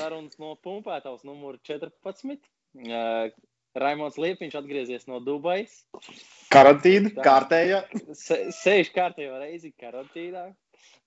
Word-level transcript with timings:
sarunas 0.00 0.40
no 0.40 0.56
pumpētavas 0.64 1.22
numuru 1.28 1.60
14. 1.68 2.40
Uh, 2.80 3.30
Raimons 3.78 4.18
Liepiņš 4.18 4.56
atgriezies 4.58 5.06
no 5.06 5.20
Dubajas. 5.22 5.84
Karantīna, 6.50 7.12
kārtējā. 7.22 7.84
Se, 8.18 8.42
sēž 8.56 8.90
kārtējo 8.96 9.38
reizi 9.38 9.70
karantīnā. 9.78 10.48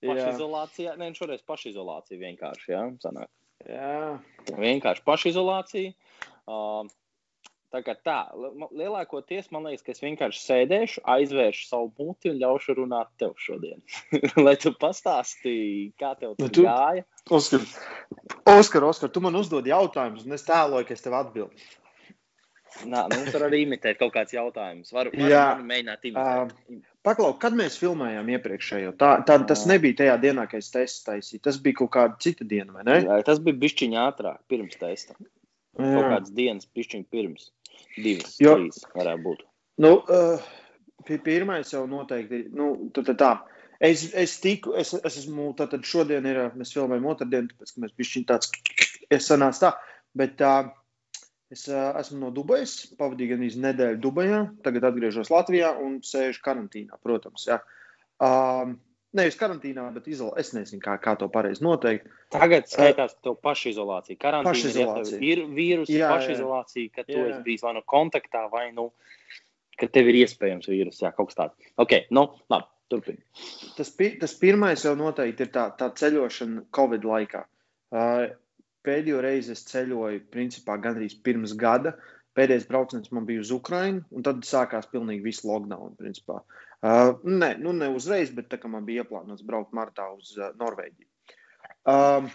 Pašizolācijā. 0.04 0.96
Nē, 1.00 1.12
nu 1.12 1.20
šoreiz 1.20 1.44
pašizolācija 1.48 2.20
vienkārši, 2.20 2.72
jā, 2.72 2.84
sanāk. 3.04 3.32
Jā. 3.68 4.20
Vienkārši 4.60 5.04
pašizolācija. 5.08 5.94
Uh, 6.44 6.88
Tā 7.74 7.80
kā 7.82 7.96
tā, 7.98 8.18
lielākoties 8.78 9.48
man 9.54 9.66
liekas, 9.66 9.82
ka 9.82 9.94
es 9.96 10.02
vienkārši 10.04 10.42
sēdēšu, 10.44 11.02
aizvēršu 11.10 11.64
savu 11.66 11.88
muti 11.98 12.30
un 12.30 12.38
ļaušu 12.44 12.76
runāt 12.78 13.10
tev 13.18 13.34
šodien. 13.42 13.82
Lai 14.46 14.54
tu 14.62 14.76
pastāstīji, 14.78 15.88
kā 15.98 16.14
tev 16.20 16.36
nu, 16.38 16.52
tu 16.54 16.68
gāja. 16.68 17.02
Oskar, 17.34 17.66
Oskar, 18.54 18.86
Oskar, 18.86 19.10
tu 19.10 19.24
man 19.26 19.40
uzdod 19.40 19.66
jautājumus, 19.66 20.28
un 20.28 20.38
es 20.38 20.46
tēloju, 20.46 20.86
ka 20.86 20.94
es 20.94 21.02
tev 21.02 21.18
atbildēšu. 21.24 21.80
Nā, 22.90 23.04
nu, 23.10 23.20
var 23.34 23.48
arī 23.48 23.64
imitēt 23.66 24.00
kaut 24.00 24.14
kāds 24.16 24.34
jautājums. 24.34 24.94
Var, 24.94 25.10
var, 25.14 25.30
Jā, 25.30 25.44
mēģināt 25.62 26.08
imitēt. 26.10 26.54
Uh, 26.54 26.82
Paklau, 27.06 27.34
kad 27.42 27.56
mēs 27.58 27.76
filmējām 27.82 28.30
iepriekšējo, 28.38 28.94
tā, 29.02 29.16
tā, 29.28 29.38
tas 29.50 29.66
nebija 29.70 29.98
tajā 30.02 30.18
dienā, 30.24 30.46
kad 30.50 30.64
es 30.64 30.70
testu 30.74 31.10
taisīju. 31.10 31.42
Tas 31.50 31.60
bija 31.62 31.82
kaut 31.82 31.92
kāda 31.98 32.22
cita 32.24 32.48
diena, 32.48 32.72
vai 32.78 32.86
ne? 32.88 33.00
Jā, 33.06 33.20
tas 33.28 33.42
bija 33.44 33.60
bišķiņā 33.66 34.06
ātrāk, 34.14 34.42
pirms 34.50 34.80
testa. 34.82 35.18
Kaut 35.74 36.06
kādas 36.06 36.34
dienas, 36.38 36.70
pišķiņa 36.70 37.10
pirms. 37.14 37.50
Divas, 37.96 38.38
jo, 38.42 38.58
trīs 38.60 38.84
varētu 38.94 39.26
būt. 39.26 39.42
Nu, 39.84 39.96
uh, 40.02 40.52
pirmais 41.26 41.74
jau 41.74 41.84
noteikti. 41.90 42.46
Nu, 42.54 42.74
tad, 42.96 43.10
tad 43.12 43.20
tā. 43.22 43.34
Es, 43.84 44.06
es 44.16 44.38
tiku, 44.40 44.78
es, 44.80 44.94
es 44.96 45.18
esmu, 45.24 45.50
tātad 45.60 45.84
šodien 45.88 46.26
ir, 46.30 46.40
mēs 46.56 46.72
filmējam 46.76 47.10
otrdien, 47.12 47.50
tāpēc, 47.52 47.74
ka 47.74 47.84
mēs 47.84 47.98
bišķiņ 48.00 48.30
tāds, 48.30 48.54
es 49.12 49.28
sanācu 49.28 49.66
tā, 49.66 49.74
bet 50.18 50.38
tā, 50.40 50.54
uh, 50.70 50.84
es 51.54 51.68
uh, 51.70 51.92
esmu 52.00 52.20
no 52.22 52.32
Dubajas, 52.34 52.74
pavadīju 53.00 53.36
gan 53.36 53.46
īsti 53.46 53.62
nedēļu 53.64 54.02
Dubajā, 54.02 54.40
tagad 54.66 54.88
atgriežos 54.90 55.32
Latvijā 55.34 55.74
un 55.84 56.00
sēžu 56.06 56.42
karantīnā, 56.46 56.98
protams, 57.06 57.46
jā. 57.50 57.60
Um, 58.24 58.78
Nevis 59.14 59.38
karantīnā, 59.38 59.86
bet 59.94 60.08
izolācijā. 60.10 60.42
Es 60.42 60.54
nezinu, 60.56 60.82
kā, 60.82 60.96
kā 61.02 61.14
to 61.22 61.28
pareizi 61.34 61.62
noteikt. 61.66 62.08
Tagad 62.34 62.66
skaitās 62.70 63.14
to 63.22 63.36
pašizolāciju. 63.38 64.18
Karantīna 64.22 64.50
pašizolācija. 64.50 65.20
ir 65.22 65.44
vīrusu 65.54 65.94
jā, 65.94 66.10
pašizolācija, 66.16 66.94
ka 66.96 67.06
tu 67.06 67.20
jā. 67.20 67.28
esi 67.30 67.42
bijis 67.46 67.66
vai 67.66 67.76
nu 67.78 67.84
kontaktā, 67.94 68.48
vai 68.50 68.64
nu, 68.74 68.88
ka 69.78 69.90
tev 69.94 70.10
ir 70.10 70.24
iespējams 70.24 70.70
vīrus, 70.72 71.04
jā, 71.06 71.14
kaut 71.14 71.30
kas 71.30 71.38
tāds. 71.44 71.70
Ok, 71.84 71.94
nu, 72.16 72.26
labi, 72.50 72.70
turpini. 72.90 73.22
Tas, 73.78 73.94
tas 74.24 74.34
pirmais 74.42 74.88
jau 74.88 74.96
noteikti 74.98 75.46
ir 75.46 75.54
tā, 75.54 75.68
tā 75.78 75.92
ceļošana 76.02 76.66
Covid 76.74 77.06
laikā. 77.10 77.46
Uh, 77.94 78.26
pēdējo 78.88 79.22
reizi 79.24 79.54
es 79.54 79.66
ceļoju, 79.70 80.26
principā, 80.34 80.80
gandrīz 80.82 81.20
pirms 81.22 81.54
gada. 81.60 81.94
Pēdējais 82.34 82.66
brauciens 82.66 83.12
man 83.14 83.28
bija 83.30 83.44
uz 83.44 83.54
Ukrajinu, 83.54 84.02
un 84.10 84.26
tad 84.26 84.42
sākās 84.48 84.90
pilnīgi 84.90 85.22
viss 85.28 85.46
lockdown. 85.46 85.94
Principā. 86.02 86.42
Uh, 86.84 87.14
nē, 87.24 87.54
nu 87.64 87.72
ne 87.72 87.88
uzreiz, 87.96 88.34
bet 88.36 88.50
tā 88.52 88.58
kā 88.60 88.68
man 88.68 88.84
bija 88.84 89.06
ieplānots 89.06 89.46
braukt 89.48 89.72
martā 89.76 90.10
uz 90.12 90.34
uh, 90.36 90.50
Norvēģiju. 90.60 91.08
Um, 91.88 92.28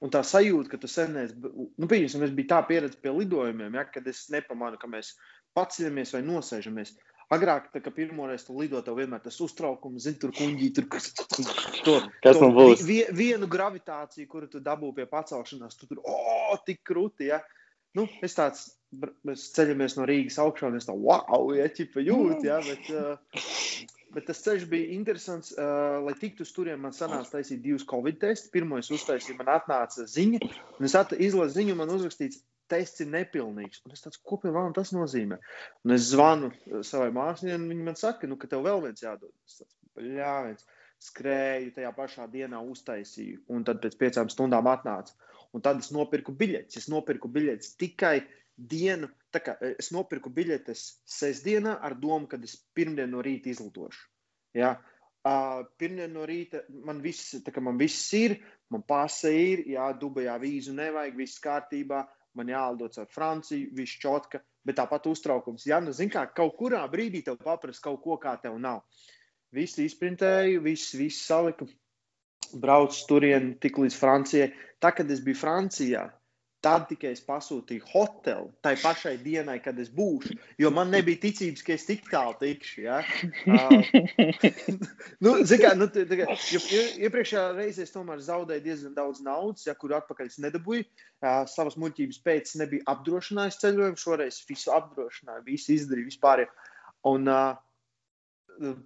un 0.00 0.12
tā 0.14 0.22
sajūta, 0.24 0.72
ka 0.72 0.80
tu 0.80 0.88
senēs, 0.88 1.34
nu, 1.36 1.88
pieņemsim, 1.90 2.24
es 2.24 2.32
biju 2.32 2.48
tā 2.54 2.62
pieredze 2.68 2.96
pie 3.04 3.12
lidojumiem, 3.12 3.76
ja, 3.76 3.84
kad 3.92 4.08
es 4.08 4.24
nepamanu, 4.32 4.80
ka 4.80 4.88
mēs 4.88 5.12
paceļamies 5.56 6.14
vai 6.16 6.22
nosēžamies. 6.24 6.96
Agrāk, 7.32 7.70
tā, 7.72 7.80
kad 7.84 7.94
pirmo 7.96 8.26
reizi 8.28 8.48
tu 8.48 8.56
lido, 8.58 8.80
tev 8.84 8.98
vienmēr 9.00 9.20
tas 9.24 9.38
uztraukums, 9.44 10.04
zini, 10.04 10.18
tur 10.20 10.32
kuģī, 10.36 10.72
tur 10.76 10.88
to, 10.88 12.00
Kas 12.24 12.40
to, 12.40 12.48
būs? 12.52 12.82
Vi, 12.88 12.98
vienu 13.16 13.48
gravitāciju, 13.48 14.28
kuru 14.28 14.48
tu 14.52 14.60
dabū 14.64 14.90
pie 14.96 15.06
pacelšanās, 15.08 15.76
tu 15.76 15.88
tur, 15.88 16.00
o, 16.00 16.16
oh, 16.16 16.58
tik 16.64 16.82
krūti, 16.88 17.28
ja. 17.28 17.40
Nu, 17.96 18.04
es 18.24 18.36
tāds 18.36 18.70
mēs 19.26 19.48
ceļamies 19.56 19.96
no 19.98 20.06
Rīgas 20.08 20.38
augšā, 20.42 20.68
un 20.68 20.78
es 20.78 20.88
tā, 20.88 20.94
wow, 20.96 21.50
ja 21.56 21.68
ķipa 21.72 22.04
jūt, 22.04 22.44
ja, 22.46 22.58
bet, 22.66 22.88
uh, 22.92 23.42
bet 24.12 24.28
tas 24.28 24.42
ceļš 24.44 24.66
bija 24.70 24.92
interesants, 24.96 25.52
uh, 25.56 25.98
lai 26.04 26.14
tiktu 26.20 26.46
uz 26.46 26.52
turien 26.54 26.80
man 26.82 26.94
sanāca 26.96 27.38
taisīt 27.38 27.62
divus 27.64 27.86
covid 27.88 28.20
testus. 28.22 28.52
Pirmo 28.52 28.80
es 28.80 28.92
uztaisīju, 28.92 29.38
man 29.40 29.52
atnāca 29.56 30.06
ziņa, 30.08 30.42
un 30.78 30.88
es 30.88 30.96
izlasu 31.28 31.56
ziņu, 31.56 31.78
man 31.78 31.94
uzrakstīts, 31.94 32.42
tests 32.72 33.02
ir 33.04 33.10
nepilnīgs. 33.12 33.82
Un 33.86 33.96
es 33.96 34.04
tāds, 34.04 34.20
ko 34.24 34.38
pie 34.40 34.52
man 34.52 34.76
tas 34.76 34.94
nozīmē? 34.96 35.40
Un 35.84 35.96
es 35.96 36.12
zvanu 36.12 36.52
savai 36.86 37.10
māsai, 37.12 37.56
un 37.56 37.66
viņa 37.68 37.88
man 37.88 37.98
saka, 38.00 38.28
nu, 38.28 38.38
ka 38.40 38.48
tev 38.48 38.64
vēl 38.68 38.84
viens 38.86 39.02
jādod. 39.02 39.32
Es 39.48 39.60
tāds, 39.60 39.74
bļāviens, 39.98 40.64
skrēju 41.02 41.74
tajā 41.76 41.90
pašā 41.96 42.28
dienā 42.32 42.62
uztaisīju, 42.64 43.42
un 43.52 43.66
tad 43.68 43.82
pēc 43.82 43.98
piecām 44.00 44.30
stundām 44.32 44.70
atnāca. 44.70 45.16
Un 45.52 45.60
tad 45.60 45.82
es 45.82 45.90
nopirku 45.92 46.32
biļetes. 46.32 46.78
Es 46.80 46.88
nopirku 46.88 47.28
biļetes 47.28 47.74
tikai 47.76 48.14
uh, 48.22 48.30
dienu, 48.56 49.08
kā, 49.32 49.56
e, 49.60 49.74
es 49.80 49.90
nopirku 49.94 50.30
biļetes 50.30 50.84
sestdienā 51.08 51.76
ar 51.80 51.96
domu, 51.98 52.28
ka 52.28 52.40
es 52.42 52.56
pirmdien 52.74 53.10
no 53.10 53.22
rīta 53.24 53.52
izlidošu. 53.52 54.08
Ja? 54.56 54.76
Uh, 55.22 55.62
pirmdien 55.78 56.10
no 56.10 56.24
rīta 56.26 56.64
man 56.82 56.98
viss, 57.02 57.36
man 57.62 57.76
viss 57.78 58.10
ir, 58.18 58.40
man 58.74 58.82
pasa 58.82 59.30
ir, 59.30 59.62
jā, 59.70 59.84
Dubajā 59.94 60.34
vīzu 60.42 60.74
nevajag, 60.74 61.14
viss 61.14 61.38
kārtībā, 61.42 62.02
man 62.34 62.50
jālidots 62.50 62.98
ar 62.98 63.06
Franciju, 63.12 63.70
viss 63.76 64.00
čotka, 64.02 64.40
bet 64.66 64.80
tāpat 64.80 65.06
uztraukums. 65.06 65.66
Ja, 65.68 65.78
nu, 65.84 65.94
zin 65.94 66.10
kā, 66.10 66.24
kaut 66.34 66.56
kurā 66.58 66.82
brīdī 66.90 67.22
tev 67.22 67.38
paprast 67.42 67.82
kaut 67.84 68.00
ko, 68.02 68.18
kā 68.18 68.34
tev 68.42 68.58
nav. 68.58 68.82
Visi 69.54 69.86
izprintēju, 69.86 70.62
viss, 70.64 70.94
viss 70.98 71.22
saliku, 71.28 71.68
braucu 72.58 73.06
turien 73.08 73.52
tik 73.62 73.78
līdz 73.78 73.98
Francijai. 74.00 74.50
Tā, 74.82 74.90
kad 74.96 75.10
es 75.12 75.22
biju 75.22 75.38
Francijā, 75.38 76.06
Tad 76.62 76.84
tikai 76.86 77.10
es 77.16 77.20
pasūtīju 77.26 77.82
hotelu 77.90 78.44
tai 78.62 78.76
pašai 78.78 79.16
dienai, 79.18 79.56
kad 79.64 79.78
es 79.82 79.88
būšu. 79.90 80.36
Jo 80.62 80.70
man 80.74 80.92
nebija 80.94 81.18
ticības, 81.24 81.64
ka 81.66 81.72
es 81.74 81.86
tik 81.88 82.04
tālu 82.10 82.36
tikšu. 82.38 82.84
Ja? 82.84 83.00
Uh, 83.42 83.82
nu, 85.24 85.32
kā, 85.58 85.72
nu, 85.74 85.88
kā, 85.90 86.26
iepriekšējā 87.02 87.42
reizē 87.56 87.82
es 87.86 87.92
tomēr 87.94 88.20
zaudēju 88.22 88.62
diezgan 88.64 88.94
daudz 88.94 89.18
naudas, 89.24 89.64
ja, 89.66 89.74
kur 89.78 89.94
atpakaļ 89.96 90.30
es 90.30 90.38
nedabūju. 90.42 90.86
Uh, 91.22 91.42
savas 91.50 91.74
muļķības 91.80 92.20
pēc 92.22 92.54
nebija 92.60 92.86
apdrošinājis 92.92 93.58
ceļojumu. 93.64 93.98
Šoreiz 93.98 94.38
visu 94.48 94.70
apdrošināju, 94.76 95.44
visu 95.48 95.74
izdarīju 95.74 96.12
vispār. 96.12 96.44
Un, 97.10 97.26
uh, 97.26 97.58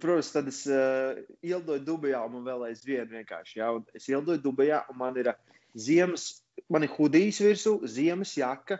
Protams, 0.01 0.31
tad 0.33 0.49
es 0.49 0.63
uh, 0.71 1.19
ielidoju 1.45 1.85
Dubajā, 1.85 2.23
un 2.25 2.39
man 2.39 2.47
vēl 2.47 2.67
aizvien 2.71 3.09
vienkārši. 3.11 3.59
Ja? 3.61 3.69
Un 3.77 3.85
es 3.97 4.09
ielidoju 4.09 4.41
Dubajā, 4.47 4.81
un 4.89 5.01
man 5.03 5.21
ir 5.21 5.29
uh, 5.33 5.57
ziemas 5.77 6.31
man 6.73 6.85
ir 6.85 6.93
hudijs 6.93 7.41
virsū, 7.43 7.79
ziemas 7.89 8.35
jaka. 8.37 8.79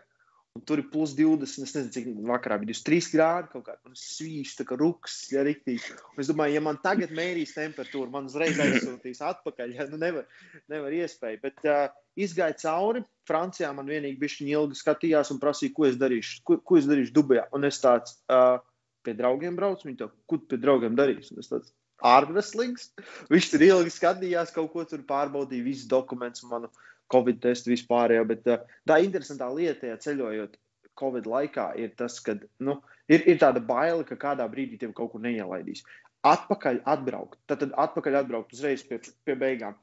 Un 0.57 0.63
tur 0.65 0.79
ir 0.81 0.87
plus 0.89 1.11
20, 1.13 1.43
es 1.45 1.75
nezinu, 1.75 1.91
cik 1.93 2.05
vakarā 2.25 2.55
bija 2.57 2.73
23 2.73 3.11
grādi. 3.13 3.49
Kaut 3.51 3.65
kā 3.67 3.75
tur 3.77 3.93
svīš, 3.99 4.55
tā 4.57 4.65
kā 4.65 4.77
ruks, 4.79 5.17
ja 5.29 5.43
riktīgi. 5.45 5.93
Un 6.15 6.23
es 6.23 6.31
domāju, 6.31 6.55
ja 6.57 6.63
man 6.65 6.79
tagad 6.81 7.13
mērīs 7.13 7.53
temperatūru, 7.53 8.09
man 8.15 8.25
uzreiz 8.31 8.57
aizsūtīs 8.63 9.21
atpakaļ. 9.27 9.75
Ja, 9.77 9.85
nu 9.91 9.99
nevar, 10.01 10.25
nevar 10.73 10.95
iespēja. 10.97 11.41
Bet 11.43 11.61
uh, 11.69 11.83
izgāja 12.17 12.57
cauri. 12.63 13.03
Francijā 13.29 13.69
man 13.75 13.91
vienīgi 13.91 14.17
bija 14.23 14.63
ilgi 14.63 14.79
skatījās 14.79 15.29
un 15.35 15.43
prasīja, 15.43 15.75
ko 15.77 15.85
es 15.91 16.01
darīšu, 16.01 16.41
ko, 16.47 16.57
ko 16.65 16.81
es 16.81 16.89
darīšu 16.89 17.13
Dubajā. 17.19 17.45
Un 17.53 17.69
es 17.69 17.77
tāds 17.83 18.17
uh, 18.33 18.57
pie 19.05 19.13
draugiem 19.19 19.59
braucu, 19.59 19.91
viņi 19.91 20.01
to, 20.01 20.09
ko 20.25 20.41
pie 20.41 20.57
draugiem 20.63 20.97
darīs. 20.97 21.29
Un 21.35 21.43
es 21.43 21.53
tāds 21.53 21.75
ārveslīgs. 22.05 22.91
Viņš 23.29 23.53
tur 23.53 23.65
ilgi 23.67 23.93
skatījās, 23.93 24.53
kaut 24.55 24.71
ko 24.73 24.89
tur 24.89 25.05
pārbaudīja, 25.05 25.65
visus 25.69 25.89
dokumentus 25.91 26.45
manu 26.49 26.69
Covid 27.13 27.39
testu 27.43 27.71
vispār. 27.71 28.13
Jā, 28.17 28.23
bet 28.27 28.47
uh, 28.51 28.63
tā 28.87 28.99
interesantā 29.03 29.47
lieta, 29.53 29.91
ja 29.91 29.99
ceļojot 30.01 30.57
Covid 30.97 31.29
laikā, 31.29 31.69
ir 31.79 31.93
tas, 31.99 32.17
ka 32.23 32.37
nu, 32.63 32.79
ir, 33.09 33.23
ir 33.29 33.39
tāda 33.41 33.61
baila, 33.63 34.05
ka 34.07 34.17
kādā 34.19 34.47
brīdī 34.51 34.79
tev 34.81 34.95
kaut 34.97 35.13
kur 35.13 35.23
neielaidīs. 35.23 35.85
Atpakaļ 36.25 36.81
atbraukt, 36.89 37.39
tad, 37.47 37.61
tad 37.63 37.75
atpakaļ 37.77 38.21
atbraukt 38.23 38.55
uzreiz 38.57 38.83
pie, 38.87 38.99
pie 39.27 39.37
beigām. 39.39 39.77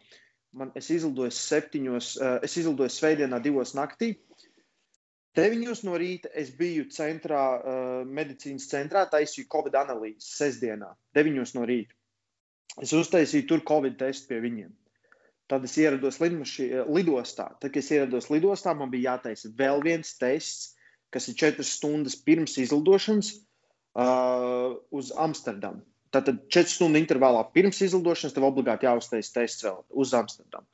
Man, 0.55 0.71
es 0.79 0.91
izlidoju 0.95 1.35
septiņos, 1.35 2.13
uh, 2.21 2.37
es 2.47 2.57
izlidoju 2.61 2.93
svētdienā, 2.93 3.41
divos 3.43 3.75
naktī. 3.79 4.15
Deviņos 5.35 5.81
no 5.83 5.97
rīta 5.99 6.31
es 6.39 6.53
biju 6.55 6.87
centrā, 6.95 7.43
uh, 7.59 7.95
medicīnas 8.07 8.69
centrā, 8.71 9.03
taisīju 9.11 9.51
Covid 9.51 9.75
analīzes 9.81 10.31
sestdienā, 10.39 10.93
deviņos 11.17 11.57
no 11.57 11.67
rīta. 11.67 11.95
Es 12.83 12.93
uztaisīju 12.95 13.47
tur 13.51 13.63
Covid 13.67 13.99
testu 13.99 14.31
pie 14.31 14.41
viņiem. 14.43 14.71
Tad 15.51 15.65
es 15.69 15.75
ierados 15.77 16.21
lidmaši, 16.23 16.71
lidostā. 16.89 17.51
Tad, 17.61 17.69
kad 17.71 17.83
es 17.83 17.91
ierados 17.93 18.31
lidostā, 18.33 18.73
man 18.77 18.93
bija 18.93 19.15
jātaisa 19.15 19.51
vēl 19.59 19.83
viens 19.85 20.15
tests, 20.17 20.71
kas 21.13 21.29
ir 21.29 21.37
četras 21.39 21.75
stundas 21.77 22.17
pirms 22.17 22.57
izlidošanas 22.63 23.35
uh, 23.35 24.79
uz 24.91 25.13
Amsterdamu. 25.21 25.85
Tātad 26.15 26.45
četru 26.53 26.73
stundu 26.73 27.01
intervālā 27.03 27.43
pirms 27.55 27.81
izlidošanas 27.85 28.35
tev 28.37 28.47
obligāti 28.49 28.89
jāuztais 28.89 29.33
tests 29.35 29.67
vēl 29.67 29.83
uz 29.91 30.15
Amsterdamu. 30.17 30.67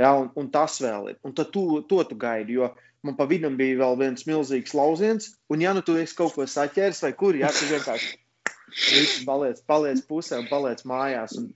Ja, 0.00 0.14
un, 0.18 0.30
un 0.38 0.50
tas 0.54 0.80
vēl 0.82 1.12
ir. 1.12 1.18
Un 1.26 1.34
tad 1.38 1.52
tu, 1.54 1.82
to 1.90 2.00
tu 2.08 2.18
gaidi, 2.18 2.56
jo 2.58 2.72
man 3.06 3.18
pa 3.18 3.26
vidam 3.30 3.58
bija 3.58 3.78
vēl 3.84 3.98
viens 4.00 4.26
milzīgs 4.26 4.74
lauciens. 4.74 5.34
Un, 5.52 5.62
ja 5.62 5.74
nu 5.76 5.84
tu 5.86 5.98
esi 6.00 6.16
kaut 6.18 6.34
ko 6.34 6.46
saķēris 6.50 7.04
vai 7.04 7.12
kur, 7.18 7.36
ja 7.38 7.52
tu 7.54 7.68
vienkārši 7.70 9.26
paliec, 9.28 9.60
paliec 9.68 10.02
pusē 10.08 10.40
un 10.42 10.48
paliec 10.50 10.82
mājās. 10.88 11.36
Un, 11.38 11.52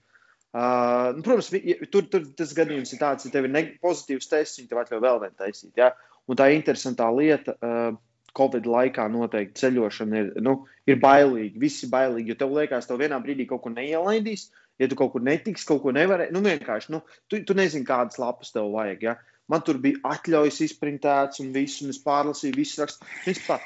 Uh, 0.49 1.11
nu, 1.13 1.21
protams, 1.21 1.51
vi- 1.53 1.75
tur, 1.93 2.07
tur 2.09 2.23
tas 2.37 2.55
gadījums 2.57 2.93
ir 2.95 3.01
tāds, 3.01 3.25
ja 3.27 3.31
tev 3.33 3.45
ir 3.45 3.51
ne- 3.53 3.77
pozitīvs 3.83 4.29
tests, 4.31 4.57
viņi 4.57 4.69
tev 4.71 4.79
atļauj 4.81 5.03
vēl 5.03 5.19
vienu 5.21 5.37
taisīt. 5.37 5.73
Ja? 5.77 5.91
Un 6.29 6.39
tā 6.39 6.47
interesantā 6.55 7.09
lieta, 7.13 7.53
uh, 7.61 7.97
Covid 8.37 8.65
laikā 8.69 9.05
noteikti 9.11 9.61
ceļošana 9.63 10.19
ir, 10.21 10.31
nu, 10.45 10.55
ir 10.89 10.99
bailīga. 11.01 11.59
Visi 11.61 11.85
ir 11.85 11.93
bailīgi, 11.93 12.33
jo 12.33 12.37
tev 12.39 12.53
liekas, 12.57 12.87
tev 12.89 13.01
vienā 13.01 13.17
brīdī 13.23 13.47
kaut 13.49 13.63
ko 13.65 13.71
neielaidīs, 13.73 14.49
ja 14.81 14.87
tu 14.89 14.97
kaut 14.99 15.13
kur 15.15 15.23
netiksi, 15.25 15.65
kaut 15.69 15.81
ko 15.83 15.93
nevarēsi. 15.95 16.33
Nu, 16.35 16.43
vienkārši, 16.45 16.93
nu, 16.93 17.01
tu, 17.29 17.41
tu 17.45 17.57
nezini, 17.57 17.87
kādas 17.87 18.19
lapas 18.21 18.53
tev 18.55 18.69
vajag. 18.73 19.05
Ja? 19.05 19.17
Man 19.49 19.65
tur 19.65 19.81
bija 19.81 20.01
atļaujas 20.13 20.61
izprintēts 20.67 21.41
un 21.43 21.51
viss, 21.55 21.81
un 21.81 21.93
es 21.93 22.01
pārlasīju 22.05 22.57
visu 22.57 22.83
rakstu. 22.83 23.59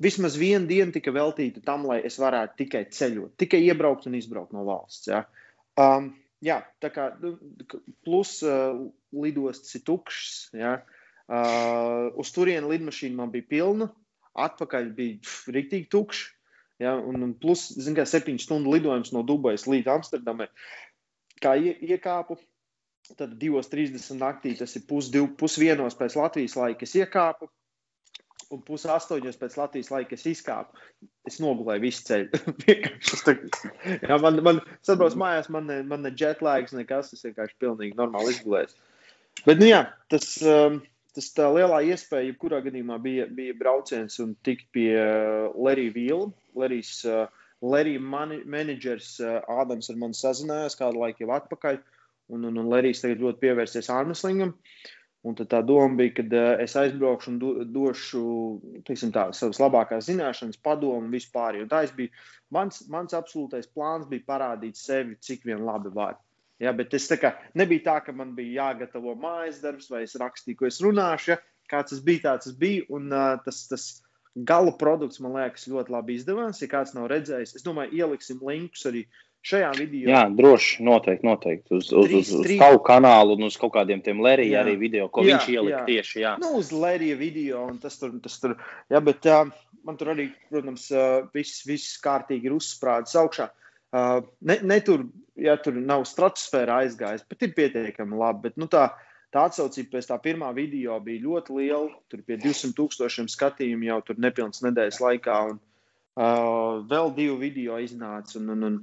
Vismaz 0.00 0.36
viena 0.40 0.64
diena 0.64 0.92
tika 0.92 1.12
veltīta 1.12 1.60
tam, 1.64 1.84
lai 1.88 1.98
es 2.08 2.16
varētu 2.20 2.56
tikai 2.62 2.86
ceļot, 2.88 3.34
tikai 3.40 3.60
iebraukt 3.66 4.06
un 4.08 4.16
izbraukt 4.16 4.54
no 4.56 4.64
valsts. 4.68 5.10
Ja? 5.10 5.26
Um, 5.80 6.14
jā, 6.44 6.60
tā 6.82 6.90
kā 6.94 7.10
nu, 7.22 7.34
plus 8.06 8.38
uh, 8.46 8.88
lidostas 9.12 9.78
ir 9.78 9.84
tukšs. 9.86 10.50
Ja? 10.56 10.80
Uh, 11.30 12.10
uz 12.18 12.32
turieni 12.34 12.70
lidmašīna 12.72 13.20
man 13.20 13.32
bija 13.34 13.48
pilna, 13.50 13.90
atpakaļ 14.34 14.92
bija 14.96 15.54
rīktīgi 15.56 15.90
tukšs. 15.92 16.26
Ja? 16.82 16.96
Un, 16.96 17.20
un 17.26 17.34
plus, 17.38 17.68
zin, 17.76 17.96
kā 17.98 18.06
septiņu 18.08 18.42
stundu 18.42 18.74
lidojums 18.74 19.12
no 19.16 19.24
Dubajas 19.26 19.68
līdz 19.70 19.92
Amsterdamai. 19.98 20.48
Kā 21.40 21.54
ie, 21.60 21.74
iekāpu, 21.94 22.36
tad 23.16 23.36
2.30 23.40 24.18
naktī 24.20 24.54
tas 24.58 24.74
ir 24.76 24.84
pusdiv- 24.88 25.32
pusdienos 25.40 25.96
pēc 25.98 26.16
Latvijas 26.20 26.56
laika. 26.58 26.86
Es 26.86 26.96
iekāpu, 26.98 27.48
un 28.50 28.62
pusaustoņos 28.66 29.38
pēc 29.40 29.56
Latvijas 29.60 29.90
laika 29.92 30.16
es 30.16 30.26
izkāpu. 30.26 30.78
Es 31.28 31.38
nogulēju 31.42 31.84
visu 31.84 32.06
ceļu. 32.08 32.40
Jā, 34.08 34.18
man, 34.22 34.40
man 34.46 34.62
saprot, 34.86 35.16
mājās 35.18 35.50
man 35.54 35.68
ne, 35.70 35.80
man 35.86 36.02
ne 36.06 36.12
jetlaiks, 36.18 36.74
nekas. 36.76 37.12
Es 37.16 37.26
vienkārši 37.26 37.58
pilnīgi 37.62 37.98
normāli 37.98 38.34
izgulēju. 38.34 38.72
Bet, 39.46 39.60
nu 39.60 39.70
jā, 39.70 39.84
tas, 40.12 40.26
um, 40.44 40.80
tas 41.16 41.30
tā 41.36 41.46
lielā 41.54 41.80
iespēja, 41.92 42.32
jebkurā 42.32 42.60
gadījumā 42.66 42.98
bija, 43.02 43.28
bija 43.32 43.56
brauciens 43.56 44.18
un 44.22 44.34
tikt 44.46 44.66
pie 44.74 44.90
uh, 44.98 45.54
Lerija 45.54 45.94
Vīla. 45.94 46.28
Lerijs, 46.60 46.96
uh, 47.08 47.30
Lerija 47.62 48.02
mani- 48.02 48.42
menedžers 48.50 49.14
uh, 49.22 49.38
Ādams 49.60 49.92
ar 49.92 50.00
mani 50.02 50.18
sazinājās 50.18 50.78
kādu 50.80 51.04
laiku 51.04 51.24
jau 51.24 51.34
atpakaļ. 51.38 51.80
Un, 52.30 52.46
un, 52.46 52.58
un 52.62 52.68
Lerijs 52.70 53.02
tagad 53.02 53.22
ļoti 53.22 53.42
pievērsies 53.46 53.90
Armslingam. 53.90 54.52
Un 55.20 55.36
tā 55.36 55.58
doma 55.66 55.98
bija, 55.98 56.14
ka 56.16 56.24
uh, 56.24 56.62
es 56.64 56.72
aizbraukšu 56.80 57.28
un 57.34 57.38
do, 57.42 57.50
došu 57.68 58.22
teiksim, 58.86 59.10
tā, 59.12 59.26
savas 59.36 59.60
labākās 59.60 60.08
zināšanas, 60.08 60.60
padomu 60.64 61.12
vispār. 61.12 61.58
Tā 61.68 61.82
es 61.84 61.92
biju. 61.96 62.12
Mans, 62.56 62.80
mans 62.90 63.12
absolūtais 63.14 63.68
plāns 63.68 64.08
bija 64.08 64.24
parādīt 64.32 64.80
sevi, 64.80 65.18
cik 65.20 65.44
vien 65.50 65.60
labi 65.66 65.92
var. 65.92 66.16
Ja, 66.60 66.72
bet 66.76 66.96
es 66.96 67.06
kā 67.20 67.34
nebija 67.56 67.84
tā, 67.84 67.98
ka 68.06 68.12
man 68.16 68.32
bija 68.36 68.64
jāgatavo 68.64 69.14
mājas 69.20 69.60
darbs, 69.62 69.90
vai 69.92 70.02
es 70.06 70.16
rakstīju, 70.20 70.58
ko 70.58 70.68
es 70.68 70.80
runāšu. 70.84 71.34
Ja, 71.34 71.38
kāds 71.70 71.92
tas 71.92 72.02
bija, 72.04 72.24
tāds 72.30 72.48
tas 72.48 72.56
bija. 72.56 72.86
Un 72.96 73.12
uh, 73.12 73.36
tas, 73.44 73.62
tas 73.68 73.86
gala 74.48 74.72
produkts 74.80 75.20
man 75.20 75.36
liekas 75.36 75.68
ļoti 75.68 75.94
labi 75.94 76.16
izdevās. 76.16 76.60
Ja 76.64 76.68
kāds 76.72 76.96
nav 76.96 77.10
redzējis, 77.12 77.58
es 77.60 77.66
domāju, 77.66 77.96
ieliksim 78.00 78.40
linkus 78.46 78.88
arī 78.88 79.04
šajā 79.46 79.70
video. 79.78 80.10
Jā, 80.10 80.22
droši, 80.36 80.82
noteikti, 80.84 81.26
noteikti. 81.26 81.78
Uz, 81.78 81.88
uz, 81.96 82.12
uz, 82.18 82.32
uz 82.40 82.50
tavu 82.60 82.82
kanālu 82.84 83.38
un 83.38 83.48
uz 83.48 83.56
kaut 83.60 83.72
kādiem 83.78 84.02
tiem 84.04 84.20
lērija 84.24 84.58
Jā. 84.58 84.64
arī 84.66 84.76
video, 84.80 85.08
ko 85.08 85.24
Jā, 85.24 85.38
viņš 85.38 85.48
ielika 85.54 85.78
jā. 85.78 85.84
tieši. 85.88 86.20
Jā. 86.24 86.34
Nu, 86.42 86.52
uz 86.60 86.72
Lērija 86.76 87.16
video, 87.20 87.64
un 87.72 87.80
tas 87.82 87.96
tur, 88.00 88.12
tas 88.22 88.36
tur 88.42 88.56
jā, 88.92 89.00
bet 89.04 89.28
uh, 89.30 89.48
man 89.86 89.96
tur 90.00 90.12
arī, 90.14 90.28
protams, 90.52 90.90
viss, 91.34 91.64
viss 91.68 91.96
kārtīgi 92.04 92.50
ir 92.50 92.56
uzsprādzis 92.56 93.18
augšā. 93.20 93.48
Ne, 94.46 94.56
ne 94.62 94.78
tur, 94.86 95.06
ja 95.40 95.56
tur 95.58 95.78
nav 95.78 96.04
stratosfēra 96.06 96.82
aizgājis, 96.84 97.24
bet 97.30 97.46
ir 97.46 97.54
pietiekami 97.56 98.18
labi. 98.20 98.48
Bet, 98.48 98.58
nu, 98.60 98.68
tā, 98.70 98.90
tā 99.34 99.46
atsaucība 99.48 99.96
pēc 99.96 100.10
tā 100.10 100.18
pirmā 100.22 100.52
video 100.56 100.98
bija 101.02 101.24
ļoti 101.24 101.56
liela. 101.58 101.90
Tur 102.12 102.22
bija 102.26 102.42
200 102.44 102.76
tūkstošiem 102.78 103.30
skatījumu 103.32 103.88
jau 103.90 104.00
tur 104.06 104.20
nepilnas 104.22 104.62
nedēļas 104.66 105.00
laikā, 105.02 105.38
un 105.52 105.58
uh, 105.58 106.82
vēl 106.90 107.14
divi 107.16 107.38
video 107.48 107.80
iznāca. 107.82 108.38
Un, 108.38 108.52
un, 108.54 108.66
un, 108.68 108.80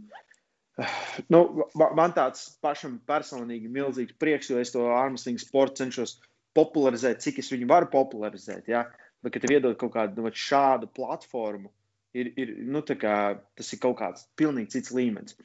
Nu, 1.33 1.39
ma- 1.79 1.89
man 1.97 2.13
tāds 2.13 2.43
pašam 2.61 2.99
personīgi 3.09 3.71
milzīgs 3.73 4.17
prieks, 4.21 4.51
jo 4.51 4.59
es 4.61 4.73
to 4.75 4.85
armslingu 4.93 5.41
sportu 5.41 5.81
cenšos 5.81 6.17
popularizēt, 6.57 7.23
cik 7.23 7.41
es 7.41 7.51
viņu 7.53 7.69
varu 7.69 7.89
popularizēt. 7.93 8.69
Ja? 8.69 8.85
Bet, 9.23 9.33
kad 9.33 9.43
tev 9.43 9.55
iedod 9.55 9.77
kaut 9.81 9.95
kādu 9.95 10.21
nu, 10.21 10.29
šādu 10.29 10.89
platformu, 10.93 11.71
ir, 12.17 12.31
ir, 12.39 12.53
nu, 12.69 12.83
kā, 12.85 13.15
tas 13.57 13.71
ir 13.73 13.81
kaut 13.83 13.97
kāds 14.01 14.27
pilnīgi 14.39 14.77
cits 14.77 14.93
līmenis. 14.95 15.37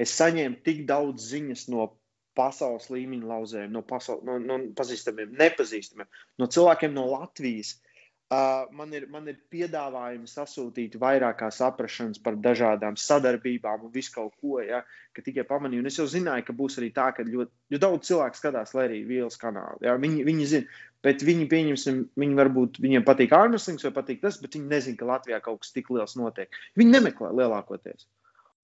Es 0.00 0.12
saņēmu 0.18 0.60
tik 0.64 0.84
daudz 0.88 1.30
ziņas 1.32 1.66
no 1.72 1.88
pasaules 2.36 2.90
līmeņa 2.92 3.30
lauzējiem, 3.30 3.72
no, 3.72 3.82
pasaul, 3.86 4.20
no, 4.28 4.36
no 4.42 4.58
pazīstamiem, 4.76 5.32
nepazīstamiem, 5.40 6.08
no 6.40 6.48
cilvēkiem 6.52 6.92
no 6.96 7.06
Latvijas. 7.14 7.78
Uh, 8.26 8.66
man, 8.74 8.90
ir, 8.90 9.04
man 9.06 9.28
ir 9.30 9.36
piedāvājumi 9.54 10.26
sasūtīt 10.26 10.96
vairāk 10.98 11.36
kā 11.44 11.50
saprašanas 11.54 12.18
par 12.18 12.34
dažādām 12.42 12.96
sadarbībām 12.98 13.84
un 13.86 13.92
visu 13.94 14.16
kaut 14.16 14.32
ko, 14.42 14.56
ja, 14.66 14.80
ka 15.14 15.22
tikai 15.22 15.44
pamanīju. 15.46 15.84
Un 15.84 15.90
es 15.92 15.98
jau 16.00 16.08
zināju, 16.10 16.48
ka 16.48 16.56
būs 16.58 16.80
arī 16.80 16.88
tā, 16.96 17.12
ka 17.14 17.22
ļoti, 17.22 17.78
daudz 17.84 18.10
cilvēku 18.10 18.40
skatās 18.40 18.74
Lērija 18.74 19.06
Vīlas 19.06 19.38
kanālu. 19.38 19.78
Ja, 19.86 19.94
viņi, 20.02 20.26
viņi 20.26 20.48
zina, 20.50 20.82
bet 21.06 21.22
viņi, 21.22 21.46
pieņemsim, 21.54 22.02
viņi 22.18 22.38
varbūt 22.40 22.82
viņiem 22.82 23.06
patīk 23.06 23.36
ārmeslings 23.38 23.86
vai 23.86 23.94
patīk 24.00 24.18
tas, 24.26 24.40
bet 24.42 24.58
viņi 24.58 24.74
nezina, 24.74 24.98
ka 24.98 25.10
Latvijā 25.12 25.38
kaut 25.46 25.62
kas 25.62 25.70
tik 25.76 25.94
liels 25.94 26.18
notiek. 26.18 26.58
Viņi 26.74 26.96
nemeklē 26.98 27.30
lielākoties. 27.30 28.08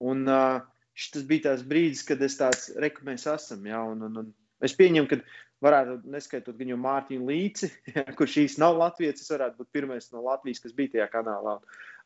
Un 0.03 0.27
uh, 0.27 0.59
šis 0.91 1.23
bija 1.29 1.53
tas 1.53 1.63
brīdis, 1.63 2.03
kad 2.03 2.19
es 2.19 2.35
tāds 2.35 2.73
mēs 3.07 3.29
esam. 3.31 3.63
Ja, 3.71 3.85
un, 3.87 4.03
un, 4.09 4.25
un 4.25 4.33
es 4.63 4.75
pieņemu, 4.79 5.09
ka 5.09 5.19
varētu, 5.63 5.97
neskaitot 6.11 6.57
viņu 6.59 6.77
Mārtiņu 6.81 7.27
Līci, 7.29 7.69
ja, 7.93 8.05
kurš 8.17 8.39
īsti 8.45 8.63
nav 8.63 8.79
Latvijas, 8.79 9.21
es 9.23 9.31
varētu 9.33 9.61
būt 9.61 9.71
pirmais 9.75 10.09
no 10.13 10.23
Latvijas, 10.25 10.61
kas 10.63 10.75
bija 10.77 10.97
tajā 10.97 11.09
kanālā. 11.13 11.57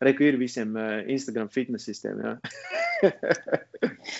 Reku 0.03 0.27
ir 0.27 0.37
visiem 0.37 0.75
uh, 0.77 0.99
Instagram 1.09 1.49
fitnesistiem. 1.53 2.21
Ja. 2.21 2.37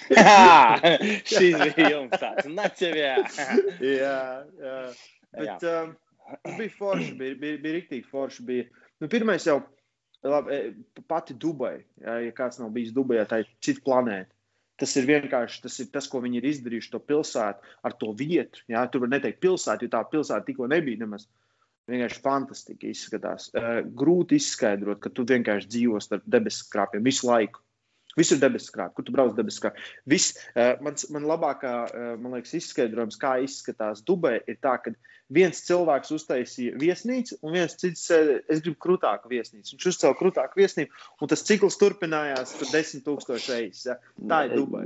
Šis 1.30 1.58
bija 1.76 1.92
jums 1.92 2.18
tāds 2.18 2.50
nacievjā. 2.50 3.16
jā, 3.82 4.20
jā. 4.62 4.78
Bet 5.38 5.66
um, 5.70 5.94
tas 6.44 6.58
bija 6.58 6.74
forši, 6.78 7.12
bija, 7.20 7.38
bija, 7.42 7.60
bija 7.64 7.80
riktīgi 7.80 8.08
forši. 8.10 8.46
Bija. 8.48 8.68
Nu, 9.02 9.10
pirmais 9.12 9.46
jau, 9.48 9.60
labi, 10.26 10.56
e, 10.56 11.04
pati 11.10 11.38
Dubai, 11.38 11.76
ja, 12.02 12.18
ja 12.26 12.34
kāds 12.36 12.62
nav 12.62 12.74
bijis 12.76 12.96
Dubajā, 12.96 13.28
tā 13.30 13.44
ir 13.44 13.52
cita 13.64 13.84
planēta. 13.86 14.34
Tas 14.78 14.94
ir 15.00 15.08
vienkārši 15.10 15.62
tas, 15.64 15.76
ir 15.82 15.90
tas, 15.94 16.08
ko 16.12 16.22
viņi 16.22 16.38
ir 16.40 16.48
izdarījuši 16.52 16.92
to 16.94 17.02
pilsētu 17.02 17.76
ar 17.90 17.96
to 17.98 18.12
vietu. 18.18 18.62
Jā, 18.70 18.84
tur 18.92 19.06
var 19.06 19.16
neteikt 19.16 19.42
pilsētu, 19.42 19.88
jo 19.88 19.94
tā 19.96 20.04
pilsēta 20.12 20.46
tikko 20.46 20.70
nebija 20.70 21.02
nemaz. 21.02 21.26
Vienkārši 21.88 22.22
fantastiski 22.22 22.92
izskatās. 22.92 23.48
Uh, 23.56 23.80
grūti 24.02 24.38
izskaidrot, 24.38 25.00
ka 25.02 25.10
tu 25.10 25.24
vienkārši 25.28 25.72
dzīvo 25.72 26.02
starp 26.04 26.26
debesu 26.30 26.68
krāpiem 26.74 27.06
visu 27.08 27.30
laiku. 27.30 27.64
Visur 28.18 28.40
debesu 28.42 28.72
krāpē, 28.74 28.94
kur 28.98 29.06
tu 29.08 29.14
brauc 29.16 29.36
debesu 29.38 29.62
krāpē. 29.64 29.84
Viss, 30.10 30.34
uh, 30.56 30.74
mans, 30.82 31.06
man 31.14 31.28
labākā, 31.30 31.74
uh, 31.92 32.16
man 32.22 32.34
liekas, 32.38 32.56
izskaidrojums, 32.58 33.20
kā 33.22 33.36
izskatās 33.46 34.02
Dubai, 34.08 34.40
ir 34.50 34.58
tā, 34.64 34.78
ka 34.82 34.94
viens 35.34 35.60
cilvēks 35.68 36.14
uztaisīja 36.16 36.78
viesnīcu, 36.80 37.38
un 37.44 37.58
viens 37.58 37.76
cits 37.76 38.06
sēdēja, 38.08 38.42
es 38.54 38.62
gribu 38.64 38.80
krūtāku 38.86 39.28
viesnīcu. 39.32 39.74
Viņš 39.76 39.88
uzcēla 39.92 40.16
krūtāku 40.22 40.62
viesnīcu, 40.62 41.02
un 41.22 41.32
tas 41.34 41.44
cikls 41.48 41.76
turpinājās 41.82 42.56
tur 42.58 42.72
desmit 42.72 43.04
tūkstoši 43.06 43.52
reizes. 43.54 43.86
Ja? 43.90 43.98
Tā 44.32 44.42
ir 44.48 44.56
Dubai. 44.62 44.86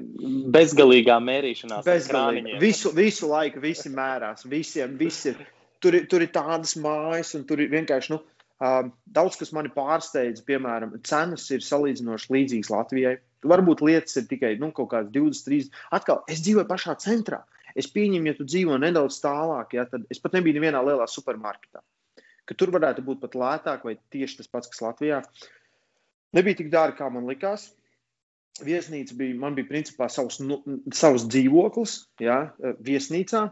Bezgalīgā 0.57 1.19
mērīšanās. 1.21 1.85
Bezgalīgi. 1.85 2.57
Visu, 2.61 2.91
visu 2.97 3.29
laiku 3.31 3.61
visi 3.63 3.93
mērās, 3.93 4.47
visiem, 4.50 4.97
visi. 5.00 5.35
Tur, 5.81 5.95
ir- 5.97 6.07
tur 6.09 6.21
ir 6.21 6.29
tādas 6.33 6.75
mājas, 6.77 7.35
un 7.38 7.45
tur 7.50 7.61
ir 7.61 7.69
vienkārši, 7.71 8.11
nu, 8.13 8.19
daudz 8.62 9.39
kas 9.41 9.51
mani 9.58 9.72
pārsteidz, 9.74 10.44
piemēram, 10.46 10.94
cenas 11.08 11.48
ir 11.53 11.63
salīdzinoši 11.65 12.34
līdzīgas 12.36 12.70
Latvijai. 12.74 13.15
Varbūt 13.41 13.82
lietas 13.82 14.20
ir 14.22 14.27
tikai, 14.30 14.53
nu, 14.62 14.70
kaut 14.75 14.91
kādas 14.91 15.10
20, 15.15 15.48
30. 15.48 15.80
Atkal, 15.98 16.22
es 16.30 16.44
dzīvoju 16.46 16.68
pašā 16.70 16.94
centrā. 17.01 17.41
Es 17.74 17.88
pieņemu, 17.89 18.27
ja 18.30 18.36
tu 18.38 18.46
dzīvo 18.46 18.77
nedaudz 18.82 19.18
tālāk, 19.24 19.74
ja, 19.77 19.88
tad 19.89 20.06
es 20.13 20.20
pat 20.22 20.36
nebiju 20.36 20.60
nevienā 20.60 20.82
lielā 20.86 21.08
supermarketā. 21.10 21.82
Ka 22.46 22.58
tur 22.58 22.74
varētu 22.75 23.03
būt 23.06 23.22
pat 23.24 23.38
lētāk, 23.39 23.86
vai 23.88 23.96
tieši 24.13 24.41
tas 24.41 24.51
pats, 24.51 24.70
kas 24.70 24.84
Latvijā. 24.84 25.22
Nebija 26.36 26.60
tik 26.60 26.70
dārgi, 26.74 27.00
kā 27.00 27.08
man 27.13 27.25
likās. 27.30 27.70
Viesnīca 28.62 29.15
bija, 29.18 29.38
man 29.39 29.56
bija 29.58 29.70
principā 29.70 30.10
savs, 30.12 30.41
nu, 30.44 30.60
savs 30.94 31.25
dzīvoklis, 31.32 31.96
ja, 32.22 32.51
viesnīcā, 32.84 33.46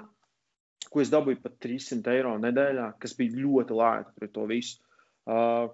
ko 0.91 1.01
es 1.01 1.09
dabūju 1.13 1.39
pat 1.41 1.55
300 1.63 2.13
eiro 2.13 2.35
nedēļā, 2.43 2.91
kas 3.01 3.15
bija 3.17 3.39
ļoti 3.39 3.79
lēti 3.79 4.19
pret 4.19 4.35
to 4.35 4.45
visu. 4.51 4.83
Uh, 5.29 5.69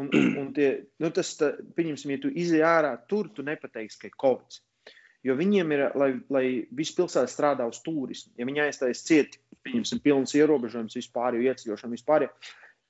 un, 0.00 0.08
un, 0.14 0.46
tie, 0.56 0.68
nu 1.02 1.10
tas, 1.12 1.34
tā, 1.36 1.50
pieņemsim, 1.76 2.14
ja 2.14 2.22
tu 2.22 2.30
izej 2.32 2.64
ārā, 2.64 2.94
tur 3.10 3.28
tu 3.34 3.44
nepateiksi, 3.44 3.98
ka 4.00 4.08
ir 4.08 4.16
Covid. 4.22 4.58
Jo 5.26 5.34
viņiem 5.36 5.74
ir, 5.74 5.82
lai, 5.98 6.10
lai 6.32 6.44
viss 6.78 6.94
pilsēta 6.96 7.28
strādā 7.28 7.66
uz 7.68 7.82
turismu. 7.84 8.32
Ja 8.38 8.46
viņi 8.48 8.62
aizstājas 8.64 9.02
cieti, 9.04 9.42
pieņemsim, 9.66 10.00
pilns 10.04 10.32
ierobežojums 10.38 10.96
vispār, 10.96 11.36
jo 11.36 11.50
ieceļošana 11.50 11.96
vispār, 11.98 12.28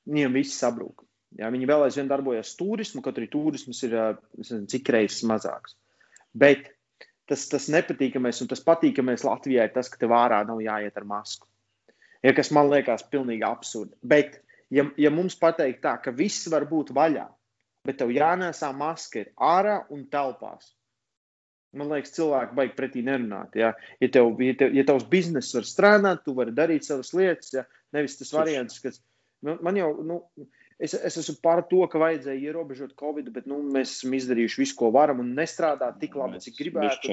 viņiem 0.07 0.37
viss 0.39 0.61
sabrūk. 0.61 1.03
Ja, 1.37 1.51
viņi 1.53 1.69
vēl 1.69 1.85
aizvien 1.85 2.09
darbojas 2.09 2.55
turismu, 2.57 3.03
kaut 3.05 3.19
arī 3.21 3.29
turisms 3.33 3.83
ir 3.85 3.97
nezinu, 3.99 4.69
cik 4.71 4.93
reizes 4.95 5.25
mazāks. 5.29 5.75
Bet 6.33 6.71
tas, 7.29 7.45
tas 7.51 7.69
nepatīkamais 7.73 8.41
un 8.45 8.49
tas 8.51 8.63
patīkamais 8.65 9.25
Latvijai 9.27 9.69
ir 9.69 9.75
tas, 9.75 9.91
ka 9.93 10.01
tev 10.01 10.15
ārā 10.17 10.41
nav 10.49 10.63
jāiet 10.65 10.97
ar 10.97 11.09
masku. 11.09 11.49
Ja, 12.25 12.33
kas 12.35 12.51
man 12.55 12.71
liekas 12.73 13.05
pilnīgi 13.13 13.45
absurdi. 13.47 13.95
Bet, 14.03 14.41
ja, 14.75 14.89
ja 14.97 15.13
mums 15.15 15.39
pateikt 15.39 15.83
tā, 15.85 15.99
ka 16.03 16.15
viss 16.15 16.49
var 16.53 16.69
būt 16.71 16.95
vaļā, 16.97 17.29
bet 17.89 18.01
tev 18.01 18.13
jānēsā 18.15 18.73
maska 18.77 19.25
ir 19.25 19.33
ārā 19.37 19.81
un 19.95 20.07
telpās, 20.13 20.73
Man 21.77 21.91
liekas, 21.93 22.15
cilvēki 22.17 22.57
baigi 22.57 22.77
pretī 22.79 23.03
nerunāt. 23.05 23.57
Ja, 23.59 23.75
ja, 24.01 24.09
tev, 24.13 24.39
ja, 24.41 24.55
tev, 24.57 24.73
ja 24.77 24.85
tavs 24.89 25.05
bizness 25.11 25.53
var 25.53 25.67
strādāt, 25.69 26.23
tu 26.25 26.33
vari 26.37 26.55
darīt 26.57 26.87
savas 26.87 27.13
lietas. 27.17 27.53
Ja, 27.53 27.67
nevis 27.93 28.17
tas 28.17 28.33
variants, 28.33 28.79
kas 28.81 29.03
man, 29.45 29.59
man 29.67 29.77
jau, 29.77 29.91
nu, 30.07 30.19
es, 30.81 30.95
es 30.97 31.19
esmu 31.21 31.37
par 31.45 31.67
to, 31.69 31.83
ka 31.93 32.01
vajadzēja 32.01 32.41
ierobežot 32.49 32.97
Covid, 32.99 33.29
bet 33.35 33.51
nu, 33.51 33.61
mēs 33.75 33.99
esam 33.99 34.17
izdarījuši 34.17 34.63
visu, 34.63 34.79
ko 34.81 34.93
varam 34.97 35.21
un 35.25 35.35
nestrādāt 35.37 36.01
tik 36.01 36.17
labi, 36.17 36.41
cik 36.45 36.57
gribētu. 36.63 37.13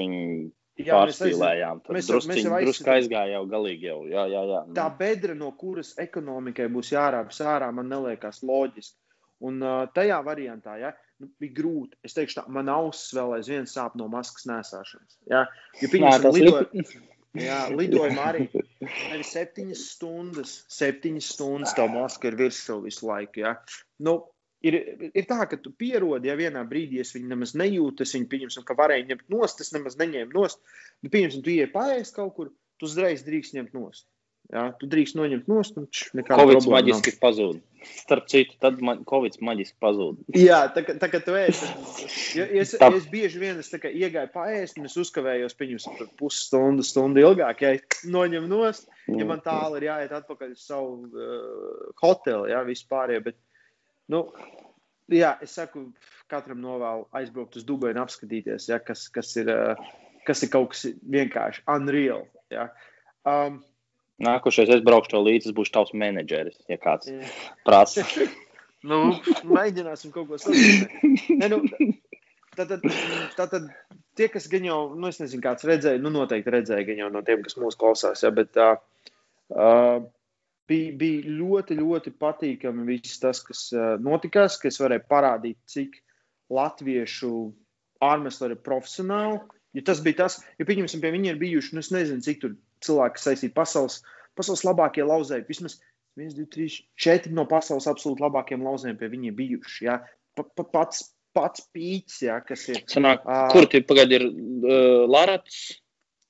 Jā, 0.76 0.98
pārspīlējām. 0.98 1.80
Mēs, 1.88 2.08
mēs, 2.12 2.26
mēs 2.28 2.42
jau 2.44 2.58
drusku 2.60 2.92
aizgājām, 2.92 3.32
jau 3.32 3.44
galīgi 3.48 3.88
jau. 3.88 3.98
Jā, 4.10 4.26
jā, 4.28 4.42
jā. 4.50 4.60
Tā 4.76 4.86
bedra, 4.98 5.36
no 5.38 5.48
kuras 5.56 5.94
ekonomikai 6.02 6.68
būs 6.72 6.92
jārāpjas 6.92 7.40
ārā, 7.48 7.70
man 7.72 7.94
liekas 8.04 8.42
loģiski. 8.44 8.98
Un 9.46 9.60
uh, 9.64 9.84
tajā 9.96 10.18
variantā, 10.24 10.76
ja, 10.80 10.92
nu, 11.20 11.30
bija 11.40 11.56
grūti. 11.58 11.98
Es 12.04 12.16
teikšu, 12.16 12.38
tā, 12.38 12.44
man 12.52 12.70
ausis 12.72 13.16
vēl 13.16 13.34
aizvien 13.38 13.68
sāp 13.68 13.96
no 14.00 14.08
maskas 14.12 14.46
nesāšanas. 14.48 15.18
Ja, 15.32 15.44
jo 15.80 15.90
pieņemsim, 15.92 16.36
lidoja, 16.36 16.94
jā, 17.40 17.58
lidojumā 17.72 18.30
arī 18.32 18.46
nevis 18.52 19.32
septiņas 19.36 19.84
stundas, 19.96 20.56
septiņas 20.72 21.28
stundas 21.36 21.76
tā 21.76 21.88
maska 21.92 22.32
ir 22.32 22.38
virsū 22.40 22.78
visu 22.84 23.08
laiku. 23.10 23.44
Ja. 23.44 23.56
Nu, 24.00 24.18
ir, 24.64 24.78
ir 25.12 25.28
tā, 25.28 25.40
ka 25.50 25.58
tu 25.60 25.72
pierodi, 25.76 26.30
ja 26.30 26.36
vienā 26.38 26.62
brīdī 26.68 27.00
es 27.02 27.14
viņu 27.16 27.32
nemaz 27.32 27.54
nejūtu, 27.58 28.06
es 28.06 28.14
viņu 28.16 28.28
pieņemsim, 28.32 28.66
ka 28.66 28.76
varēju 28.78 29.08
ņemt 29.12 29.26
nost, 29.32 29.62
es 29.64 29.72
nemaz 29.76 29.98
neņēmu 30.00 30.36
nost. 30.36 30.62
Bet, 31.02 31.12
pieņemsim, 31.16 31.44
tu 31.44 31.54
ieej 31.54 31.72
paēst 31.74 32.16
kaut 32.16 32.34
kur, 32.38 32.52
tu 32.80 32.90
uzreiz 32.90 33.24
drīkst 33.26 33.56
ņemt 33.58 33.76
nost. 33.76 34.08
Jā, 34.46 34.68
tu 34.78 34.86
drīkst 34.86 35.16
noņemt 35.18 35.48
nost, 35.50 35.78
un 35.80 35.88
Covid 36.28 36.68
maģiski 36.70 37.16
pazūd. 37.18 37.58
Starp 37.86 38.28
citu, 38.30 38.54
tad 38.62 38.78
man 38.82 39.00
Covid 39.06 39.40
maģiski 39.42 39.74
pazūd. 39.82 40.20
Jā, 40.38 40.60
tā, 40.74 40.84
tā 41.00 41.08
kā 41.10 41.18
tu 41.22 41.34
ēsi. 41.38 41.66
Ja, 42.38 42.46
es, 42.62 42.76
ja 42.78 42.90
es 42.94 43.08
bieži 43.10 43.42
vien 43.42 43.58
es 43.58 43.72
iegāju 43.74 44.30
paēst, 44.34 44.78
un 44.78 44.86
es 44.86 44.94
uzkavējos 45.02 45.58
viņus 45.58 45.88
pusstundu, 46.20 46.86
stundu 46.86 47.24
ilgāk, 47.24 47.64
ja 47.66 47.74
noņem 48.10 48.46
nost, 48.50 48.86
ja 49.10 49.26
man 49.26 49.42
tālu 49.42 49.80
ir 49.80 49.88
jāiet 49.88 50.14
atpakaļ 50.14 50.54
uz 50.54 50.62
savu 50.62 51.10
uh, 51.10 51.90
hoteli, 52.02 52.54
jā, 52.54 52.62
vispār, 52.70 53.16
ja, 53.16 53.24
bet, 53.26 53.38
nu, 54.12 54.22
jā, 55.12 55.34
es 55.44 55.54
saku, 55.58 55.86
katram 56.30 56.60
novēlu 56.64 57.06
aizbraukt 57.16 57.58
uz 57.58 57.66
Dubaju 57.66 57.96
un 57.96 58.02
apskatīties, 58.04 58.68
ja, 58.70 58.80
kas, 58.82 59.06
kas, 59.12 59.32
ir, 59.40 59.50
uh, 59.52 59.96
kas 60.26 60.44
ir 60.46 60.52
kaut 60.52 60.72
kas 60.74 60.86
vienkārši 61.16 61.64
unreal, 61.76 62.26
ja. 62.54 62.70
Um, 63.26 63.62
Nākošais 64.22 64.70
es 64.72 64.84
braukšu 64.84 65.20
līdzi, 65.20 65.52
būšu 65.56 65.74
tavs 65.74 65.92
menedžeris, 65.92 66.56
ja 66.70 66.78
kāds 66.80 67.10
Jā. 67.10 67.26
prasa. 67.68 68.06
nu, 68.90 69.18
mēģināsim 69.44 70.14
kaut 70.14 70.30
ko 70.30 70.38
sadarīt. 70.40 70.94
Nu, 71.36 71.60
tad, 72.56 72.70
tad, 72.70 72.86
tad, 73.36 73.50
tad 73.52 73.66
tie, 74.16 74.30
kas 74.32 74.48
gan 74.48 74.64
jau, 74.64 74.78
nu, 74.96 75.10
es 75.12 75.20
nezinu, 75.20 75.42
kāds 75.44 75.66
redzēja, 75.68 76.00
nu, 76.00 76.12
noteikti 76.14 76.54
redzēja 76.54 76.86
gan 76.88 77.02
jau 77.04 77.10
no 77.12 77.22
tiem, 77.26 77.42
kas 77.44 77.58
mūs 77.60 77.76
klausās, 77.76 78.24
ja, 78.24 78.32
bet 78.34 78.56
uh, 78.56 78.78
uh, 79.52 80.00
bija, 80.70 80.92
bija 80.98 81.36
ļoti, 81.40 81.76
ļoti 81.80 82.12
patīkami 82.20 82.86
viss 82.88 83.20
tas, 83.22 83.42
kas 83.44 83.68
uh, 83.74 83.94
notikās, 84.02 84.58
ka 84.60 84.70
es 84.70 84.80
varēju 84.82 85.06
parādīt, 85.10 85.58
cik 85.70 86.00
latviešu 86.52 87.32
ārmesleri 88.04 88.56
ir 88.56 88.64
profesionāli. 88.66 89.40
Ja 89.76 89.84
tas 89.84 90.00
bija 90.04 90.22
tas, 90.24 90.38
ja 90.60 90.66
pieņemsim, 90.68 91.02
pie 91.02 91.12
viņiem 91.12 91.34
ir 91.34 91.40
bijuši, 91.40 91.74
nu, 91.76 91.84
es 91.84 91.92
nezinu, 91.92 92.24
cik 92.24 92.40
tur 92.42 92.54
cilvēki 92.84 93.20
saistīti 93.22 93.56
pasaules, 93.56 94.00
pasaules 94.38 94.64
labākie 94.64 95.04
lauzēji. 95.04 95.46
Vismaz 95.48 95.78
1, 96.16 96.32
2, 96.38 96.46
3, 96.54 96.78
4 97.06 97.34
no 97.36 97.44
pasaules 97.50 97.88
absolūti 97.90 98.24
labākajiem 98.24 98.64
lauzējiem 98.64 99.00
pie 99.00 99.10
viņiem 99.12 99.36
bijuši. 99.36 99.88
Ja? 99.88 99.98
Pa, 100.36 100.46
pa, 100.48 100.64
pats, 100.78 101.10
pats 101.36 101.66
pīķis, 101.76 102.22
ja, 102.24 102.38
kas 102.44 102.64
ir. 102.72 102.80
Sanāk, 102.88 103.26
uh, 103.26 103.50
kur 103.52 103.68
tie 103.72 103.82
pagaidi 103.84 104.20
ir 104.20 104.30
uh, 104.30 105.04
Larats, 105.12 105.76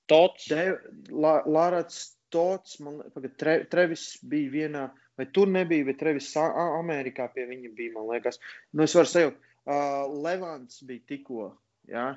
Tots? 0.06 0.46
De, 0.48 0.76
la, 1.10 1.40
Larats, 1.50 2.15
Tots, 2.34 2.78
man 2.82 3.00
liekas, 3.00 3.34
tre, 3.38 3.56
Trevis 3.70 4.06
bija 4.26 4.52
vienā, 4.52 4.86
vai 5.18 5.26
tur 5.32 5.50
nebija, 5.50 5.86
vai 5.86 5.94
Trevis 5.98 6.32
Amerikā 6.36 7.28
pie 7.34 7.46
viņa 7.48 7.74
bija, 7.76 7.94
man 7.94 8.08
liekas. 8.10 8.40
Nu, 8.72 8.86
es 8.86 8.96
varu 8.98 9.10
sajaukt, 9.10 9.52
uh, 9.68 10.06
Levants 10.24 10.82
bija 10.88 11.04
tikko, 11.12 11.52
ja? 11.90 12.08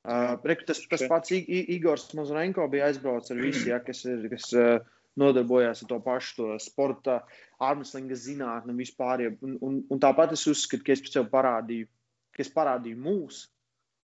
Uh, 0.00 0.38
reku, 0.48 0.64
tas, 0.64 0.80
tas 0.88 1.04
pats 1.04 1.34
Igors 1.36 2.06
Mazurenko 2.16 2.64
bija 2.72 2.88
aizbraucis 2.88 3.34
ar 3.34 3.42
visu, 3.44 3.66
ja, 3.68 3.82
kas, 3.84 4.00
ir, 4.08 4.24
kas 4.32 4.48
uh, 4.56 4.78
nodarbojās 5.20 5.82
ar 5.84 5.90
to 5.90 5.98
pašu 6.04 6.36
to 6.38 6.58
sporta, 6.62 7.20
armslinga 7.60 8.16
zinātni 8.16 8.72
un 8.72 8.80
vispār. 8.80 9.26
Un, 9.44 9.58
un, 9.60 9.80
un 9.90 10.02
tāpat 10.02 10.32
es 10.36 10.46
uzskatu, 10.48 10.86
ka 10.86 10.96
es 10.96 11.04
sev 11.12 11.28
parādīju, 11.32 11.88
ka 12.36 12.44
es 12.44 12.52
parādīju 12.54 13.00
mūsu. 13.04 13.48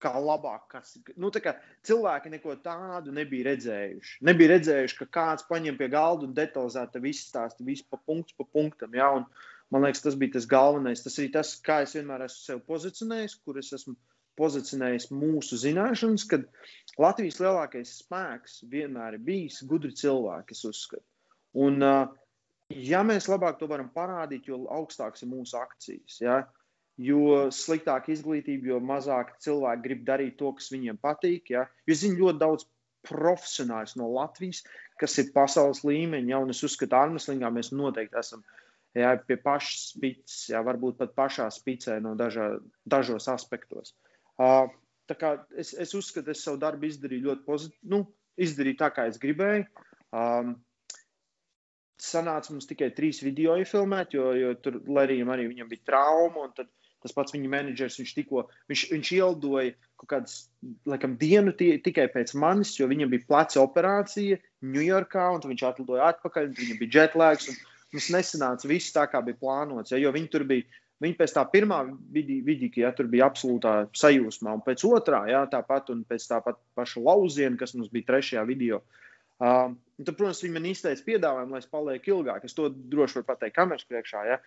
Kā 0.03 0.13
labāk, 0.19 0.65
kas 0.73 0.97
nu, 1.15 1.31
kā 1.45 1.55
cilvēki 1.87 2.33
neko 2.33 2.57
tādu 2.65 3.15
nebija 3.15 3.53
redzējuši. 3.53 4.17
Nebija 4.27 4.57
redzējuši, 4.57 4.99
ka 4.99 5.11
kāds 5.19 5.47
paņem 5.47 5.79
pie 5.79 5.87
galda 5.93 6.27
un 6.27 6.33
detalizēti 6.35 7.03
visu 7.05 7.29
stāstu, 7.29 7.67
visu 7.69 7.87
pa 7.91 8.01
punktu 8.03 8.35
pa 8.39 8.49
punktam. 8.59 8.97
Ja? 8.99 9.13
Un, 9.19 9.29
man 9.71 9.87
liekas, 9.87 10.03
tas 10.03 10.19
bija 10.19 10.37
tas 10.39 10.49
galvenais. 10.51 11.05
Tas 11.05 11.21
arī 11.21 11.29
tas, 11.37 11.55
kā 11.63 11.83
es 11.87 11.95
vienmēr 11.95 12.27
esmu 12.27 12.43
sev 12.49 12.65
pozicionējis, 12.67 13.39
kur 13.47 13.63
es 13.63 13.71
esmu 13.79 13.95
pozicionējis 14.41 15.11
mūsu 15.13 15.59
zināšanas, 15.61 16.25
kad 16.31 16.47
Latvijas 17.01 17.39
lielākais 17.43 17.95
spēks 18.03 18.63
vienmēr 18.73 19.19
ir 19.19 19.25
bijis 19.27 19.61
gudri 19.69 19.93
cilvēki, 19.97 20.57
es 20.57 20.65
uzskatu. 20.69 21.05
Un, 21.63 21.85
ja 22.73 23.03
mēs 23.05 23.29
labāk 23.29 23.59
to 23.61 23.69
varam 23.71 23.91
parādīt, 23.93 24.49
jo 24.49 24.63
augstāks 24.73 25.25
ir 25.25 25.33
mūsu 25.33 25.59
akcijas, 25.61 26.19
ja? 26.25 26.41
Jo 27.01 27.49
sliktāka 27.55 28.13
izglītība, 28.13 28.75
jo 28.75 28.81
mazāk 28.85 29.37
cilvēki 29.43 29.85
grib 29.87 30.05
darīt 30.07 30.39
to, 30.41 30.53
kas 30.57 30.71
viņiem 30.73 31.01
patīk. 31.03 31.53
Ja? 31.55 31.67
Jo 31.89 31.97
zinu 31.99 32.27
ļoti 32.27 32.43
daudz 32.43 32.67
profesionāļus 33.09 33.97
no 33.99 34.11
Latvijas, 34.15 34.63
kas 35.01 35.17
ir 35.19 35.33
pasaules 35.35 35.83
līmeņa, 35.87 36.35
ja? 36.35 36.43
un 36.43 36.53
es 36.55 36.63
uzskatu, 36.63 36.93
ka 36.93 37.07
Armstrongā 37.07 37.51
mēs 37.55 37.73
noteikti 37.75 38.21
esam 38.21 38.45
ja, 38.95 39.17
pie 39.17 39.39
pašas 39.41 39.93
spīdus, 39.95 40.39
ja? 40.53 40.63
varbūt 40.67 41.01
pat 41.01 41.15
pašā 41.19 41.49
spīdē 41.55 41.99
no 42.05 42.15
dažā, 42.19 42.53
dažos 42.85 43.29
aspektos. 43.33 43.97
Uh, 44.41 44.69
es, 45.57 45.73
es 45.73 45.95
uzskatu, 45.95 46.29
ka 46.29 46.37
es 46.37 46.45
savu 46.45 46.61
darbu 46.61 46.89
izdarīju 46.89 47.29
ļoti 47.31 47.49
pozitīvi, 47.49 47.91
nu, 47.95 48.05
izdarīju 48.41 48.79
tā, 48.81 48.93
kā 48.95 49.09
es 49.11 49.19
gribēju. 49.23 49.67
Um, 50.13 50.55
sanāca 52.03 52.53
mums 52.53 52.69
tikai 52.69 52.91
trīs 52.97 53.23
video 53.23 53.57
iefilmēt, 53.61 54.17
jo, 54.17 54.33
jo 54.37 54.55
tur 54.63 54.81
Lerijam 54.91 55.31
arī 55.33 55.49
viņam 55.51 55.69
bija 55.71 55.89
trauma. 55.93 56.49
Tad 56.57 56.71
tas 57.03 57.15
pats 57.17 57.35
viņa 57.35 57.51
menedžers, 57.53 57.99
viņš 58.01 58.15
tikko 58.19 58.47
viņš, 58.71 58.85
viņš 58.93 59.11
ieldoja 59.19 59.75
kaut 60.01 60.11
kādas, 60.15 60.37
laikam, 60.89 61.17
dienu 61.21 61.55
tie, 61.59 61.75
tikai 61.83 62.09
pēc 62.13 62.35
manis, 62.39 62.75
jo 62.79 62.89
viņam 62.91 63.13
bija 63.13 63.27
pleca 63.29 63.63
operācija 63.63 64.41
Ņujorkā, 64.63 65.27
un 65.35 65.45
viņš 65.53 65.67
atlidoja 65.69 66.13
atpakaļ, 66.13 66.53
viņam 66.59 66.81
bija 66.81 67.03
jetlēks. 67.03 67.51
Mums 67.93 68.07
nesanāca 68.15 68.69
viss 68.71 68.95
tā, 68.95 69.05
kā 69.11 69.21
bija 69.21 69.37
plānots. 69.37 69.93
Ja, 69.93 69.99
jo 70.01 70.15
viņi 70.15 70.31
tur 70.33 70.47
bija 70.49 70.65
Viņi 71.03 71.17
pēc 71.19 71.33
tā 71.35 71.43
pirmā 71.51 71.81
vidīka, 72.15 72.85
ja 72.85 72.93
tur 72.95 73.09
bija 73.11 73.27
absolūtā 73.27 73.73
sajūsmā, 73.99 74.53
un 74.55 74.61
pēc 74.63 74.85
otrā, 74.87 75.25
ja 75.31 75.41
tāpat, 75.51 75.91
un 75.91 76.05
pēc 76.07 76.27
tā 76.31 76.39
paša 76.79 77.03
lauziena, 77.03 77.59
kas 77.59 77.75
mums 77.75 77.91
bija 77.91 78.13
trešajā 78.13 78.45
video. 78.47 78.79
Uh, 79.43 79.73
tad, 79.99 80.15
protams, 80.15 80.45
viņi 80.45 80.55
man 80.55 80.69
izteica 80.71 81.03
piedāvājumu, 81.09 81.57
lai 81.57 81.63
es 81.65 81.71
palieku 81.73 82.13
ilgāk. 82.15 82.45
Es 82.47 82.55
to 82.55 82.69
droši 82.71 83.19
varu 83.19 83.29
pateikt 83.33 83.57
kameras 83.57 83.89
priekšā, 83.89 84.23
ja? 84.31 84.39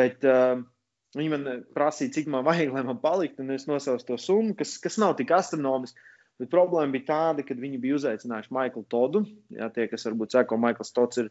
bet 0.00 0.26
uh, 0.26 0.58
viņi 1.18 1.32
man 1.32 1.64
prasīja, 1.74 2.14
cik 2.18 2.30
man 2.30 2.46
vajag, 2.46 2.72
lai 2.74 2.84
man 2.86 3.00
paliktu, 3.02 3.42
un 3.44 3.54
es 3.56 3.66
nosaucu 3.70 4.06
to 4.06 4.18
summu, 4.20 4.54
kas, 4.58 4.76
kas 4.82 4.98
nav 5.02 5.16
tik 5.18 5.32
astronomiski. 5.34 5.98
Bet 6.40 6.48
problēma 6.52 6.94
bija 6.94 7.08
tāda, 7.10 7.44
ka 7.44 7.56
viņi 7.58 7.80
bija 7.82 7.98
uzaicinājuši 7.98 8.54
Maiklu 8.56 8.86
Todu. 8.88 9.26
Jā, 9.52 9.68
tie, 9.74 9.84
kas 9.90 10.06
varbūt 10.08 10.32
seko, 10.32 10.56
Maikls 10.56 10.94
Tots 10.96 11.20
ir 11.20 11.28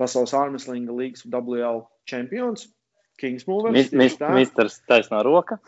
pasaules 0.00 0.32
ārmeslinga 0.36 0.94
līgas 0.96 1.26
WL 1.28 1.82
čempions. 2.08 2.70
Kingsmovers. 3.20 3.92
Misters 3.96 4.80
taisnā 4.88 5.22
roka. 5.24 5.58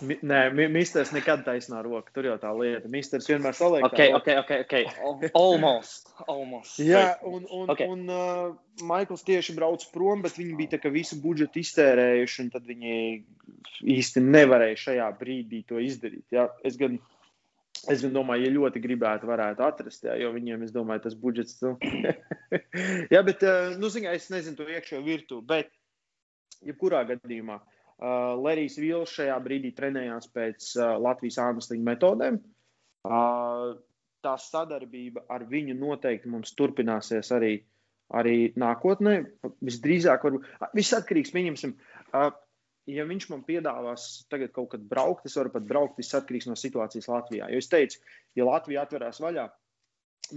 Mi, 0.00 0.16
nē, 0.24 0.68
misters 0.72 1.12
nekad 1.12 1.42
taisnā 1.44 1.82
roka. 1.84 2.12
Tur 2.14 2.30
jau 2.30 2.36
tā 2.40 2.50
lieta. 2.56 2.88
Misters 2.92 3.28
vienmēr 3.28 3.56
saliek. 3.56 3.84
Ok, 3.86 4.00
ok, 4.18 4.28
ok. 4.42 4.52
okay. 4.64 5.30
Almost. 5.38 6.12
Almost. 6.26 6.80
Jā, 6.80 7.18
un, 7.28 7.44
un, 7.44 7.70
okay. 7.74 7.88
un 7.92 8.06
uh, 8.08 8.54
Maikls 8.88 9.26
tieši 9.28 9.56
brauc 9.58 9.84
prom, 9.92 10.24
bet 10.24 10.38
viņi 10.40 10.58
bija 10.58 10.78
tā, 10.78 10.92
visu 10.94 11.20
budžetu 11.22 11.60
iztērējuši, 11.62 12.46
un 12.46 12.52
tad 12.54 12.68
viņi 12.68 13.00
īsti 13.96 14.24
nevarēja 14.24 14.84
šajā 14.86 15.10
brīdī 15.20 15.64
to 15.68 15.82
izdarīt. 15.82 16.26
Jā. 16.34 16.48
Es 16.66 16.80
gan 16.80 17.00
Es 17.90 18.02
domāju, 18.04 18.44
ja 18.46 18.54
ļoti 18.54 18.78
gribētu, 18.78 19.26
varētu 19.26 19.64
atrast, 19.66 20.04
jā, 20.06 20.12
jo 20.20 20.28
viņiem, 20.30 20.60
es 20.62 20.70
domāju, 20.70 21.02
tas 21.08 21.16
budžets. 21.18 21.56
Nu. 21.64 21.72
jā, 23.14 23.22
bet, 23.26 23.42
uh, 23.42 23.72
nu, 23.74 23.90
zināmā, 23.90 24.12
es 24.20 24.28
nezinu 24.30 24.60
to 24.60 24.68
iekšējo 24.70 25.00
virtuvi, 25.02 25.42
bet 25.48 25.72
jebkurā 26.66 27.02
gadījumā. 27.08 27.58
Uh, 28.02 28.34
Lerijs 28.42 28.78
Vils 28.82 29.12
šajā 29.14 29.36
brīdī 29.44 29.70
trenējās 29.76 30.30
pēc 30.34 30.72
uh, 30.78 30.94
Latvijas 31.02 31.38
ārmestīņa 31.44 31.86
metodēm. 31.86 32.38
Uh, 33.06 33.76
tā 34.22 34.36
sadarbība 34.38 35.24
ar 35.30 35.44
viņu 35.50 35.76
noteikti 35.78 36.30
mums 36.30 36.54
turpināsies 36.58 37.30
arī, 37.34 37.52
arī 38.14 38.36
nākotnē. 38.58 39.18
Visdrīzāk, 39.62 40.26
varbūt, 40.26 40.48
viss 40.78 40.96
atkarīgs, 40.98 41.34
pieņemsim, 41.34 41.76
uh, 42.10 42.32
ja 42.90 43.06
viņš 43.06 43.28
man 43.30 43.46
piedāvās 43.46 44.08
tagad 44.32 44.54
kaut 44.56 44.72
kad 44.74 44.84
braukt, 44.88 45.26
es 45.30 45.38
varu 45.38 45.54
pat 45.54 45.66
braukt, 45.68 45.98
viss 46.00 46.18
atkarīgs 46.18 46.50
no 46.50 46.58
situācijas 46.58 47.10
Latvijā. 47.12 47.50
Jo 47.52 47.62
es 47.62 47.70
teicu, 47.70 48.02
ja 48.38 48.48
Latvija 48.48 48.86
atverās 48.86 49.22
vaļā, 49.22 49.46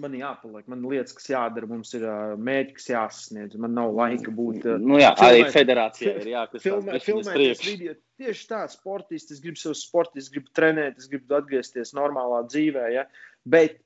man 0.01 0.15
jāpaliek, 0.17 0.65
man 0.71 0.83
lietas, 0.89 1.15
kas 1.17 1.29
jādara, 1.31 1.67
mums 1.69 1.93
ir 1.97 2.03
mērķi, 2.41 2.75
kas 2.77 2.89
jāsasniedz. 2.91 3.57
Man 3.61 3.75
nav 3.77 3.93
laika 3.95 4.33
būt. 4.35 4.67
Nu 4.81 4.99
jā, 5.01 5.11
filmēt, 5.17 5.27
arī 5.27 5.53
federācijā 5.55 6.15
ir 6.21 6.31
jākustās. 6.33 6.65
Filmē, 6.65 6.99
filmēties 7.03 7.63
video. 7.65 7.95
Tieši 8.21 8.47
tā, 8.47 8.61
sportists, 8.71 9.35
es 9.35 9.41
gribu 9.43 9.59
sev 9.59 9.75
sportistu, 9.75 10.23
es 10.23 10.31
gribu 10.31 10.51
trenēt, 10.55 11.01
es 11.01 11.09
gribu 11.11 11.35
atgriezties 11.35 11.91
normālā 11.97 12.45
dzīvē, 12.47 12.85
ja? 12.93 13.03
bet 13.43 13.81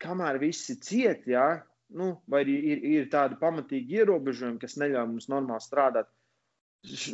kamēr 0.00 0.38
visi 0.40 0.78
ciet, 0.80 1.26
ja? 1.28 1.48
nu, 1.94 2.14
vai 2.30 2.42
ir, 2.48 2.84
ir 2.96 3.10
tādi 3.12 3.36
pamatīgi 3.40 4.00
ierobežojumi, 4.00 4.60
kas 4.62 4.78
neļauj 4.80 5.10
mums 5.10 5.28
normāli 5.32 5.64
strādāt, 5.64 6.08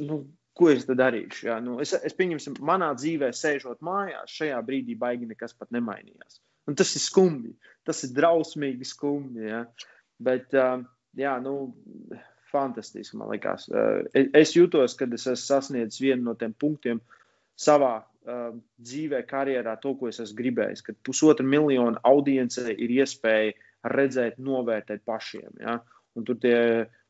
nu, 0.06 0.22
ko 0.56 0.70
es 0.70 0.86
tad 0.86 1.00
darīšu? 1.02 1.48
Ja? 1.50 1.58
Nu, 1.64 1.80
es, 1.82 1.96
es 1.96 2.16
pieņemsim, 2.16 2.60
manā 2.66 2.92
dzīvē, 2.98 3.32
sēžot 3.34 3.82
mājās, 3.86 4.38
šajā 4.38 4.62
brīdī 4.66 4.96
baigi 4.98 5.28
nekas 5.30 5.56
pat 5.58 5.74
nemainījās. 5.74 6.38
Un 6.70 6.78
tas 6.78 6.94
ir 6.94 7.02
skumji. 7.02 7.56
Tas 7.86 8.04
ir 8.06 8.14
drausmīgi 8.14 8.86
skumji. 8.86 9.48
Ja? 9.50 9.64
Bet, 10.22 10.54
uh, 10.54 10.84
jā, 11.18 11.34
nu, 11.42 11.72
fantastiski 12.50 13.18
man 13.18 13.32
liekas. 13.34 13.66
Uh, 13.72 14.04
es 14.14 14.54
jūtos, 14.56 14.94
kad 14.98 15.12
es 15.16 15.26
esmu 15.26 15.42
sasniedzis 15.42 16.02
vienu 16.02 16.28
no 16.28 16.36
tiem 16.38 16.54
punktiem 16.54 17.02
savā 17.60 17.94
uh, 18.00 18.52
dzīvē, 18.80 19.24
karjerā, 19.28 19.76
to, 19.82 19.94
ko 19.98 20.10
es 20.10 20.20
esmu 20.22 20.38
gribējis. 20.38 20.84
Kad 20.86 21.00
pusotra 21.06 21.46
miljona 21.46 22.00
audiencei 22.08 22.76
ir 22.76 22.94
iespēja 23.00 23.56
redzēt, 23.96 24.38
novērtēt 24.42 25.04
pašiem. 25.08 25.50
Ja? 25.60 25.80
Un 26.18 26.26
tur 26.26 26.38
tie, 26.42 26.56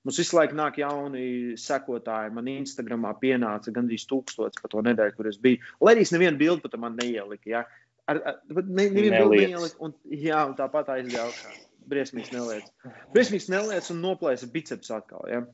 mums 0.07 0.19
visu 0.21 0.37
laiku 0.37 0.57
nāk 0.59 0.79
jauni 0.81 1.57
sekotāji. 1.61 2.35
Man 2.37 2.51
Instagramā 2.53 3.15
pienāca 3.23 3.75
gandrīz 3.75 4.07
tūkstots 4.11 4.63
par 4.63 4.73
to 4.73 4.83
nedēļu, 4.87 5.17
kur 5.17 5.31
es 5.31 5.41
biju. 5.43 5.63
Lai 5.83 5.97
arī 5.97 6.07
es 6.07 6.15
nevienu 6.15 6.41
bildi 6.41 6.67
pat 6.67 6.79
man 6.83 6.99
neieliku. 7.01 7.53
Ja? 7.55 7.65
Ar, 8.11 8.21
ar, 8.27 8.39
ne, 8.51 8.89
nevienu 8.91 9.17
bildi 9.17 9.41
neieliku. 9.45 9.87
Un, 9.87 9.95
jā, 10.11 10.43
un 10.49 10.57
tāpat 10.59 10.91
aizgāja. 10.97 11.55
Briesmīgs 11.91 12.31
neliec. 12.35 12.69
Briesmīgs 13.15 13.49
neliec 13.51 13.89
un 13.93 14.03
noplēsa 14.05 14.49
biceps 14.53 14.93
atkal. 14.95 15.25
Ja? 15.31 15.45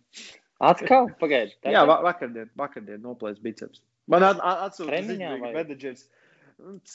Atkal? 0.65 1.11
Pagaidiet. 1.21 1.59
Jā, 1.69 1.85
va 1.89 2.01
vakardien, 2.05 2.51
vakardien 2.59 3.03
noplēsa 3.05 3.43
biceps. 3.45 3.83
Man 4.11 4.25
atsūta 4.25 5.01
ziņa, 5.07 5.33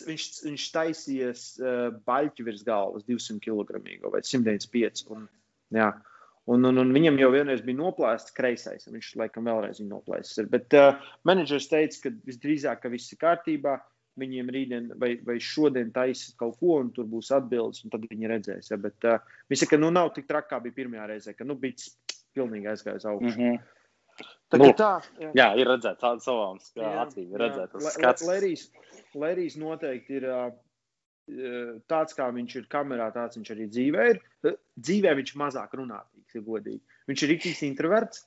viņš, 0.08 0.28
viņš 0.46 0.68
taisījies 0.76 1.44
uh, 1.62 1.90
baļķi 2.08 2.46
virs 2.48 2.64
galvas, 2.68 3.06
200 3.10 3.42
kg 3.44 3.82
vai 4.14 4.24
195. 4.26 5.06
Un, 5.14 5.28
jā. 5.76 5.92
Un, 6.50 6.66
un, 6.66 6.82
un 6.82 6.94
viņam 6.96 7.20
jau 7.22 7.30
vienreiz 7.36 7.62
bija 7.66 7.78
noplēsts 7.78 8.34
kreisais, 8.36 8.88
un 8.90 8.98
viņš 8.98 9.12
laikam 9.22 9.46
vēlreiz 9.46 9.78
viņu 9.80 9.92
noplēsis. 9.92 10.42
Bet 10.52 10.74
uh, 10.78 10.98
menedžers 11.30 11.70
teica, 11.70 12.08
ka 12.08 12.14
visdrīzāk, 12.28 12.82
ka 12.82 12.92
viss 12.94 13.14
ir 13.14 13.22
kārtībā 13.22 13.78
viņiem 14.20 14.50
rītdien 14.52 14.88
vai, 15.00 15.14
vai 15.26 15.38
šodien 15.44 15.92
taisīs 15.96 16.36
kaut 16.40 16.58
ko, 16.60 16.80
un 16.84 16.92
tur 16.96 17.08
būs 17.10 17.32
atbildes, 17.36 17.84
un 17.86 17.94
tad 17.94 18.08
viņi 18.10 18.32
redzēs. 18.32 18.72
Ja? 18.74 18.80
Bet 18.82 19.08
uh, 19.08 19.22
viņi 19.50 19.62
saka, 19.64 19.76
ka 19.76 19.82
nu, 19.82 19.92
nav 19.96 20.12
tik 20.16 20.28
traki, 20.30 20.50
kā 20.52 20.60
bija 20.64 20.78
pirmajā 20.82 21.08
reizē, 21.14 21.36
ka 21.38 21.48
nu, 21.48 21.56
bija 21.60 21.92
pilnīgi 22.36 22.72
aizgājis 22.72 23.08
augšā. 23.08 23.36
Mm 23.36 23.38
-hmm. 23.38 23.62
Tā, 24.52 24.60
nu, 24.60 24.68
tā, 24.78 24.92
jā. 25.22 25.30
jā, 25.40 25.48
ir 25.62 25.70
redzēts 25.72 26.02
tādu 26.02 26.24
savām 26.24 26.60
acīm. 26.60 27.32
Lērijas, 29.22 29.56
noteikti 29.60 30.20
ir 30.20 30.28
uh, 30.28 30.52
tāds, 31.88 32.18
kā 32.18 32.28
viņš 32.36 32.58
ir 32.60 32.68
kamerā, 32.72 33.08
tāds 33.16 33.40
viņš 33.40 33.54
arī 33.56 33.70
dzīvē 33.72 34.10
ir. 34.12 34.20
Dzīvē 34.76 35.16
viņš 35.22 35.34
mazāk 35.40 35.74
runātīgs, 35.80 36.36
ja 36.36 36.44
godīgi. 36.46 36.82
Viņš 37.08 37.24
ir 37.24 37.34
rīktīgs 37.34 37.64
introverts. 37.70 38.26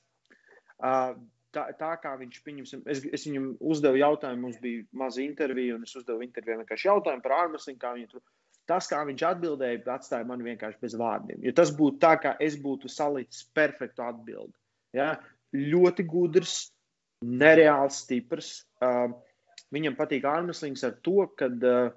Uh, 0.75 1.13
tā, 1.55 1.65
tā 1.79 1.91
kā 2.03 2.13
viņš 2.19 2.41
pieņemsim, 2.45 2.83
es, 2.91 3.03
es 3.15 3.25
viņam 3.27 3.51
uzdevu 3.73 3.99
jautājumu, 4.01 4.47
mums 4.47 4.59
bija 4.61 4.83
maza 4.97 5.23
intervija, 5.23 5.77
un 5.77 5.87
es 5.87 5.95
uzdevu 5.97 6.25
interviju 6.25 6.59
vienkārši 6.61 6.89
jautājumu 6.89 7.23
par 7.23 7.37
ārmesliņu, 7.39 7.79
kā 7.81 7.93
viņi 7.95 8.11
tur. 8.11 8.23
Tas, 8.69 8.87
kā 8.89 9.03
viņš 9.05 9.21
atbildēja, 9.27 9.81
atstāja 9.93 10.25
mani 10.25 10.47
vienkārši 10.47 10.81
bez 10.81 10.95
vārdiem. 10.97 11.43
Jo 11.45 11.53
tas 11.57 11.71
būtu 11.77 12.01
tā, 12.01 12.15
kā 12.21 12.33
es 12.41 12.55
būtu 12.61 12.89
salicis 12.89 13.45
perfektu 13.53 14.01
atbildi. 14.05 14.55
Ja? 14.97 15.11
Ļoti 15.53 16.05
gudrs, 16.09 16.55
nereāls, 17.21 18.01
stiprs. 18.05 18.55
Uh, 18.81 19.13
viņam 19.75 19.97
patīk 19.99 20.25
ārmeslings 20.29 20.83
ar 20.87 20.97
to, 21.05 21.27
kad, 21.37 21.61
uh, 21.61 21.93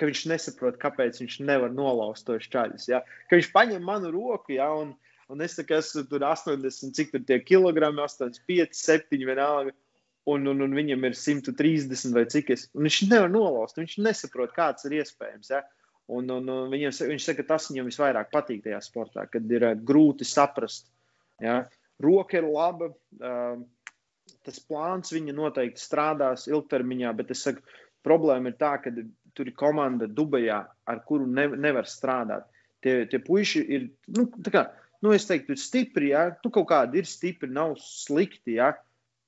ka 0.00 0.08
viņš 0.08 0.24
nesaprot, 0.32 0.80
kāpēc 0.80 1.20
viņš 1.20 1.40
nevar 1.44 1.74
nolauzt 1.76 2.24
to 2.30 2.38
šķaļus. 2.40 2.88
Ja? 2.88 3.02
Ka 3.28 3.36
viņš 3.36 3.52
paņem 3.52 3.84
manu 3.84 4.14
roku 4.14 4.56
ja, 4.56 4.70
un, 4.72 4.96
Un 5.32 5.40
es 5.44 5.56
saku, 5.56 5.78
esmu 5.78 6.04
tur 6.10 6.24
80, 6.26 6.92
cik 6.96 7.14
tur 7.14 7.22
tie 7.24 7.38
kilogrami, 7.40 8.02
85, 8.04 8.76
7 8.76 9.24
vienalga. 9.24 9.72
Un, 10.24 10.46
un, 10.48 10.62
un 10.64 10.72
viņam 10.72 11.04
ir 11.04 11.16
130 11.20 12.14
vai 12.16 12.24
cik 12.32 12.54
es. 12.54 12.68
Un 12.72 12.86
viņš 12.86 13.00
nevar 13.10 13.32
nolauzt, 13.32 13.76
viņš 13.76 13.98
nesaprot, 14.06 14.54
kāds 14.56 14.86
ir 14.88 14.96
iespējams. 15.02 15.50
Ja? 15.52 15.60
Un, 16.08 16.30
un, 16.32 16.48
un 16.48 16.72
viņam, 16.72 16.94
viņš 17.12 17.28
saka, 17.28 17.44
tas 17.48 17.68
viņam 17.70 17.90
visvairāk 17.90 18.30
patīk 18.32 18.62
tajā 18.64 18.80
sportā, 18.84 19.26
kad 19.28 19.52
ir 19.52 19.66
uh, 19.68 19.74
grūti 19.76 20.24
saprast. 20.28 20.88
Ja? 21.44 21.62
Roka 22.00 22.40
ir 22.40 22.48
laba, 22.48 22.88
uh, 23.20 23.58
tas 24.44 24.60
plāns 24.64 25.12
viņa 25.12 25.36
noteikti 25.36 25.80
strādās 25.80 26.48
ilgtermiņā, 26.48 27.12
bet 27.20 27.32
es 27.36 27.44
saku, 27.44 27.64
problēma 28.04 28.52
ir 28.52 28.58
tā, 28.60 28.74
ka 28.84 28.92
tur 29.34 29.50
ir 29.50 29.56
komanda 29.58 30.08
Dubajā, 30.08 30.60
ar 30.88 31.04
kuru 31.08 31.28
ne, 31.28 31.48
nevar 31.56 31.88
strādāt. 31.88 32.48
Tie, 32.84 33.02
tie 33.08 33.20
puiši 33.24 33.60
ir, 33.76 33.86
nu, 34.12 34.26
tā 34.44 34.52
kā 34.52 34.64
nu, 35.04 35.12
es 35.16 35.28
teiktu, 35.28 35.54
ir 35.54 35.60
stipri, 35.60 36.10
ja 36.14 36.28
tu 36.42 36.52
kaut 36.54 36.70
kādi 36.70 37.02
ir 37.02 37.08
stipri, 37.08 37.50
nav 37.52 37.76
slikti, 37.82 38.56
ja, 38.58 38.72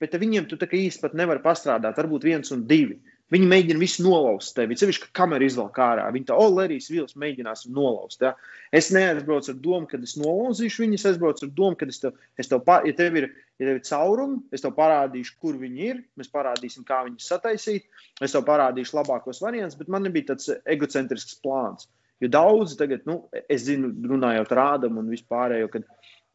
bet 0.00 0.16
viņiem 0.16 0.48
tu 0.48 0.58
tā 0.60 0.68
kā 0.70 0.78
īsti 0.78 1.04
pat 1.04 1.16
nevar 1.18 1.42
pastrādāt, 1.44 1.98
varbūt 2.00 2.26
viens 2.26 2.52
un 2.54 2.64
divi. 2.68 2.98
Viņi 3.34 3.46
mēģina 3.50 3.80
visu 3.82 4.04
nolauzt 4.04 4.52
tevi. 4.54 4.76
Ceļš, 4.78 5.00
ka 5.02 5.08
kamera 5.18 5.42
izvelk 5.42 5.78
ārā. 5.82 6.04
Viņi 6.14 6.28
tā, 6.28 6.36
o, 6.38 6.44
Lērijas 6.54 6.86
vīls 6.92 7.16
mēģinās 7.18 7.64
nolauzt. 7.74 8.20
Ja? 8.22 8.36
Es 8.70 8.92
neaizbraucu 8.94 9.50
ar 9.50 9.56
domu, 9.64 9.88
ka 9.90 9.98
es 9.98 10.14
nolauzīšu 10.20 10.84
viņus. 10.84 11.02
Es 11.02 11.08
aizbraucu 11.10 11.48
ar 11.48 11.50
domu, 11.56 11.78
ka 11.80 11.88
es 11.90 11.98
tev, 12.04 12.14
es 12.38 12.52
tev 12.52 12.62
ja 12.86 12.94
tev 13.00 13.18
ir, 13.18 13.26
ja 13.58 13.66
tev 13.66 13.80
ir 13.80 13.82
caurumi, 13.88 14.38
es 14.54 14.62
tev 14.62 14.76
parādīšu, 14.78 15.34
kur 15.42 15.58
viņi 15.58 15.90
ir. 15.90 16.04
Mēs 16.14 16.30
parādīsim, 16.30 16.86
kā 16.86 17.00
viņus 17.08 17.26
sataisīt. 17.32 17.90
Es 18.22 18.36
tev 18.36 18.46
parādīšu 18.46 18.94
labākos 19.00 19.42
variantus, 19.42 19.80
bet 19.80 19.90
man 19.90 20.06
nebija 20.06 20.30
tāds 20.30 20.52
egocentrisks 20.62 21.40
plāns. 21.42 21.90
Jo 22.22 22.30
daudz 22.32 22.76
tagad, 22.80 23.04
nu, 23.08 23.26
es 23.52 23.66
zinu, 23.66 23.90
runājot 24.08 24.52
ar 24.54 24.62
Ādamu 24.62 25.02
un 25.02 25.10
vispārējo, 25.12 25.68
kad 25.74 25.84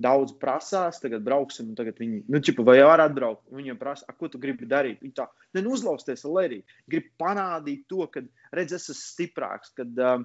daudz 0.02 0.34
prasās, 0.41 1.00
tagad 1.02 1.24
brauksim, 1.26 1.72
un 1.72 1.78
tagad 1.78 2.00
viņi, 2.02 2.24
nu, 2.32 2.41
čipa, 2.44 2.65
vai 2.65 2.80
var 2.86 3.04
atbraukt? 3.04 3.44
Viņiem 3.54 3.80
prasa, 3.80 4.13
ko 4.17 4.30
tu 4.32 4.41
gribi 4.41 4.70
darīt? 4.70 5.02
Viņi 5.02 5.15
tā, 5.17 5.28
ne, 5.56 5.63
nu, 5.63 5.74
uzlausties, 5.76 6.26
Lerī, 6.26 6.62
grib 6.89 7.10
parādīt 7.22 7.88
to, 7.91 8.06
ka, 8.13 8.24
redz, 8.56 8.76
es 8.78 8.89
esmu 8.89 8.98
stiprāks, 9.00 9.74
kad 9.78 10.02
uh, 10.02 10.24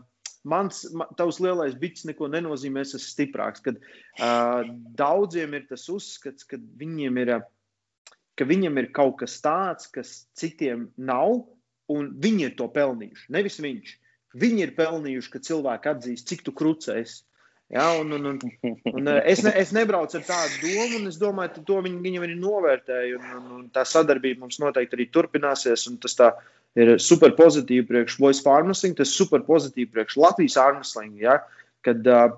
mans, 0.49 0.85
man, 0.97 1.12
tavs 1.19 1.40
lielais 1.42 1.77
biks 1.79 2.07
neko 2.09 2.31
nenozīmē, 2.33 2.85
es 2.87 2.95
esmu 2.97 3.05
stiprāks, 3.05 3.64
kad 3.64 3.81
uh, 3.81 4.62
daudziem 4.99 5.59
ir 5.59 5.69
tas 5.71 5.88
uzskats, 5.92 6.47
ka 6.49 6.61
viņiem 6.81 7.21
ir, 7.25 7.37
ka 8.37 8.49
viņam 8.49 8.81
ir 8.81 8.90
kaut 8.97 9.21
kas 9.25 9.38
tāds, 9.45 9.90
kas 9.92 10.19
citiem 10.38 10.90
nav, 10.97 11.45
un 11.92 12.11
viņi 12.23 12.51
ir 12.51 12.59
to 12.59 12.69
pelnījuši, 12.73 13.31
nevis 13.37 13.61
viņš. 13.62 13.97
Viņi 14.37 14.66
ir 14.66 14.75
pelnījuši, 14.77 15.33
ka 15.33 15.42
cilvēki 15.49 15.90
atzīst, 15.92 16.29
cik 16.29 16.44
tu 16.46 16.55
krucēs. 16.57 17.22
Ja, 17.72 17.88
un, 17.99 18.12
un, 18.14 18.27
un, 18.31 18.38
un 18.96 19.11
es, 19.16 19.42
ne, 19.42 19.53
es 19.59 19.72
nebraucu 19.75 20.20
ar 20.20 20.27
tādu 20.27 20.61
domu, 20.62 21.01
un 21.01 21.11
es 21.11 21.18
domāju, 21.18 21.55
ka 21.57 21.64
to 21.66 21.81
viņi, 21.87 21.99
viņi 22.05 22.22
arī 22.22 22.37
novērtēja. 22.38 23.18
Un, 23.18 23.33
un, 23.38 23.49
un 23.59 23.68
tā 23.75 23.87
sadarbība 23.88 24.44
mums 24.44 24.61
noteikti 24.62 24.99
arī 24.99 25.09
turpināsies. 25.14 25.88
Tas 26.05 26.18
ir 26.79 26.96
super 27.03 27.35
pozitīvi 27.38 27.88
priekš 27.88 28.18
Voice 28.22 28.44
Farming, 28.44 28.99
tas 28.99 29.11
ir 29.11 29.14
super 29.14 29.42
pozitīvi 29.46 29.90
priekš 29.94 30.18
Latvijas 30.22 30.59
Armstrong. 30.62 31.16
Ja, 31.22 31.40
kad 31.87 32.07
uh, 32.07 32.37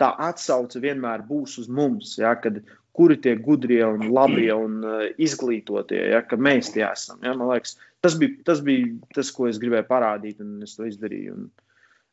tā 0.00 0.10
atsauce 0.26 0.82
vienmēr 0.82 1.22
būs 1.28 1.58
uz 1.62 1.70
mums, 1.70 2.16
ja, 2.18 2.34
kad 2.40 2.62
kuri 2.99 3.19
tie 3.23 3.35
gudrie 3.39 3.83
un 3.85 4.09
labie 4.11 4.51
un 4.51 4.81
uh, 4.83 5.05
izglītotie, 5.21 6.01
ja, 6.11 6.23
ka 6.25 6.39
mēs 6.39 6.73
tie 6.73 6.83
esam. 6.89 7.21
Ja, 7.23 7.35
man 7.37 7.51
liekas, 7.53 7.77
tas 8.03 8.17
bija, 8.19 8.35
tas 8.49 8.63
bija 8.65 8.91
tas, 9.15 9.31
ko 9.35 9.47
es 9.47 9.61
gribēju 9.61 9.87
parādīt, 9.87 10.41
un 10.43 10.65
es 10.65 10.75
to 10.75 10.87
izdarīju. 10.89 11.37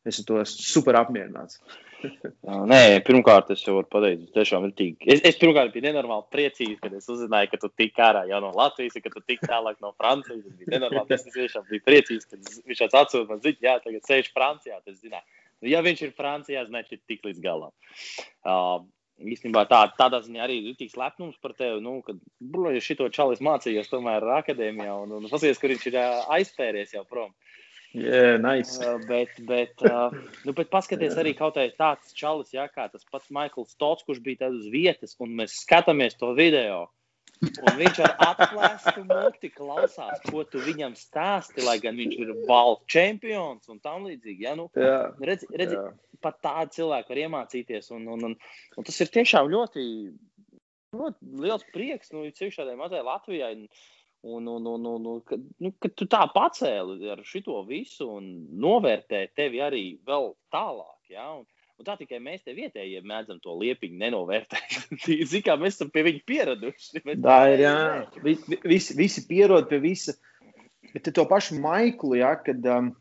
Es 0.07 0.21
ar 0.21 0.27
to 0.29 0.37
esmu 0.39 0.63
super 0.63 0.95
apmierināts. 0.95 1.59
Nē, 2.71 2.79
pirmkārt, 3.03 3.49
es 3.51 3.63
jau 3.65 3.73
varu 3.79 3.89
pateikt, 3.91 4.27
tas 4.27 4.35
tiešām 4.37 4.67
ir 4.67 4.73
tik. 4.77 5.07
Es, 5.09 5.23
es 5.27 5.39
pirmkārt 5.41 5.73
biju 5.73 5.87
nenormāli 5.87 6.27
priecīgs, 6.33 6.79
kad 6.83 6.93
es 6.95 7.09
uzzināju, 7.11 7.49
ka 7.51 7.59
tu 7.63 7.69
tik 7.81 7.97
ārā 8.05 8.23
jau 8.29 8.39
no 8.43 8.53
Latvijas, 8.55 8.99
ka 9.03 9.11
tu 9.13 9.23
tik 9.25 9.41
tālāk 9.43 9.81
no 9.83 9.91
Francijas. 9.97 10.45
Es 10.45 10.59
biju 10.59 10.75
nenormāli, 10.75 11.17
es 11.17 11.25
tiešām 11.25 11.65
biju 11.71 11.83
priecīgs, 11.89 12.29
ka 12.29 12.39
viņš 12.39 12.83
tāds 12.85 12.99
atsūta 13.01 13.33
man 13.33 13.41
ziņu, 13.43 13.63
jā, 13.65 13.75
tagad 13.83 14.05
sēž 14.07 14.29
Francijā. 14.35 14.77
Tas, 14.85 15.01
zinā, 15.01 15.23
ja 15.65 15.81
viņš 15.83 16.05
ir 16.05 16.13
Francijā, 16.21 16.63
значит, 16.69 17.01
tik 17.09 17.25
līdz 17.27 17.41
galam. 17.43 17.73
Uh, 18.45 18.85
īstenībā 19.20 19.64
tā, 19.70 19.82
tādā 19.98 20.22
ziņā 20.24 20.42
arī 20.44 20.58
ir 20.70 20.78
tik 20.78 20.96
lepnums 20.98 21.38
par 21.42 21.54
tevi, 21.58 21.80
nu, 21.84 22.00
ka 22.06 22.14
ja 22.74 22.82
šito 22.82 23.08
čalis 23.12 23.42
mācījos 23.44 23.90
tomēr 23.92 24.24
akadēmijā 24.38 24.94
un, 25.04 25.16
un 25.18 25.30
pasies, 25.30 25.60
kur 25.60 25.74
viņš 25.74 25.88
ir 25.90 25.98
aizpēries 26.38 26.96
jau 26.96 27.04
prom. 27.08 27.32
Yeah, 27.92 28.38
nice. 28.40 28.78
Uh, 28.80 28.96
bet, 29.04 29.36
bet, 29.44 29.74
uh, 29.84 30.14
nu, 30.46 30.54
bet 30.56 30.70
paskaties 30.72 31.18
arī 31.20 31.34
kaut 31.36 31.58
kā 31.58 31.66
tāds 31.76 32.14
čalis, 32.16 32.54
jā, 32.54 32.64
kā 32.72 32.86
tas 32.88 33.04
pats 33.04 33.28
Maikls 33.28 33.76
Tots, 33.76 34.06
kurš 34.06 34.22
bija 34.24 34.48
uz 34.48 34.64
vietas, 34.72 35.12
un 35.20 35.34
mēs 35.42 35.58
skatāmies 35.60 36.16
to 36.16 36.32
video. 36.38 36.86
Un 37.42 37.74
viņš 37.74 37.98
ar 38.04 38.12
atklāstu 38.22 39.02
muti 39.02 39.48
klausās, 39.50 40.20
ko 40.28 40.44
tu 40.46 40.60
viņam 40.62 40.92
stāsti, 40.98 41.64
lai 41.66 41.74
gan 41.82 41.96
viņš 41.98 42.18
ir 42.22 42.28
balvu 42.46 42.84
čempions 42.94 43.66
un 43.72 43.80
tam 43.82 44.06
līdzīgi. 44.06 44.44
Ja? 44.46 44.52
Nu, 44.58 44.68
Jā, 44.78 45.10
redzi, 45.18 45.48
redzi, 45.50 45.74
jā. 45.74 45.88
pat 46.22 46.38
tādu 46.44 46.76
cilvēku 46.76 47.10
var 47.10 47.22
iemācīties. 47.24 47.90
Un, 47.96 48.06
un, 48.14 48.28
un, 48.30 48.36
un 48.78 48.86
tas 48.86 49.00
ir 49.02 49.10
tiešām 49.16 49.50
ļoti, 49.50 49.86
ļoti 50.94 51.32
liels 51.42 51.66
prieks. 51.74 52.14
Nu, 52.14 52.22
Ceļš 52.30 52.60
šādai 52.60 52.78
mazai 52.78 53.02
Latvijai. 53.08 53.56
Un, 54.22 54.46
un, 54.46 54.62
un, 54.70 54.86
un, 54.86 55.06
un, 55.10 55.20
kad, 55.26 55.42
nu, 55.58 55.72
kad 55.82 55.96
tu 55.98 56.06
tā 56.06 56.22
pacēli 56.30 57.10
ar 57.10 57.24
šo 57.26 57.64
visu 57.66 58.06
un 58.20 58.28
novērtē 58.62 59.24
tevi 59.34 59.58
arī 59.66 59.86
vēl 60.06 60.30
tālāk. 60.54 61.00
Ja? 61.10 61.26
Un, 61.40 61.48
un 61.80 61.86
tā 61.86 61.96
tikai 61.98 62.18
mēs 62.22 62.42
te 62.46 62.54
vietējie 62.56 63.00
mēdzam 63.08 63.40
to 63.42 63.54
liepiņu 63.60 63.98
nenovērtēt. 64.02 64.76
Zini, 65.06 65.42
kā 65.46 65.56
mēs 65.60 65.78
esam 65.78 65.90
pie 65.94 66.04
viņa 66.08 66.22
pieraduši. 66.28 67.02
Bet, 67.04 67.22
Tā 67.24 67.38
ir. 67.54 67.64
Jā. 67.64 67.74
Vi- 68.22 68.38
vi- 68.48 68.60
Visi, 68.74 68.96
visi 68.98 69.24
pierod 69.28 69.68
pie 69.70 69.80
visa. 69.82 70.14
Bet 70.92 71.08
to 71.16 71.24
pašu 71.30 71.56
Maiklu, 71.62 72.18
ja, 72.20 72.34
kad 72.44 72.60
um, 72.68 72.92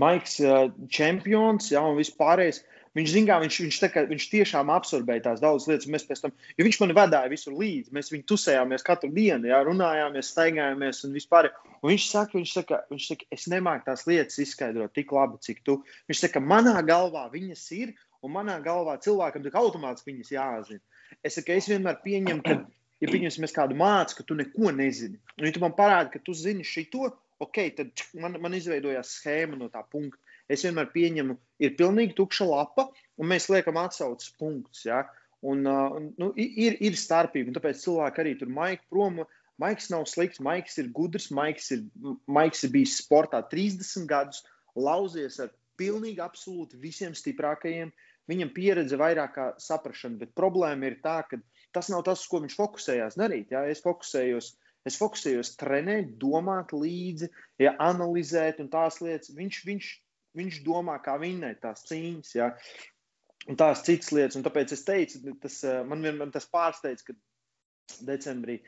Maiks 0.00 0.38
uh, 0.42 0.68
čempions, 0.90 1.70
ja, 1.72 1.82
un 1.86 1.96
vispārējais. 2.00 2.62
Viņš, 2.94 3.10
zin, 3.10 3.24
kā, 3.26 3.40
viņš, 3.42 3.56
viņš, 3.64 3.76
kā, 3.90 4.02
viņš 4.06 4.24
tiešām 4.30 4.68
absorbēja 4.70 5.24
tās 5.24 5.40
daudzas 5.42 5.66
lietas. 5.66 5.86
un 5.88 5.94
Mēs 5.96 6.04
pēc 6.06 6.20
tam, 6.22 6.34
jo 6.54 6.66
viņš 6.66 6.76
man 6.78 6.94
vadīja 6.94 7.30
visur 7.32 7.56
līdzi. 7.58 7.90
Mēs 7.96 8.12
viņu 8.12 8.26
tusējāmies 8.30 8.86
katru 8.86 9.10
dienu, 9.16 9.50
jā, 9.50 9.58
runājāmies, 9.66 10.30
staigājāmies 10.30 11.02
un 11.08 11.16
vispār. 11.18 11.50
Un 11.80 11.90
viņš 11.90 12.06
saka, 12.12 12.38
viņš 12.38 12.52
saka, 12.54 12.80
viņš 12.94 13.08
saka, 13.10 13.26
es 13.34 13.48
nemāku 13.50 13.88
tās 13.88 14.06
lietas 14.06 14.38
izskaidrot 14.44 14.94
tik 14.94 15.10
labi, 15.16 15.40
cik 15.42 15.64
tu. 15.66 15.80
Viņš 16.10 16.22
saka, 16.22 16.44
manā 16.54 16.76
galvā 16.86 17.26
viņas 17.34 17.66
ir, 17.80 17.96
un 18.22 18.36
manā 18.36 18.60
galvā 18.62 18.94
cilvēkam 19.02 19.42
tik 19.42 19.58
automātiski 19.58 20.12
viņas 20.12 20.32
jāzina. 20.36 20.82
Es 21.26 21.34
saku, 21.40 21.58
es 21.58 21.66
vienmēr 21.72 21.98
pieņemu, 22.04 22.46
ka, 22.46 22.60
ja 23.02 23.10
pieņemsim, 23.10 23.50
kādu 23.58 23.74
mācu, 23.78 24.20
ka 24.20 24.28
tu 24.28 24.38
neko 24.38 24.70
nezini. 24.76 25.18
Un, 25.34 25.48
ja 25.48 25.54
tu 25.54 25.62
man 25.66 25.74
parādi, 25.74 26.14
ka 26.14 26.22
tu 26.22 26.34
zini 26.38 26.62
šito, 26.62 27.10
ok, 27.42 27.60
tad 27.74 28.06
man, 28.22 28.38
man 28.42 28.54
izveidojās 28.54 29.16
schēma 29.18 29.58
no 29.58 29.66
tā 29.72 29.82
punkta. 29.82 30.20
Es 30.50 30.64
vienmēr 30.66 30.90
pieņemu, 30.92 31.36
ir 31.64 31.76
pilnīgi 31.78 32.16
tukša 32.18 32.46
lapa, 32.48 32.88
un 33.16 33.30
mēs 33.30 33.48
liekam 33.52 33.78
atsauces 33.80 34.34
punktus. 34.38 34.84
Ja? 34.84 35.04
Un, 35.44 35.64
uh, 35.68 35.96
nu, 36.20 36.30
ir, 36.40 36.76
ir 36.84 36.98
starpība, 37.00 37.50
un 37.50 37.56
tāpēc 37.56 37.80
cilvēki 37.84 38.22
arī 38.22 38.34
tur 38.40 38.52
maika 38.52 38.84
prom. 38.92 39.22
Maiks 39.62 39.86
nav 39.92 40.08
slikts, 40.10 40.42
Maiks 40.42 40.80
ir 40.82 40.88
gudrs, 40.96 41.28
Maiks 41.30 41.70
ir, 41.76 41.84
Maiks 42.26 42.64
ir 42.66 42.72
bijis 42.74 42.96
sportā 42.98 43.38
30 43.50 44.08
gadus, 44.10 44.42
lauzies 44.74 45.38
ar 45.44 45.52
pilnīgi 45.78 46.22
absolūti 46.24 46.80
visiem 46.82 47.14
stiprākajiem. 47.18 47.92
Viņam 48.30 48.50
pieredze 48.56 48.96
vairāk 48.98 49.34
kā 49.36 49.46
saprašana, 49.60 50.18
bet 50.22 50.32
problēma 50.38 50.88
ir 50.88 50.98
tā, 51.04 51.18
ka 51.28 51.38
tas 51.76 51.90
nav 51.92 52.04
tas, 52.06 52.22
uz 52.24 52.30
ko 52.30 52.40
viņš 52.42 52.56
fokusējās 52.58 53.18
darīt. 53.20 53.52
Ja? 53.52 53.66
Es 53.68 53.84
fokusējos, 53.84 54.50
es 54.88 54.98
fokusējos 55.00 55.54
trenēt, 55.60 56.14
domāt 56.22 56.72
līdzi, 56.72 57.28
ja, 57.60 57.74
analizēt 57.84 58.62
un 58.64 58.70
tās 58.72 59.00
lietas. 59.04 59.34
Viņš, 59.36 59.60
viņš, 59.68 59.90
viņš 60.38 60.62
domā, 60.66 60.98
kā 61.04 61.16
vinnēt 61.22 61.62
tās 61.64 61.86
cīņas. 61.88 62.34
Ja? 62.38 62.50
Un 63.50 63.58
tās 63.60 63.82
citas 63.84 64.12
lietas, 64.14 64.38
un 64.38 64.44
tāpēc 64.46 64.72
es 64.72 64.84
teicu, 64.86 65.20
tas, 65.42 65.58
eh, 65.68 65.82
man 65.84 66.04
vienmēr 66.04 66.32
tas 66.32 66.48
pārsteidz, 66.48 67.04
ka 67.04 67.16
decembrī, 68.08 68.60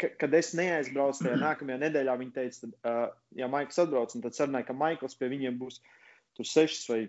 ka- 0.00 0.14
kad 0.18 0.34
es 0.34 0.52
neaizbraucu 0.58 1.26
tajā 1.26 1.36
nākamajā 1.46 1.78
nedēļā, 1.84 2.16
viņi 2.22 2.34
teica, 2.34 2.64
tad, 2.64 2.74
uh, 2.82 3.04
ja 3.38 3.48
Maikls 3.52 3.78
atbrauc, 3.84 4.16
tad 4.16 4.34
sarunāja, 4.34 4.66
ka 4.66 4.76
Maikls 4.76 5.14
pie 5.20 5.30
viņiem 5.30 5.60
būs 5.60 5.78
tur 6.36 6.48
sešas 6.48 6.88
vai, 6.90 7.00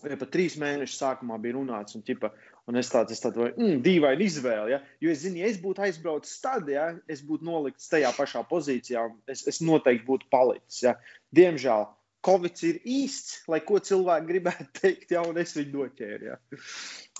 vai 0.00 0.16
pat 0.16 0.32
trīs 0.32 0.56
mēnešus 0.60 1.02
sākumā 1.02 1.36
bija 1.42 1.58
runāts, 1.58 1.98
un, 1.98 2.06
ķipa, 2.06 2.32
un 2.70 2.80
es 2.80 2.88
tāds, 2.92 3.12
es 3.12 3.20
tādu, 3.20 3.50
mm, 3.52 3.82
dīvainu 3.84 4.24
izvēli, 4.24 4.74
ja? 4.74 4.80
jo 5.04 5.12
es 5.12 5.20
zinu, 5.26 5.42
ja 5.42 5.52
es 5.52 5.60
būtu 5.60 5.84
aizbraucis 5.84 6.40
tad, 6.40 6.72
ja, 6.72 6.88
es 7.10 7.20
būtu 7.26 7.46
nolikts 7.46 7.92
tajā 7.92 8.14
pašā 8.16 8.46
pozīcijā, 8.48 9.04
un 9.10 9.20
es, 9.30 9.44
es 9.50 9.60
noteikti 9.60 10.08
būtu 10.08 10.32
palicis, 10.32 10.86
ja? 10.88 10.96
Diemžēl. 11.36 11.90
Covid 12.26 12.64
ir 12.68 12.80
īsts, 12.84 13.44
lai 13.50 13.62
ko 13.64 13.78
cilvēki 13.82 14.28
gribētu 14.28 14.66
teikt, 14.80 15.14
jau 15.16 15.24
es 15.40 15.54
viņu 15.56 15.76
noķēru. 15.76 16.32
Ja. 16.32 16.36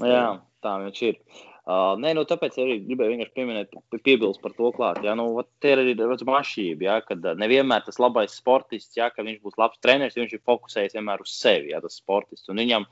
Jā, 0.00 0.26
tā 0.64 0.74
viņš 0.84 1.00
ir. 1.08 1.22
Uh, 1.70 1.92
nē, 2.00 2.14
nu, 2.16 2.24
tāpēc 2.26 2.56
arī 2.58 2.78
gribēju 2.82 3.12
vienkārši 3.12 3.34
pieminēt, 3.36 3.74
pie- 3.92 4.00
piebilst 4.02 4.40
par 4.42 4.54
to 4.56 4.70
klāt. 4.74 5.02
Jā, 5.06 5.12
nu, 5.18 5.28
te 5.62 5.74
ir 5.74 5.82
arī 5.82 5.92
mašība, 6.26 6.86
jā, 6.86 6.96
kad 7.06 7.26
nevienmēr 7.38 7.84
tas 7.86 8.00
labais 8.02 8.34
sportists, 8.40 8.96
jā, 8.96 9.10
ka 9.12 9.22
viņš 9.26 9.42
būs 9.44 9.58
labs 9.60 9.78
treneris, 9.84 10.16
viņš 10.18 10.34
ir 10.38 10.42
fokusējis 10.48 10.96
vienmēr 10.96 11.22
uz 11.22 11.34
sevi, 11.36 11.70
jā, 11.74 11.82
tas 11.84 12.00
sportists. 12.00 12.48
Un 12.50 12.62
viņam, 12.64 12.88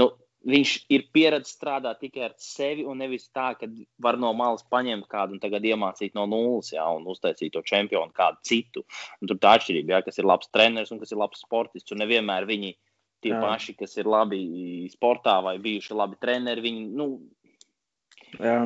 nu, 0.00 0.08
viņš 0.44 0.72
ir 0.92 1.06
pieredzējis 1.14 1.56
strādāt 1.56 2.00
tikai 2.04 2.26
ar 2.26 2.34
sevi, 2.36 2.84
un 2.84 2.98
nevis 3.00 3.28
tā, 3.32 3.54
ka 3.58 3.66
var 4.04 4.18
no 4.20 4.32
malas 4.36 4.64
paņemt 4.70 5.06
kādu 5.08 5.32
un 5.36 5.40
tagad 5.40 5.64
iemācīt 5.64 6.12
no 6.14 6.26
nulles, 6.28 6.72
jā, 6.74 6.84
un 6.96 7.06
uztaisīt 7.08 7.52
to 7.54 7.62
čempionu 7.62 8.12
kādu 8.12 8.36
citu. 8.44 8.84
Un 9.22 9.30
tur 9.30 9.38
tā 9.40 9.54
atšķirība, 9.58 9.96
jā, 9.96 10.02
kas 10.04 10.18
ir 10.20 10.28
labs 10.28 10.50
treneris 10.52 10.92
un 10.92 11.00
kas 11.00 11.12
ir 11.12 11.18
labs 11.22 11.40
sportists, 11.40 11.92
un 11.92 12.02
nevienmēr 12.04 12.44
viņi 12.50 12.74
tie 13.24 13.32
Jā. 13.32 13.40
paši, 13.40 13.72
kas 13.78 13.96
ir 13.96 14.04
labi 14.04 14.42
sportā 14.92 15.38
vai 15.42 15.56
bijuši 15.58 15.96
labi 15.96 16.20
treneri, 16.20 16.60
viņi, 16.66 16.84
nu, 16.92 17.08
Jā. 18.40 18.58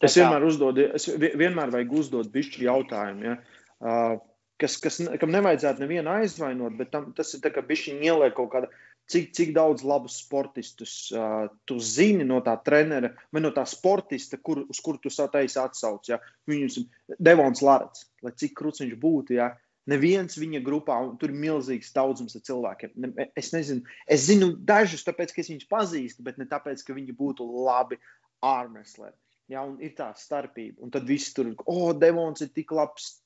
Es 0.00 0.14
kā- 0.16 0.24
vienmēr 0.24 0.46
uzdodu, 0.48 0.86
es 0.96 1.06
vi- 1.06 1.34
vienmēr 1.36 1.70
vajag 1.70 1.92
uzdot 1.92 2.30
bišķi 2.32 2.64
jautājumu, 2.64 3.22
ja? 3.22 3.36
uh, 3.84 4.18
kas, 4.58 4.78
kas, 4.80 4.96
kam 5.20 5.30
nevajadzētu 5.30 5.80
nevienu 5.84 6.08
aizvainot, 6.14 6.76
bet 6.78 6.90
tam, 6.90 7.12
tas 7.12 7.34
ir 7.34 7.40
tā, 7.44 7.52
ka 7.52 7.60
bišķi 7.60 7.98
ieliek 8.00 8.34
kaut 8.34 8.50
kāda, 8.54 8.70
cik, 9.10 9.32
cik 9.36 9.54
daudz 9.56 9.82
labus 9.86 10.18
sportistus 10.22 10.94
uh, 11.14 11.48
tu 11.68 11.78
zini 11.82 12.26
no 12.26 12.40
tā 12.46 12.54
trenera 12.64 13.12
vai 13.34 13.42
no 13.42 13.50
tā 13.54 13.64
sportista, 13.68 14.38
kur, 14.38 14.62
uz 14.70 14.80
kuru 14.84 15.00
tu 15.02 15.12
sataisi 15.12 15.58
atsauc. 15.62 16.06
Ja? 16.10 16.20
Viņus 16.50 16.78
Devons 17.18 17.62
Larats, 17.66 18.06
lai 18.24 18.32
cik 18.38 18.56
krūts 18.60 18.84
viņš 18.84 18.96
būtu, 19.02 19.36
ja? 19.40 19.52
Neviens 19.90 20.36
viņa 20.38 20.60
grupā, 20.62 20.98
un 21.02 21.16
tur 21.18 21.32
ir 21.32 21.40
milzīgs 21.40 21.94
daudzums 21.96 22.36
ar 22.36 22.44
cilvēkiem. 22.46 22.92
Ne, 23.00 23.26
es 23.38 23.50
nezinu, 23.54 23.82
es 24.06 24.28
zinu 24.28 24.52
dažus, 24.68 25.02
tāpēc, 25.06 25.32
ka 25.34 25.42
es 25.42 25.50
viņus 25.50 25.70
pazīstu, 25.70 26.24
bet 26.26 26.38
ne 26.38 26.46
tāpēc, 26.50 26.84
ka 26.84 26.94
viņi 26.94 27.16
būtu 27.16 27.46
labi 27.64 27.98
ārmesleri. 28.44 29.16
Ja, 29.50 29.64
un 29.66 29.80
ir 29.82 29.96
tā 29.98 30.12
starpība. 30.14 30.78
Un 30.84 30.92
tad 30.94 31.08
viss 31.08 31.34
tur 31.34 31.50
oh, 31.64 31.90
Devons 31.96 32.44
ir 32.44 32.52
tik 32.54 32.70
labs, 32.76 33.16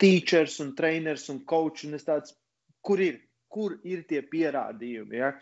teachers 0.00 0.56
un 0.64 0.72
treneris 0.78 1.28
un 1.28 1.42
coach. 1.44 1.84
Un 1.84 1.98
tāds, 2.00 2.32
kur 2.86 3.02
ir? 3.04 3.20
Kur 3.52 3.76
ir 3.86 4.02
tie 4.08 4.20
pierādījumi? 4.26 5.16
Ja? 5.20 5.32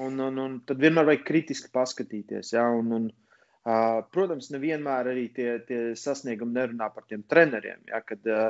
Un, 0.00 0.18
un, 0.24 0.38
un 0.40 0.54
tad 0.66 0.80
vienmēr 0.82 1.06
vajag 1.10 1.26
kritiski 1.28 1.70
paskatīties. 1.74 2.54
Ja? 2.56 2.64
Un, 2.74 2.92
un, 2.96 3.08
uh, 3.68 4.00
protams, 4.14 4.50
nevienmēr 4.54 5.10
arī 5.12 5.26
tie, 5.36 5.50
tie 5.68 5.80
sasniegumi 5.98 6.56
nerunā 6.56 6.88
par 6.94 7.06
tiem 7.10 7.22
treneriem. 7.28 7.82
Ja? 7.90 8.00
Kad, 8.06 8.24
uh, 8.26 8.48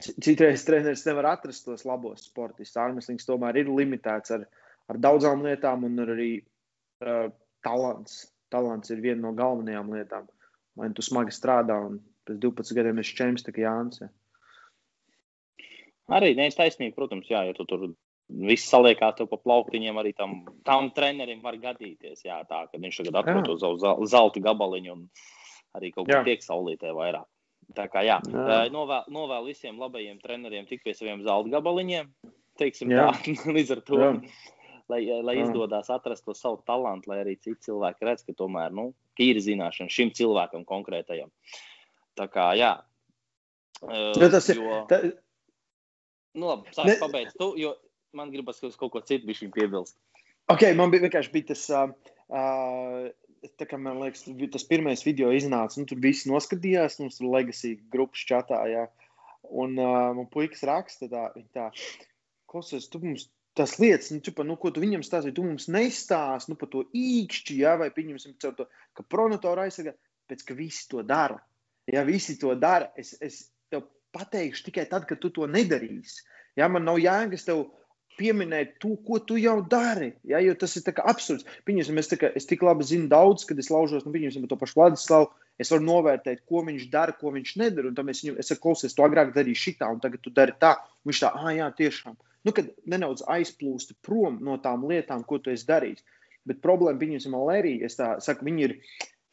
ci- 0.00 0.16
Citreiz 0.28 0.66
treneris 0.68 1.06
nevar 1.08 1.32
atrast 1.32 1.66
tos 1.66 1.86
labos 1.88 2.28
sportistus. 2.28 2.78
Ārmeslings 2.84 3.26
tomēr 3.28 3.62
ir 3.62 3.72
limitēts 3.72 4.36
ar, 4.36 4.46
ar 4.92 5.00
daudzām 5.00 5.42
lietām, 5.46 5.88
un 5.88 6.04
ar 6.04 6.14
arī 6.14 6.30
uh, 6.42 7.30
talants. 7.64 8.26
Talants 8.54 8.92
ir 8.92 9.00
viena 9.02 9.24
no 9.24 9.32
galvenajām 9.34 9.88
lietām. 9.96 10.28
Vai 10.78 10.90
tu 10.94 11.02
smagi 11.02 11.32
strādā, 11.34 11.78
un 11.88 11.98
pēc 12.28 12.38
12 12.42 12.76
gadiem 12.76 13.00
esi 13.02 13.16
čempions, 13.16 13.44
tā 13.46 13.54
kā 13.54 13.64
Jānis. 13.64 14.02
Ja. 14.04 14.10
Arī 16.18 16.34
nē, 16.36 16.50
taisnība, 16.52 16.96
protams, 16.98 17.30
jā, 17.30 17.46
ja 17.48 17.54
tu 17.56 17.64
tur 17.68 17.86
viss 18.28 18.70
saliekās 18.70 19.16
tev 19.18 19.28
pa 19.28 19.36
plauktiņiem, 19.36 19.98
arī 20.00 20.14
tam, 20.16 20.44
tam 20.64 20.90
trenerim 20.96 21.42
var 21.42 21.54
gadīties. 21.60 22.24
Jā, 22.24 22.40
tā, 22.48 22.64
kad 22.70 22.80
viņš 22.80 23.02
tagad 23.02 23.20
atrod 23.22 23.44
to 23.46 23.58
savu 23.58 23.76
zel- 23.78 24.06
zelta 24.06 24.40
gabaliņu 24.40 24.92
un 24.92 25.08
arī 25.76 25.92
kaut 25.94 26.08
kā 26.08 26.22
tiek 26.24 26.40
saulītē 26.42 26.94
vairāk. 26.96 27.26
Tā 27.74 27.86
kā 27.88 28.02
jā, 28.04 28.18
Jā. 28.28 28.46
jā. 28.48 28.70
novēl, 28.72 29.04
novēl 29.08 29.46
visiem 29.46 29.78
labajiem 29.80 30.18
treneriem 30.20 30.66
tik 30.68 30.82
pie 30.84 30.92
saviem 30.94 31.22
zelta 31.24 31.48
gabaliņiem. 31.50 32.10
Teiksim, 32.58 32.90
Jā. 32.92 33.10
tā, 33.12 33.34
līdz 33.56 33.70
ar 33.76 33.80
to, 33.80 33.98
Jā. 33.98 34.10
lai, 34.88 35.00
lai 35.22 35.36
Jā. 35.36 35.46
izdodas 35.48 35.88
atrast 35.90 36.24
to 36.24 36.34
savu 36.34 36.60
talantu, 36.66 37.10
lai 37.10 37.22
arī 37.24 37.38
citi 37.40 37.70
cilvēki 37.70 38.04
redz, 38.08 38.24
ka 38.24 38.32
tomēr 38.32 38.70
nu, 38.72 38.92
ir 39.18 39.36
zināšana 39.36 39.88
šim 39.90 40.10
cilvēkam 40.12 40.64
konkrētajam. 40.68 41.30
Tā 42.16 42.28
kā 42.28 42.52
jā. 42.56 42.74
Uh, 43.82 44.12
Jo 44.16 44.28
tas 44.30 44.48
ir- 44.48 44.60
jo- 44.62 44.86
Tā, 44.88 45.12
Nu, 46.34 46.46
labi, 46.50 46.70
sāc 46.74 46.86
Ne- 46.86 46.96
pabeigt 46.98 47.36
tu, 47.38 47.54
jo 47.56 47.74
man 48.16 48.32
gribas 48.32 48.62
uz 48.66 48.78
kaut 48.80 48.94
ko 48.94 49.02
citu 49.04 49.28
bišķiņ 49.28 49.52
piebilst. 49.54 49.98
okay, 50.52 50.74
man 50.76 50.92
bija 50.94 51.06
vienkārši 51.06 51.34
bija 51.34 51.52
tas. 51.52 51.68
Uh, 51.70 51.94
uh, 52.30 53.12
Tā 53.58 53.66
kā 53.68 53.76
man 53.76 53.98
liekas, 54.00 54.22
tas 54.54 54.62
pirmais 54.64 55.02
video 55.04 55.28
iznāca, 55.36 55.76
nu, 55.76 55.84
tur 55.84 55.98
viss 56.00 56.24
noskatījās, 56.24 56.94
mums 56.96 57.18
tur 57.18 57.28
legacy 57.28 57.74
grupas 57.92 58.22
čatā, 58.24 58.62
jā. 58.72 58.86
Un 59.52 59.76
uh, 59.76 60.14
man 60.16 60.30
puikas 60.32 60.62
raksta 60.64 61.10
tā, 61.12 61.26
tā, 61.52 61.66
klausies, 62.48 62.88
tu 62.88 63.02
mums 63.02 63.26
tas 63.54 63.76
lietas, 63.78 64.10
nu, 64.10 64.22
čipa, 64.24 64.46
nu, 64.46 64.56
ko 64.58 64.72
tu 64.74 64.82
viņam 64.82 65.04
stāstīji, 65.06 65.36
tu 65.36 65.44
mums 65.46 65.68
nestāsti, 65.70 66.50
nu, 66.50 66.58
par 66.58 66.70
to 66.72 66.82
īkšķi, 66.96 67.58
jā, 67.62 67.76
vai 67.78 67.90
pieņemsim 67.94 68.34
to, 68.42 68.66
ka 68.96 69.06
pronatoru 69.06 69.62
aizsargā, 69.66 69.94
pēc 70.30 70.42
ka 70.48 70.56
visi 70.58 70.88
to 70.90 71.04
dara. 71.06 71.38
Ja 71.90 72.02
visi 72.08 72.38
to 72.40 72.54
dara, 72.58 72.88
es, 72.98 73.12
es 73.22 73.44
tev 73.70 73.84
pateikšu 74.16 74.70
tikai 74.70 74.88
tad, 74.90 75.06
kad 75.06 75.20
tu 75.22 75.30
to 75.34 75.46
nedarīsi. 75.50 76.24
Ja, 76.58 76.70
man 76.70 76.86
nav 76.88 76.98
jēgas 77.02 77.46
tev 77.46 77.66
pieminēt 78.18 78.76
to, 78.82 78.94
ko 79.06 79.18
tu 79.22 79.36
jau 79.40 79.56
dari. 79.70 80.12
Ja, 80.28 80.40
jo 80.42 80.54
tas 80.58 80.76
ir 80.78 80.86
absurds. 81.02 81.46
Pieņemsim, 81.66 81.98
es, 82.00 82.10
kā, 82.20 82.30
es 82.38 82.48
tik 82.50 82.62
labi 82.66 82.86
zinu 82.86 83.08
daudz, 83.10 83.46
kad 83.48 83.58
es 83.60 83.70
laužos, 83.72 84.06
nu, 84.06 84.12
pieņemsim, 84.14 84.46
to 84.50 84.58
pašu 84.60 84.80
Vladislavu. 84.80 85.30
Es 85.60 85.70
varu 85.70 85.86
novērtēt, 85.86 86.42
ko 86.50 86.64
viņš 86.66 86.88
dara, 86.90 87.14
ko 87.14 87.30
viņš 87.34 87.56
nedara. 87.60 87.90
Un 87.90 87.98
tam 87.98 88.10
es 88.10 88.24
viņam 88.24 88.40
saku, 88.42 88.62
klausies, 88.64 88.94
tu 88.96 89.04
agrāk 89.06 89.30
darīji 89.36 89.60
šitā, 89.68 89.90
un 89.92 90.00
tagad 90.02 90.22
tu 90.24 90.32
dari 90.34 90.56
tā. 90.58 90.74
Un 91.04 91.12
viņš 91.12 91.20
tā, 91.22 91.30
ah, 91.38 91.50
jā, 91.54 91.68
tiešām. 91.78 92.16
Nu, 92.44 92.52
kad 92.56 92.72
nedaudz 92.90 93.22
aizplūsti 93.30 93.96
prom 94.04 94.40
no 94.44 94.58
tām 94.62 94.84
lietām, 94.90 95.22
ko 95.26 95.38
tu 95.38 95.54
esi 95.54 95.68
darījis. 95.68 96.02
Bet 96.48 96.60
problēma, 96.64 97.00
pieņemsim, 97.00 97.36
Lērija, 97.48 97.86
es 97.88 97.96
tā 97.96 98.10
saku, 98.24 98.44
viņi 98.48 98.66
ir, 98.66 98.74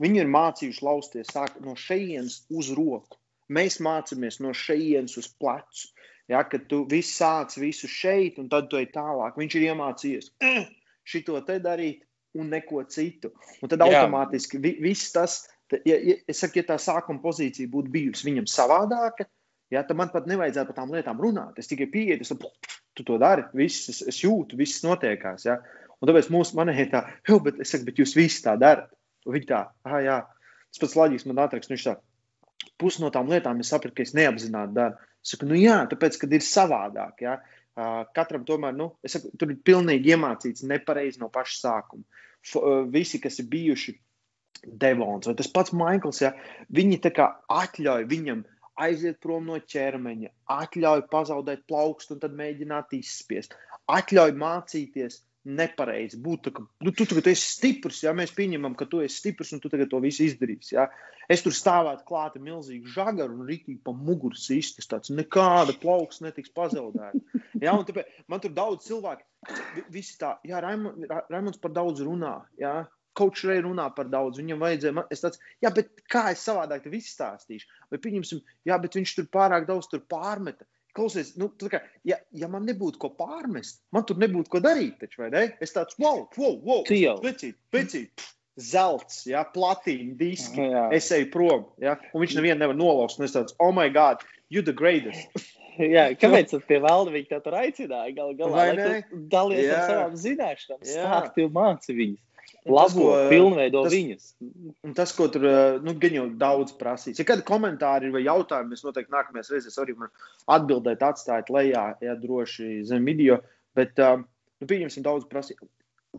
viņi 0.03 0.21
ir 0.21 0.29
mācījuši 0.31 0.85
lausties 0.85 1.33
sāk 1.33 1.57
no 1.65 1.73
šejienes 1.75 2.43
uz 2.53 2.69
roku. 2.77 3.17
Mēs 3.51 3.81
mācāmies 3.83 4.39
no 4.39 4.53
šejienes 4.55 5.17
uz 5.19 5.27
plecu. 5.41 5.89
Ja, 6.31 6.45
kad 6.47 6.67
tu 6.71 6.85
viss 6.87 7.17
sāc 7.19 7.57
visu 7.59 7.89
šeit, 7.91 8.37
un 8.39 8.47
tad 8.51 8.69
tu 8.71 8.79
ej 8.79 8.87
tālāk. 8.93 9.35
Viņš 9.39 9.57
ir 9.57 9.67
iemācījies 9.71 10.31
eh, 10.47 10.69
šito 11.07 11.39
te 11.47 11.57
darīt 11.63 12.05
un 12.39 12.51
neko 12.53 12.85
citu. 12.87 13.33
Un 13.59 13.71
tad 13.71 13.83
automātiski 13.83 14.61
vi, 14.63 14.77
viss 14.83 15.11
tas, 15.11 15.41
ja, 15.83 15.97
ja, 15.97 16.15
saku, 16.31 16.61
ja 16.61 16.69
tā 16.69 16.77
sākuma 16.79 17.19
pozīcija 17.23 17.71
būtu 17.71 17.91
bijusi 17.91 18.29
viņam 18.29 18.47
savādāka, 18.47 19.27
ja, 19.73 19.83
tad 19.83 19.99
man 19.99 20.13
pat 20.13 20.29
nevajadzētu 20.31 20.71
par 20.71 20.79
tām 20.79 20.95
lietām 20.95 21.19
runāt. 21.19 21.59
Es 21.59 21.67
tikai 21.71 21.89
pieeju, 21.91 22.21
es 22.23 22.31
saku, 22.31 22.51
tu 22.95 23.05
to 23.07 23.19
dari, 23.19 23.43
viss, 23.57 23.89
es, 23.91 24.01
es 24.07 24.23
jūtu, 24.23 24.59
viss 24.59 24.85
notiekās. 24.87 25.47
Ja. 25.49 25.59
Un 25.99 26.09
tāpēc 26.09 26.31
mūsu 26.33 26.55
manē 26.57 26.87
tā, 26.93 27.03
jau, 27.27 27.41
bet 27.43 27.59
es 27.61 27.75
saku, 27.75 27.89
bet 27.89 27.99
jūs 27.99 28.15
visi 28.15 28.45
tā 28.47 28.55
darat. 28.59 28.91
Un 29.27 29.35
viņi 29.35 29.51
tā, 29.51 29.65
ah, 29.85 29.99
jā, 30.01 30.21
tas 30.71 30.81
pats 30.81 30.97
loģiski 30.97 31.29
man 31.29 31.43
atrakst, 31.43 31.69
viņš 31.69 31.83
tā, 31.85 31.99
pusi 32.81 33.03
no 33.03 33.11
tām 33.13 33.29
lietām 33.29 33.59
es 33.61 33.69
sapratu, 33.73 33.99
ka 33.99 34.07
es 34.07 34.15
neapzināti 34.17 34.77
daru. 34.79 35.10
Saku, 35.21 35.47
nu 35.49 35.57
jā, 35.59 35.77
tāpēc, 35.91 36.17
kad 36.21 36.31
ir 36.33 36.45
savādāk. 36.45 37.25
Ja? 37.25 37.37
Katram 38.15 38.45
tomēr, 38.47 38.75
nu, 38.77 38.91
saku, 39.07 39.31
tur 39.39 39.53
ir 39.53 39.61
pilnīgi 39.65 40.15
iemācīts 40.15 40.65
nepareizi 40.67 41.21
no 41.21 41.29
paša 41.33 41.57
sākuma. 41.59 42.23
F, 42.41 42.57
visi, 42.89 43.21
kas 43.21 43.37
ir 43.39 43.49
bijuši 43.51 43.93
Devons 44.61 45.25
vai 45.29 45.35
tas 45.37 45.49
pats 45.49 45.73
Maikls, 45.73 46.21
ja, 46.21 46.33
viņi 46.73 46.99
tā 47.01 47.11
kā 47.15 47.27
atļauj 47.49 48.05
viņam 48.09 48.43
aiziet 48.81 49.19
prom 49.23 49.47
no 49.49 49.57
ķermeņa, 49.73 50.29
atļauj 50.53 51.05
pazaudēt 51.11 51.65
plaukstu 51.69 52.15
un 52.15 52.21
tad 52.21 52.35
mēģināt 52.37 52.93
izspiest, 52.97 53.55
atļauj 53.89 54.35
mācīties 54.37 55.21
nepareizi. 55.47 56.19
Būt 56.21 56.43
tā, 56.45 56.53
ka 56.55 56.63
nu, 56.85 56.93
tu, 56.93 57.05
tu 57.09 57.17
esi 57.17 57.47
stiprs, 57.55 58.03
ja 58.05 58.13
mēs 58.17 58.33
pieņemam, 58.37 58.75
ka 58.77 58.85
tu 58.89 59.01
esi 59.01 59.17
stiprs 59.17 59.53
un 59.55 59.61
tu 59.63 59.71
tagad 59.73 59.89
to 59.91 60.01
visu 60.03 60.25
izdarīsi. 60.27 60.75
Ja? 60.75 60.87
Es 61.31 61.43
tur 61.45 61.55
stāvētu 61.55 62.05
klāta 62.07 62.41
milzīgu 62.43 62.91
žagaru 62.91 63.39
un 63.39 63.49
rītīgi 63.49 63.79
pa 63.85 63.93
muguru 63.95 64.37
sistis. 64.37 64.89
Tāds 64.91 65.13
nekāda 65.13 65.75
plauks 65.81 66.21
netiks 66.25 66.53
pazaudēta. 66.53 67.21
Ja? 67.61 67.75
Un 67.77 67.85
tāpēc 67.87 68.09
man 68.31 68.43
tur 68.43 68.53
daudz 68.57 68.87
cilvēku, 68.89 69.25
visi 69.93 70.17
tā, 70.21 70.35
jā, 70.47 70.61
Raimonds 70.63 71.61
par 71.61 71.73
daudz 71.75 72.03
runā. 72.05 72.39
Ja? 72.61 72.81
Kaut 73.17 73.35
šeit 73.35 73.65
runā 73.65 73.89
par 73.95 74.07
daudz, 74.07 74.39
viņam 74.39 74.61
vajadzēja. 74.63 74.95
Man, 74.95 75.09
es 75.11 75.23
tāds, 75.23 75.41
jā, 75.63 75.71
bet 75.75 75.89
kā 76.09 76.29
es 76.31 76.45
savādāk 76.47 76.85
tev 76.85 76.93
izstāstīšu? 76.95 77.67
Vai 77.91 77.99
pieņemsim, 77.99 78.39
jā, 78.69 78.77
bet 78.79 78.95
viņš 78.95 79.15
tur 79.17 79.27
pārāk 79.33 79.67
daudz 79.67 79.89
tur 79.91 80.05
pārmeta. 80.07 80.63
Klausies, 80.97 81.33
nu, 81.39 81.47
kā, 81.71 81.79
ja, 82.07 82.17
ja 82.35 82.49
man 82.51 82.67
nebūtu 82.67 82.99
ko 83.01 83.11
pārmest, 83.15 83.81
man 83.95 84.05
tur 84.07 84.19
nebūtu 84.21 84.51
ko 84.51 84.61
darīt. 84.63 84.97
Taču, 85.01 85.23
ne? 85.31 85.47
Es 85.63 85.75
tāds, 85.75 85.97
wow, 86.01 86.25
wow, 86.37 86.57
wow, 86.65 86.83
pecīt, 87.23 87.57
pecīt, 87.73 88.25
zelts, 88.59 89.23
ja, 89.29 89.45
platīna, 89.55 90.17
diski. 90.19 90.67
Jā. 90.73 90.89
Es 90.95 91.07
eju 91.15 91.31
prom, 91.33 91.65
ja, 91.83 91.95
un 92.11 92.25
viņš 92.25 92.37
nevienu 92.39 92.59
nevar 92.63 92.77
nolauzt. 92.77 93.21
Es 93.23 93.37
tāds, 93.37 93.55
oh, 93.59 93.71
my 93.75 93.87
God, 93.93 94.25
you 94.51 94.63
the 94.65 94.75
greatest. 94.75 95.31
Jā, 95.79 96.09
kāpēc 96.19 96.51
tas 96.51 96.65
pie 96.67 96.81
valda 96.83 97.13
viņi 97.13 97.29
tev 97.29 97.39
tur 97.45 97.55
aicināja? 97.55 98.11
Galu 98.13 98.35
galā, 98.37 98.65
lai 98.75 98.97
tu 99.07 99.21
dalies 99.31 99.69
ar 99.71 99.85
savām 99.87 100.17
zināšanām, 100.19 100.81
stāsti 100.83 101.45
un 101.47 101.53
māci 101.55 101.95
viņus 101.95 102.19
labo, 102.65 102.83
tas, 102.83 102.95
ko, 102.95 103.09
pilnveido 103.31 103.83
tas, 103.85 103.93
viņas. 103.93 104.27
Un 104.85 104.95
tas, 104.97 105.13
ko 105.17 105.27
tur 105.33 105.45
eh, 105.49 105.77
nu, 105.83 105.95
jau 106.15 106.25
daudz 106.41 106.75
prasīs. 106.79 107.19
Ja 107.21 107.25
kādi 107.27 107.45
komentāri 107.47 108.11
vai 108.13 108.23
jautājumi, 108.25 108.77
es 108.77 108.85
noteikti 108.85 109.13
nākamajās 109.13 109.51
reizēs 109.53 109.79
arī 109.81 109.95
atbildēt, 110.51 111.03
atstāt 111.05 111.51
lejā, 111.53 111.85
ja 112.03 112.15
droši 112.19 112.83
zem 112.89 113.07
video. 113.09 113.39
Bet, 113.77 113.97
um, 114.03 114.25
nu, 114.61 114.69
pieņemsim, 114.69 115.05
daudz 115.07 115.27
prasīt. 115.31 115.63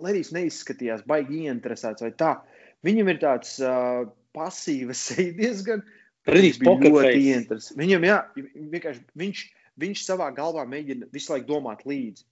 Lerijs 0.03 0.33
neizskatījās 0.33 1.05
baigi 1.09 1.45
ieinteresēts 1.45 2.05
vai 2.05 2.13
tā. 2.17 2.35
Viņam 2.87 3.13
ir 3.13 3.21
tāds 3.23 3.59
uh, 3.63 4.07
pasīvs 4.37 5.07
seja 5.13 5.37
diezgan. 5.41 5.85
Ļoti 6.27 7.17
ieinteresēts. 7.19 7.77
Viņam, 7.79 8.09
jā, 8.09 8.19
vienkārši 8.73 9.05
viņš, 9.19 9.47
viņš 9.83 10.05
savā 10.07 10.31
galvā 10.37 10.65
mēģina 10.71 11.11
visu 11.15 11.35
laiku 11.35 11.51
domāt 11.51 11.87
līdzi. 11.89 12.25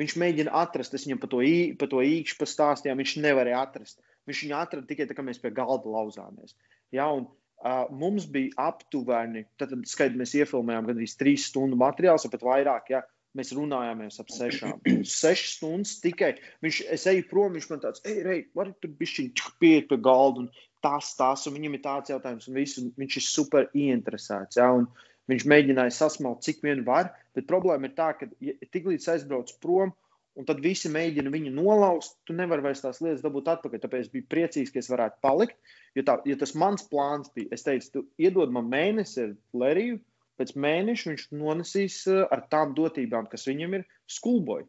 Viņš 0.00 0.16
mēģina 0.20 0.52
atrast, 0.56 0.94
es 0.96 1.04
viņam 1.06 1.20
par 1.20 1.30
to, 1.34 1.42
ī, 1.44 1.72
par 1.78 1.90
to 1.92 2.00
īkšķi 2.00 2.40
pastāstīju, 2.40 2.96
viņš 2.98 3.14
nevarēja 3.24 3.60
atrast. 3.60 4.00
Viņš 4.28 4.42
viņu 4.46 4.56
atrada 4.56 4.88
tikai 4.88 5.06
tā, 5.08 5.16
kad 5.18 5.26
mēs 5.26 5.40
pie 5.42 5.52
galda 5.54 5.92
lauzāmies. 5.92 6.54
Ja, 6.94 7.10
un, 7.12 7.26
uh, 7.60 7.84
mums 7.92 8.28
bija 8.32 8.54
aptuveni, 8.70 9.44
tad, 9.60 9.74
tad 9.74 9.84
skaidrs, 9.90 10.20
mēs 10.22 10.36
iefilmējām 10.38 10.88
gandrīz 10.88 11.18
trīs 11.20 11.50
stundu 11.50 11.76
materiālu, 11.80 12.32
pat 12.32 12.46
vairāk. 12.48 12.88
Ja, 12.94 13.02
mēs 13.36 13.52
runājāmies 13.56 14.20
ap 14.22 14.32
sešām. 14.32 14.80
Sešas 15.08 15.56
stundas 15.58 15.94
tikai. 16.04 16.34
Viņš, 16.64 16.82
es 16.96 17.06
eju 17.12 17.28
prom, 17.28 17.56
viņš 17.56 17.70
man 17.72 17.84
tāds, 17.84 18.04
ej, 18.08 18.20
ej, 18.28 18.42
vari 18.56 18.76
tur 18.80 18.92
bišķiņ 18.98 19.30
pieiet 19.60 19.88
pie 19.92 20.00
galda 20.04 20.46
un 20.46 20.50
tas, 20.84 21.12
tas, 21.16 21.46
un 21.48 21.56
viņam 21.56 21.78
ir 21.78 21.84
tāds 21.84 22.12
jautājums, 22.12 22.48
un 22.50 22.58
visu, 22.58 22.84
viņš 22.98 23.16
ir 23.20 23.24
super 23.24 23.68
ieinteresēts. 23.70 24.58
Ja, 24.60 24.72
un, 24.76 24.88
uh, 24.88 25.11
Viņš 25.32 25.48
mēģināja 25.48 25.96
sasmelt, 25.96 26.42
cik 26.44 26.62
vien 26.66 26.84
var, 26.84 27.10
bet 27.36 27.48
problēma 27.48 27.88
ir 27.88 27.96
tā, 27.96 28.12
ka 28.18 28.28
ja 28.44 28.54
tiklīdz 28.74 29.08
aizbrauc 29.14 29.52
prom, 29.64 29.94
un 30.38 30.46
tad 30.48 30.62
visi 30.64 30.90
mēģina 30.92 31.32
viņu 31.32 31.52
nolauzt, 31.56 32.16
tu 32.28 32.36
nevari 32.36 32.64
vairs 32.64 32.82
tās 32.84 33.02
lietas 33.04 33.24
dabūt 33.24 33.50
atpakaļ. 33.52 33.82
Tāpēc 33.82 34.06
es 34.06 34.12
biju 34.12 34.28
priecīgs, 34.32 34.72
ka 34.72 34.80
es 34.80 34.90
varētu 34.92 35.20
palikt. 35.24 35.58
Jo, 35.96 36.04
tā, 36.08 36.18
jo 36.28 36.36
tas 36.40 36.54
mans 36.58 36.86
plāns 36.88 37.32
bija, 37.36 37.50
es 37.56 37.66
teicu, 37.66 37.90
tu 37.92 38.04
iedod 38.22 38.52
man 38.54 38.70
mēnesi 38.72 39.26
ar 39.26 39.34
Leriju, 39.62 39.98
pēc 40.40 40.54
mēneša 40.64 41.10
viņš 41.10 41.26
nonesīs 41.36 41.98
eh, 42.10 42.22
ar 42.32 42.46
tām 42.52 42.72
dotībām, 42.78 43.28
kas 43.32 43.44
viņam 43.48 43.80
ir, 43.80 43.88
skulboju. 44.10 44.68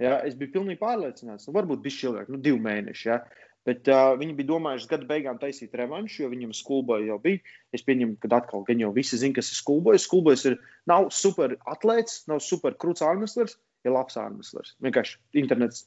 Ja, 0.00 0.18
es 0.24 0.36
biju 0.38 0.54
pilnīgi 0.54 0.80
pārliecināts, 0.80 1.48
nu, 1.48 1.54
varbūt 1.56 1.82
bija 1.84 2.08
ilgāk, 2.08 2.28
nu, 2.32 2.40
divi 2.40 2.60
mēneši. 2.64 3.08
Ja. 3.10 3.20
Bet 3.68 3.88
uh, 3.92 4.14
viņi 4.16 4.34
bija 4.38 4.48
domājuši 4.54 4.88
gada 4.88 5.06
beigām 5.08 5.38
taisīt 5.40 5.74
revanšu, 5.76 6.22
jo 6.22 6.30
viņam 6.32 6.54
skulboja 6.56 7.10
jau 7.10 7.18
bija. 7.20 7.42
Es 7.76 7.84
pieņemu, 7.84 8.16
ka 8.22 8.30
atkal 8.38 8.64
gan 8.66 8.80
jau 8.80 8.90
visi 8.96 9.20
zina, 9.20 9.36
kas 9.36 9.52
ir 9.52 9.60
skulbojis. 9.60 10.06
Skulbojis 10.08 10.46
ir, 10.48 10.56
nav 10.88 11.10
super 11.12 11.58
atlēts, 11.68 12.22
nav 12.30 12.40
super 12.44 12.78
krūts 12.80 13.04
ārmeslers, 13.04 13.58
ir 13.84 13.92
labs 13.92 14.16
ārmeslers. 14.20 14.76
Vienkārši 14.86 15.20
internets 15.42 15.84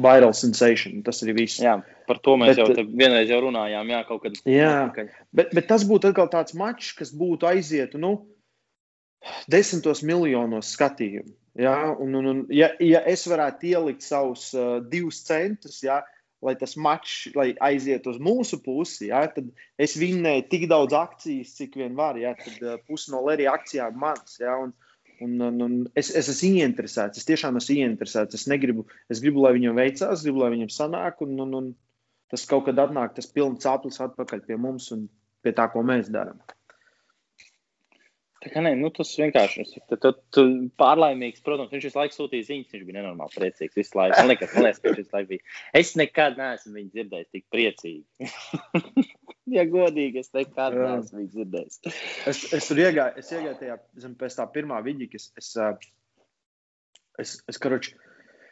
viral 0.00 0.32
sensation. 0.32 1.02
Tas 1.04 1.20
arī 1.24 1.36
viss. 1.42 1.60
Jā, 1.62 1.76
par 2.08 2.20
to 2.24 2.38
mēs 2.40 2.56
bet, 2.56 2.80
jau 2.80 2.86
vienreiz 2.88 3.30
jau 3.30 3.42
runājām. 3.44 3.92
Jā, 3.92 4.00
kaut 4.08 4.24
kad. 4.24 4.40
Jā, 4.48 4.76
bet, 5.36 5.52
bet 5.54 5.68
tas 5.70 5.84
būtu 5.88 6.10
atkal 6.10 6.30
tāds 6.32 6.56
mačs, 6.58 6.94
kas 6.96 7.12
būtu 7.14 7.48
aizietu, 7.50 8.00
nu, 8.00 8.16
desmitos 9.50 10.02
miljonos 10.06 10.72
skatījumu. 10.76 11.34
Ja, 11.54 11.76
un, 11.92 12.16
un, 12.18 12.26
un, 12.26 12.38
ja, 12.50 12.72
ja 12.82 13.04
es 13.06 13.22
varētu 13.30 13.68
ielikt 13.70 14.02
savus 14.02 14.48
uh, 14.58 14.80
divus 14.90 15.20
centus, 15.22 15.78
ja, 15.84 16.00
lai 16.44 16.54
tas 16.60 16.76
mačs 16.76 17.34
aiziet 17.64 18.06
uz 18.10 18.18
mūsu 18.22 18.60
pusi, 18.64 19.08
ja, 19.10 19.22
tad 19.32 19.48
es 19.80 19.96
vinnēju 20.00 20.46
tik 20.50 20.66
daudz 20.70 20.96
akcijas, 20.96 21.54
cik 21.58 21.78
vien 21.80 21.96
var. 21.98 22.18
Ja, 22.20 22.34
tad 22.38 22.62
uh, 22.62 22.80
pusi 22.88 23.12
no 23.14 23.22
Lerija 23.26 23.54
akcijām 23.56 23.96
mans. 24.00 24.38
Ja, 24.42 24.56
un, 24.60 24.74
un, 25.24 25.38
un, 25.48 25.62
un 25.66 25.78
es, 25.96 26.10
es 26.10 26.30
esmu 26.32 26.52
ieinteresēts. 26.60 27.22
Es 27.22 27.28
tiešām 27.28 27.60
esmu 27.60 27.78
ieinteresēts. 27.80 28.40
Es, 28.40 28.48
negribu, 28.50 28.86
es 29.12 29.22
gribu, 29.24 29.44
lai 29.44 29.54
viņam 29.56 29.80
veicās, 29.80 30.26
gribu, 30.26 30.44
lai 30.44 30.52
viņam 30.56 30.72
sanāk. 30.74 31.24
Un, 31.26 31.38
un, 31.46 31.56
un 31.60 31.72
tas 32.32 32.46
kaut 32.50 32.68
kad 32.68 32.80
atnāk, 32.84 33.16
tas 33.16 33.30
pilns 33.30 33.66
aplis 33.70 34.00
atpakaļ 34.04 34.44
pie 34.48 34.60
mums 34.60 34.90
un 34.96 35.08
pie 35.44 35.54
tā, 35.56 35.68
ko 35.72 35.84
mēs 35.86 36.12
darām. 36.12 36.40
Tā 38.44 38.50
kā 38.52 38.60
nē, 38.60 38.74
nu, 38.76 38.90
tas 38.92 39.08
vienkārši 39.16 39.62
ir. 39.62 39.68
Tu, 39.88 39.96
tu, 40.00 40.10
tu 40.34 40.42
pārlaimīgs, 40.80 41.40
protams, 41.46 41.70
viņš 41.72 41.86
visu 41.88 41.96
laiku 41.96 42.16
sūtīja 42.18 42.44
ziņas, 42.50 42.74
viņš 42.74 42.82
bija 42.84 42.98
nenormāli 42.98 43.32
priecīgs 43.38 43.78
visu 43.78 43.96
laiku. 43.96 44.18
Man 44.18 44.28
liekas, 44.28 44.52
man 44.52 44.66
liekas 44.66 44.82
ka 44.82 44.90
viņš 44.90 45.00
visu 45.00 45.16
laiku 45.16 45.30
bija. 45.30 45.52
Es 45.80 45.92
nekad 45.96 46.36
neesmu 46.40 46.72
viņu 46.76 46.92
dzirdējis 46.98 47.30
tik 47.32 47.46
priecīgi. 47.54 48.28
ja 49.56 49.64
godīgi, 49.70 50.20
es 50.20 50.28
nekad 50.36 50.76
Jā. 50.76 50.90
neesmu 50.90 51.22
viņu 51.22 51.32
dzirdējis. 51.38 51.80
es, 52.34 52.42
es 52.60 52.68
tur 52.68 52.84
iegāju, 52.84 53.24
es 53.24 53.32
iegāju 53.32 53.56
tajā, 53.62 53.78
zin, 54.04 54.18
pēc 54.20 54.38
tā 54.42 54.48
pirmā 54.58 54.82
vidī, 54.84 55.08
kas 55.14 55.30
es, 55.40 55.50
es, 55.56 55.88
es, 57.24 57.34
es, 57.48 57.62
karoči, 57.64 57.96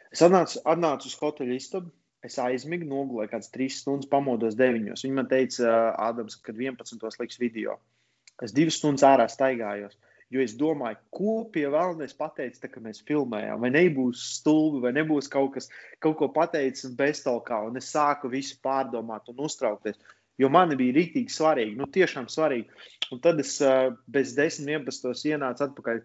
es 0.09 0.25
atnācu, 0.25 0.65
atnācu 0.73 1.11
uz 1.11 1.19
hoteļa 1.21 1.59
istabu. 1.61 1.93
Es 2.23 2.37
aizmigu, 2.39 2.85
nogulēju 2.87 3.33
kādas 3.33 3.49
trīs 3.51 3.81
stundas, 3.81 4.07
pamodos 4.07 4.55
deviņos. 4.55 5.01
Viņa 5.03 5.17
man 5.17 5.25
teica, 5.27 5.73
Ādams, 5.99 6.37
kad 6.39 6.55
11. 6.55 7.03
liks 7.19 7.41
video. 7.41 7.75
Es 8.41 8.55
divas 8.55 8.79
stundas 8.79 9.05
ārā 9.07 9.27
staigājos. 9.29 9.97
Jo 10.33 10.41
es 10.41 10.55
domāju, 10.57 10.97
ko 11.13 11.33
pie 11.53 11.67
vēlamies 11.69 12.15
pateikt, 12.17 12.57
tā, 12.63 12.69
kad 12.71 12.81
mēs 12.81 13.03
filmējām. 13.05 13.59
Vai 13.61 13.69
nebūs 13.75 14.23
stulbi, 14.39 14.81
vai 14.81 14.93
nebūs 14.95 15.29
kaut 15.29 15.51
kas, 15.57 15.69
kaut 16.01 16.17
ko 16.17 16.31
pateicis 16.33 16.95
beztalkā. 16.97 17.59
Un 17.67 17.77
es 17.77 17.91
sāku 17.93 18.31
visu 18.33 18.57
pārdomāt 18.65 19.29
un 19.29 19.43
uztraukties. 19.45 19.99
Jo 20.41 20.49
man 20.49 20.73
bija 20.79 20.95
rīktīgi 20.95 21.29
svarīgi, 21.29 21.77
nu 21.77 21.85
tiešām 21.93 22.25
svarīgi. 22.33 22.65
Un 23.13 23.21
tad 23.21 23.37
es 23.43 23.59
uh, 23.61 23.91
bez 24.09 24.33
10, 24.33 24.65
11 24.65 25.29
ienācu 25.29 25.67
atpakaļ 25.67 26.01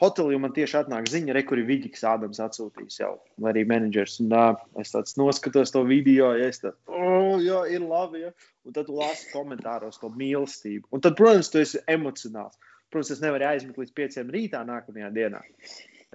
hotelī 0.00 0.38
man 0.40 0.54
tieši 0.56 0.78
atnāk 0.80 1.08
ziņa, 1.12 1.34
re, 1.36 1.42
kur 1.46 1.60
ir 1.60 1.68
Vigiks 1.68 2.04
Ādams 2.08 2.40
atsūtījis 2.42 3.00
jau, 3.02 3.12
arī 3.50 3.66
menedžers. 3.68 4.18
Un 4.24 4.34
uh, 4.36 4.62
es 4.80 4.94
tāds 4.94 5.16
noskatos 5.20 5.74
to 5.74 5.84
video, 5.88 6.32
ja 6.38 6.48
es 6.50 6.62
tādu, 6.62 6.76
oh, 6.88 7.36
jā, 7.42 7.62
ir 7.74 7.84
labi, 7.84 8.24
ja. 8.24 8.32
Un 8.66 8.76
tad 8.76 8.88
tu 8.88 8.96
lasi 8.96 9.28
komentāros 9.32 10.00
to 10.00 10.10
mīlestību. 10.12 10.88
Un 10.94 11.04
tad, 11.04 11.16
protams, 11.20 11.52
tu 11.52 11.60
esi 11.62 11.82
emocionāls. 11.90 12.56
Protams, 12.90 13.12
es 13.14 13.22
nevaru 13.22 13.48
aizmigt 13.50 13.80
līdz 13.80 13.96
pieciem 13.96 14.32
rītā 14.34 14.62
nākamajā 14.66 15.10
dienā. 15.14 15.42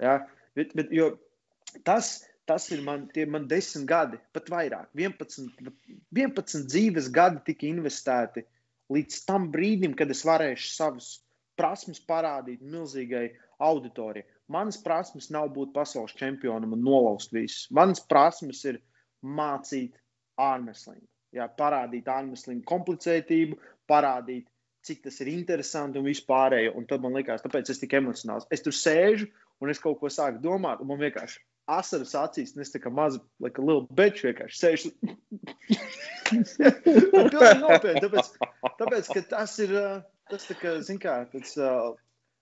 Ja? 0.02 0.18
Bet, 0.58 0.74
bet, 0.76 0.90
jo 0.94 1.12
tas, 1.86 2.18
tas 2.48 2.68
ir 2.74 2.82
man, 2.86 3.06
tie 3.14 3.26
man 3.30 3.46
desmit 3.50 3.86
gadi, 3.88 4.20
pat 4.36 4.50
vairāk, 4.52 4.90
11, 4.98 5.70
11 6.16 6.68
dzīves 6.70 7.10
gadi 7.14 7.42
tika 7.48 7.68
investēti 7.70 8.44
līdz 8.92 9.22
tam 9.26 9.48
brīdim, 9.54 9.96
kad 9.98 10.10
es 10.12 10.22
varēšu 10.26 10.70
savus 10.74 11.10
prasmes 11.56 12.00
parādīt 12.04 12.62
milzīgai 12.62 13.30
auditorijai. 13.62 14.26
Manas 14.52 14.78
prasmes 14.82 15.30
nav 15.34 15.50
būt 15.54 15.72
pasaules 15.74 16.14
čempionam 16.18 16.74
un 16.76 16.84
nolauzt 16.86 17.32
visus. 17.34 17.66
Manas 17.74 18.02
prasmes 18.06 18.62
ir 18.68 18.80
mācīt 19.24 19.96
ārmeslingu. 20.40 21.06
Jā, 21.36 21.48
parādīt 21.58 22.06
ārmeslingu 22.08 22.64
komplicētību, 22.68 23.58
parādīt, 23.90 24.46
cik 24.86 25.02
tas 25.04 25.18
ir 25.24 25.32
interesanti 25.32 25.98
un 25.98 26.06
vispārējo. 26.06 26.76
Un 26.78 26.86
tad 26.88 27.02
man 27.02 27.16
liekas, 27.18 27.42
tāpēc 27.44 27.72
es 27.72 27.82
tik 27.82 27.96
emocionāls. 27.98 28.46
Es 28.54 28.62
tur 28.64 28.76
sēžu 28.76 29.28
un 29.60 29.72
es 29.72 29.80
kaut 29.82 29.98
ko 30.00 30.10
sāku 30.12 30.40
domāt, 30.44 30.80
un 30.80 30.90
man 30.92 31.00
vienkārši 31.00 31.42
asaras 31.76 32.14
acīs, 32.20 32.54
un 32.54 32.62
es 32.62 32.72
tā 32.72 32.80
kā 32.82 32.92
mazu, 32.94 33.20
like 33.42 33.58
a 33.58 33.64
little 33.64 33.86
bitch 33.98 34.22
vienkārši 34.26 34.60
sēžu. 34.60 34.92
Nopietni, 37.62 38.02
tāpēc, 38.04 38.32
tāpēc, 38.80 39.10
ka 39.14 39.22
tas 39.32 39.56
ir, 39.64 39.74
tas 40.30 40.46
tā 40.48 40.58
kā, 40.60 40.76
zin 40.86 41.00
kā, 41.02 41.18
tas, 41.32 41.56
uh, 41.58 41.94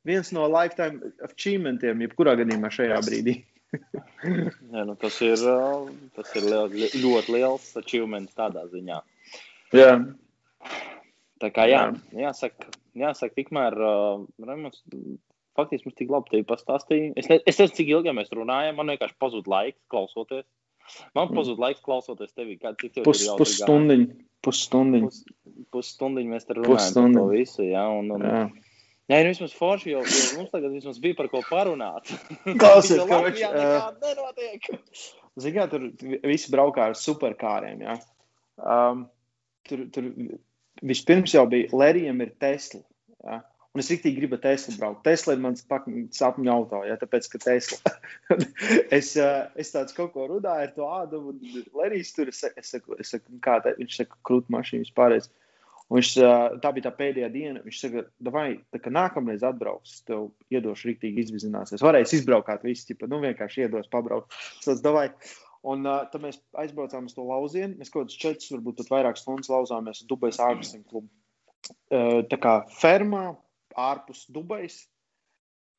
viens 0.09 0.31
no 0.37 0.47
lifetime 0.53 1.13
achievementiem, 1.25 2.05
jebkurā 2.07 2.37
gadījumā 2.41 2.71
šajā 2.75 3.01
brīdī. 3.07 3.39
Jā, 4.75 4.85
nu 4.87 4.95
tas 5.01 5.17
ir, 5.25 5.41
tas 6.15 6.35
ir 6.39 6.47
liel, 6.47 6.75
ļoti 7.03 7.35
liels 7.35 7.71
achievements 7.81 8.37
tādā 8.39 8.67
ziņā. 8.71 9.01
Jā. 9.75 9.95
Tā 11.43 11.51
kā 11.53 11.67
jā, 11.69 11.81
jāsaka, 12.17 12.71
jāsaka 12.97 13.35
tikmēr, 13.37 13.75
uh, 13.75 14.23
Raimunds, 14.47 14.85
faktiski 15.59 15.89
mums 15.89 15.97
tik 15.99 16.13
labi 16.15 16.31
te 16.31 16.43
pastāstīja. 16.47 17.13
Es, 17.19 17.29
ne, 17.31 17.41
es 17.43 17.59
nezinu, 17.59 17.77
cik 17.81 17.91
ilgi 17.97 18.15
mēs 18.17 18.31
runājam, 18.35 18.79
man 18.79 18.93
vienkārši 18.95 19.19
pazuda 19.21 19.53
laiks 19.57 19.83
klausoties. 19.93 20.47
Man 21.17 21.33
pazuda 21.33 21.67
laiks 21.67 21.83
klausoties 21.85 22.35
tevi. 22.37 22.59
Kā, 22.61 22.75
cik 22.81 22.95
tev 22.99 23.09
Pus, 23.09 23.25
ir 23.25 23.39
pusstundiņu. 23.41 24.09
Pusstundiņu. 24.45 25.11
Pus, 25.11 25.23
pusstundiņu 25.75 26.35
mēs 26.35 26.47
te 26.49 26.59
runājam 26.59 26.97
par 26.99 27.19
to 27.19 27.27
visu. 27.33 27.65
Jā, 27.67 27.85
un, 27.99 28.13
un, 28.15 28.27
Jā. 28.29 28.43
Jā, 29.05 29.19
nu 29.21 29.35
vismaz 29.35 29.53
forši, 29.53 29.91
jo, 29.93 30.01
jo 30.09 30.39
mums 30.39 30.53
tagad 30.55 30.73
vismaz 30.73 30.99
bija 31.03 31.19
par 31.19 31.29
ko 31.29 31.43
parunāt. 31.45 32.09
Klausies, 32.61 33.03
Latvijā 33.03 33.21
viņš, 33.27 33.43
nekāda 33.53 34.09
nenotiek. 34.09 34.69
Zini, 35.37 35.57
kā 35.59 35.67
tur 35.69 35.89
visi 36.25 36.53
braukā 36.55 36.87
ar 36.89 36.97
superkāriem. 36.97 37.83
Ja? 37.85 37.99
Um, 38.57 39.03
tur, 39.69 39.85
tur 39.93 40.09
vispirms 40.81 41.35
jau 41.37 41.45
bija 41.53 41.69
Lerijam 41.77 42.25
ir 42.25 42.33
Tesla. 42.41 42.81
Ja? 43.27 43.43
Un 43.75 43.83
es 43.83 43.91
rīktīgi 43.93 44.23
gribu 44.23 44.39
Tesla 44.41 44.73
braukt. 44.79 45.05
Tesla 45.05 45.37
ir 45.37 45.45
mans 45.45 45.67
sapņu 46.17 46.51
auto, 46.55 46.81
ja? 46.89 46.97
tāpēc, 46.97 47.29
ka 47.33 47.45
Tesla. 47.45 47.95
es, 49.01 49.13
uh, 49.21 49.51
es 49.61 49.75
tāds 49.75 49.97
kaut 49.97 50.15
ko 50.15 50.31
runāju 50.31 50.69
ar 50.71 50.77
to 50.79 50.89
ādu, 50.89 51.25
un 51.35 51.65
Lerijs 51.83 52.17
tur, 52.17 52.33
es, 52.33 52.41
saku- 52.41 52.63
es 52.63 52.73
saku, 52.73 52.97
es 53.03 53.13
saku, 53.13 53.37
kā 53.45 53.61
tā, 53.67 53.77
viņš 53.77 54.01
saka, 54.01 54.21
krūt 54.25 54.49
mašīnu 54.55 54.87
vispārējais. 54.87 55.29
Un 55.29 55.44
viņš, 55.93 56.11
tā 56.63 56.71
bija 56.75 56.87
tā 56.87 56.93
pēdējā 56.97 57.31
diena. 57.33 57.63
Viņš 57.65 57.81
saka, 57.81 58.05
vai 58.33 58.47
nākamreiz 58.95 59.45
atbrauks, 59.47 59.99
tev 60.09 60.31
iedošu 60.55 60.91
rīktīgi 60.91 61.27
izvizināsies. 61.27 61.85
Varēs 61.85 62.15
izbraukāt 62.17 62.65
visi, 62.65 62.89
tipa, 62.93 63.09
nu 63.11 63.21
vienkārši 63.25 63.67
iedos 63.67 63.91
pabraukt. 63.93 64.33
Tāds, 64.65 64.83
davai. 64.85 65.11
Un 65.65 65.87
uh, 65.89 66.03
tad 66.13 66.21
mēs 66.21 66.37
aizbraucām 66.61 67.07
uz 67.09 67.17
to 67.17 67.25
lauzienu. 67.25 67.79
Mēs 67.81 67.93
kaut 67.93 68.05
kādus 68.05 68.21
četrus, 68.21 68.51
varbūt 68.53 68.83
pat 68.83 68.91
vairāk 68.93 69.21
stundas 69.21 69.49
lauzāmies 69.53 70.03
uz 70.03 70.09
Dubajas 70.11 70.41
ārpusēm 70.45 70.83
klubu. 70.91 71.09
Uh, 71.89 72.21
tā 72.29 72.37
kā 72.41 72.59
fermā, 72.77 73.31
ārpus 73.81 74.27
Dubajas. 74.33 74.83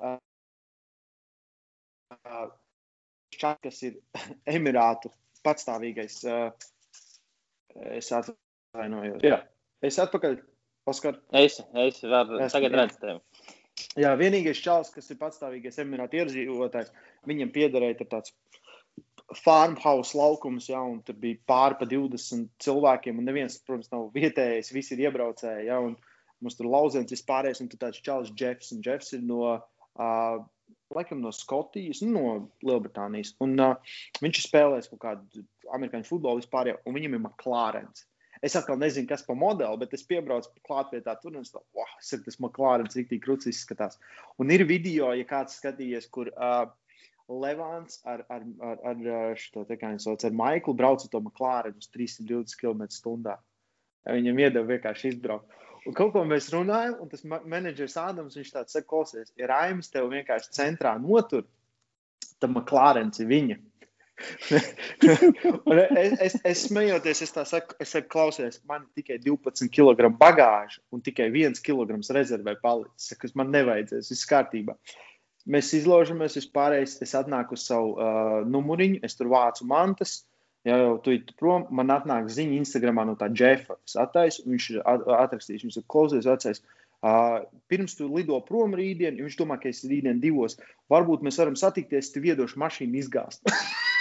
Uh, 0.01 0.17
uh, 2.17 2.47
šķiet, 3.35 3.61
kas 3.67 3.83
ir 3.85 3.99
Emirātu 4.57 5.13
patstāvīgais. 5.45 6.17
Uh, 6.25 6.49
es 7.93 8.09
atvainojos. 8.15 9.21
Jā, 9.25 9.43
es 9.87 10.01
atpakaļ. 10.01 10.39
Oskar. 10.85 11.15
Es, 11.33 11.57
es 11.81 12.03
varu, 12.05 12.37
Esmu, 12.37 12.51
tagad 12.53 12.75
redzu 12.77 12.99
tevi. 13.01 13.53
Jā, 13.99 14.11
vienīgais 14.19 14.59
čels, 14.61 14.91
kas 14.93 15.09
ir 15.11 15.17
patstāvīgais 15.19 15.79
Emirātu 15.81 16.19
iedzīvotājs, 16.21 16.91
viņam 17.27 17.51
piederēja 17.55 18.05
tāds 18.05 18.35
farmhouse 19.33 20.15
laukums, 20.17 20.69
jā, 20.69 20.79
un 20.79 20.99
tur 21.05 21.17
bija 21.19 21.39
pāri 21.49 21.79
pa 21.79 21.87
20 21.89 22.51
cilvēkiem, 22.61 23.17
un 23.19 23.25
neviens, 23.27 23.57
protams, 23.65 23.89
nav 23.91 24.11
vietējais, 24.15 24.73
visi 24.75 24.93
ir 24.95 25.07
iebraucēji, 25.07 25.65
jā, 25.71 25.79
un 25.81 25.95
mums 26.43 26.59
tur 26.59 26.69
lauziens 26.69 27.11
vispārējais, 27.11 27.63
un 27.63 27.71
tur 27.71 27.81
tāds 27.81 28.03
čels 28.05 28.31
Jeffs, 28.37 28.71
un 28.75 28.83
Jeffs 28.85 29.15
ir 29.17 29.23
no, 29.25 29.55
uh, 29.57 30.37
laikam 30.95 31.23
no 31.23 31.33
Skotijas, 31.35 32.03
nu, 32.05 32.13
no 32.13 32.35
Lielbritānijas, 32.69 33.33
un 33.43 33.57
uh, 33.57 33.95
viņš 34.21 34.41
ir 34.41 34.47
spēlējis 34.51 34.91
kaut 34.93 35.01
kādu 35.07 35.45
amerikāņu 35.73 36.11
futbolu 36.11 36.43
vispārējo, 36.43 36.83
un 36.85 36.99
viņam 36.99 37.17
ir 37.17 37.25
McLarens. 37.25 38.05
Es 38.45 38.53
atkal 38.57 38.77
nezinu, 38.77 39.07
kas 39.09 39.23
par 39.25 39.37
modeli, 39.41 39.79
bet 39.81 39.93
es 39.97 40.05
piebraucu 40.05 40.51
klāt 40.67 40.91
pie 40.91 41.01
tā, 41.01 41.15
tur 41.17 41.33
un 41.33 41.41
es 41.41 41.53
domāju, 41.53 41.79
wow, 41.79 41.93
es 41.97 42.11
saku, 42.11 42.27
tas 42.27 42.37
McLarens 42.37 42.97
rīktīgi 42.97 43.23
krūts 43.23 43.49
izskatās. 43.49 43.97
Un 44.41 44.53
ir 44.53 44.65
video, 44.69 45.09
ja 45.17 45.25
kāds 45.29 45.57
skatījies, 45.57 46.05
kur 46.13 46.29
uh, 46.35 46.67
Levants 47.25 48.03
ar, 48.05 48.21
ar, 48.29 48.45
ar, 48.61 48.85
ar 48.91 49.39
šo 49.41 49.65
te 49.65 49.79
kā 49.81 49.89
viņš 49.89 50.05
sauc, 50.05 50.25
ar 50.27 50.37
Maiklu 50.37 50.75
brauc 50.77 51.01
ar 51.01 51.09
to 51.09 51.21
McLarenu 51.23 51.81
uz 51.81 51.89
320 51.89 52.53
km/h. 52.61 53.37
Viņam 54.05 54.41
iedeva 54.43 54.75
vienkārši 54.75 55.15
izbraukt. 55.15 55.49
Un 55.85 55.93
kaut 55.97 56.13
ko 56.13 56.21
mēs 56.25 56.51
runājam, 56.53 56.99
un 57.01 57.09
tas 57.09 57.25
menedžers 57.25 57.97
Ādams, 58.01 58.37
viņš 58.37 58.51
tāds 58.53 58.77
saka, 58.77 58.87
klausies, 58.89 59.33
ja 59.37 59.49
Raims 59.49 59.89
tev 59.93 60.09
vienkārši 60.13 60.53
centrā 60.53 60.95
notur, 61.01 61.45
tad 62.41 62.53
McLarens 62.53 63.21
ir 63.21 63.29
viņa. 63.29 63.57
Es, 65.95 66.19
es, 66.19 66.35
es 66.43 66.61
smejoties, 66.69 67.21
es 67.25 67.33
tā 67.35 67.43
saku, 67.47 67.75
es 67.83 67.91
saku, 67.95 68.07
klausies, 68.11 68.61
man 68.69 68.85
tikai 68.97 69.17
12 69.23 69.67
kg 69.73 70.11
bagāža 70.19 70.79
un 70.95 71.03
tikai 71.03 71.27
1 71.31 71.59
kg 71.65 71.97
rezervē 72.15 72.55
palicis. 72.61 73.09
Saku, 73.11 73.31
man 73.39 73.51
nevajadzēs, 73.55 74.11
viss 74.13 74.29
kārtībā. 74.29 74.77
Mēs 75.51 75.73
izlaužamies, 75.77 76.37
vispārējais, 76.39 76.95
es 77.05 77.13
atnāku 77.17 77.53
uz 77.57 77.67
savu 77.67 77.91
uh, 77.93 78.39
numuriņu, 78.49 79.03
es 79.05 79.17
tur 79.19 79.29
vācu 79.33 79.67
mantas. 79.69 80.23
Ja 80.65 80.79
jau 80.81 80.95
tu 81.05 81.11
ej 81.13 81.19
prom, 81.37 81.67
man 81.77 81.93
atnāk 81.93 82.31
ziņa 82.33 82.57
Instagramā 82.63 83.03
no 83.05 83.13
tā 83.19 83.27
Jeffa. 83.29 83.77
Es 83.85 83.93
attaisu, 84.01 84.47
viņš 84.49 84.69
ir 84.73 84.79
at- 84.81 85.05
atrakstījis, 85.19 85.67
viņš 85.67 85.77
ir 85.77 85.85
klausies, 85.93 86.25
vecais. 86.25 86.63
Uh, 87.05 87.43
pirms 87.69 87.93
tu 87.99 88.07
lido 88.09 88.39
prom 88.47 88.73
rītdien, 88.73 89.19
viņš 89.21 89.37
domā, 89.37 89.59
ka 89.61 89.69
es 89.69 89.83
rītdien 89.85 90.23
divos. 90.23 90.57
Varbūt 90.89 91.21
mēs 91.27 91.37
varam 91.37 91.59
satikties, 91.59 92.09
tu 92.15 92.23
viedošu 92.23 92.57
mašīnu 92.63 93.03
izgāzt. 93.03 93.45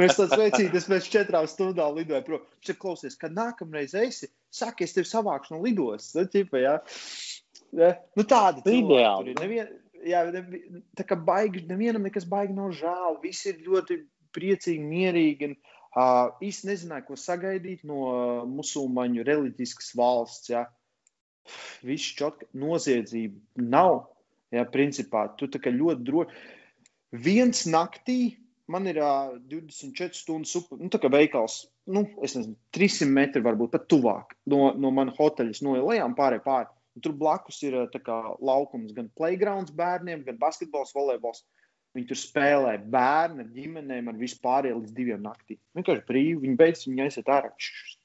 Mēs 0.00 0.16
tāds 0.18 0.36
veicīgi, 0.36 0.82
mēs 0.92 1.08
četrām 1.12 1.48
stundām 1.50 1.96
lidojam 1.98 2.24
prom. 2.26 2.46
Viņš 2.60 2.72
ir 2.72 2.78
klausies, 2.80 3.18
kad 3.20 3.34
nākamreiz 3.36 3.94
esi, 3.98 4.30
saka, 4.52 4.84
es 4.86 4.96
tevi 4.96 5.08
savākšu 5.08 5.56
no 5.56 5.62
lidostas. 5.64 6.16
Nu, 6.18 6.30
ķipa, 6.32 6.60
jā. 6.62 6.74
Ja? 7.76 7.94
Nu, 8.18 8.26
tāda 8.28 8.64
Ideāli. 8.66 9.34
ir. 9.34 9.40
Nevien, 9.40 9.74
jā, 10.06 10.24
ne, 10.34 10.44
tā 10.98 11.06
kā 11.06 11.18
baigi, 11.18 11.64
nevienam 11.68 12.06
nekas 12.06 12.26
baigi 12.28 12.56
nav 12.56 12.74
žēl. 12.78 13.20
Visi 13.22 13.52
ir 13.52 13.62
ļoti 13.66 14.00
priecīgi, 14.36 14.86
mierīgi. 14.86 15.50
Un, 15.50 15.56
uh, 15.94 16.30
īsti 16.42 16.70
nezināju, 16.70 17.08
ko 17.08 17.18
sagaidīt 17.18 17.84
no 17.88 18.00
musulmaņu 18.50 19.26
reliģiskas 19.26 19.94
valsts. 19.98 20.52
Ja? 20.52 20.66
Viss 21.86 22.14
čotka 22.18 22.48
noziedzība 22.58 23.66
nav. 23.70 24.08
Jā, 24.50 24.64
principā 24.66 25.28
tu 25.38 25.46
tā 25.46 25.60
kā 25.62 25.70
ļoti 25.70 26.02
droši. 26.08 26.40
Viens 27.22 27.64
naktī 27.70 28.39
man 28.70 28.88
ir 28.90 29.00
uh, 29.02 29.36
24 29.50 30.16
stundu 30.16 30.48
super, 30.48 30.78
nu, 30.80 30.90
tā 30.92 31.00
kā 31.02 31.10
veikals, 31.12 31.62
nu, 31.90 32.04
es 32.24 32.36
nezinu, 32.38 32.56
300 32.76 33.08
metri 33.10 33.42
varbūt 33.44 33.72
pat 33.74 33.88
tuvāk 33.90 34.36
no, 34.50 34.70
no 34.78 34.92
manas 34.94 35.18
hoteļas, 35.18 35.62
no 35.66 35.76
lejām 35.78 36.16
pārējai 36.18 36.46
pāri. 36.46 36.70
Un 36.98 37.04
tur 37.04 37.14
blakus 37.14 37.60
ir 37.62 37.76
kā 38.02 38.18
laukums, 38.42 38.92
gan 38.96 39.10
playgrounds 39.16 39.74
bērniem, 39.76 40.24
gan 40.26 40.38
basketbols, 40.40 40.94
volejbols. 40.96 41.44
Viņi 41.94 42.06
tur 42.06 42.18
spēlē 42.18 42.76
bērni 42.90 43.42
ar 43.42 43.48
ģimenēm, 43.50 44.10
ar 44.10 44.18
vispārēju 44.18 44.78
līdz 44.78 44.92
diviem 44.94 45.22
naktī. 45.24 45.56
Vienkārši 45.74 46.04
brīvi, 46.06 46.36
viņi 46.44 46.58
beidz, 46.58 46.84
viņi 46.86 47.04
aiziet 47.06 47.30
ārā. 47.34 47.50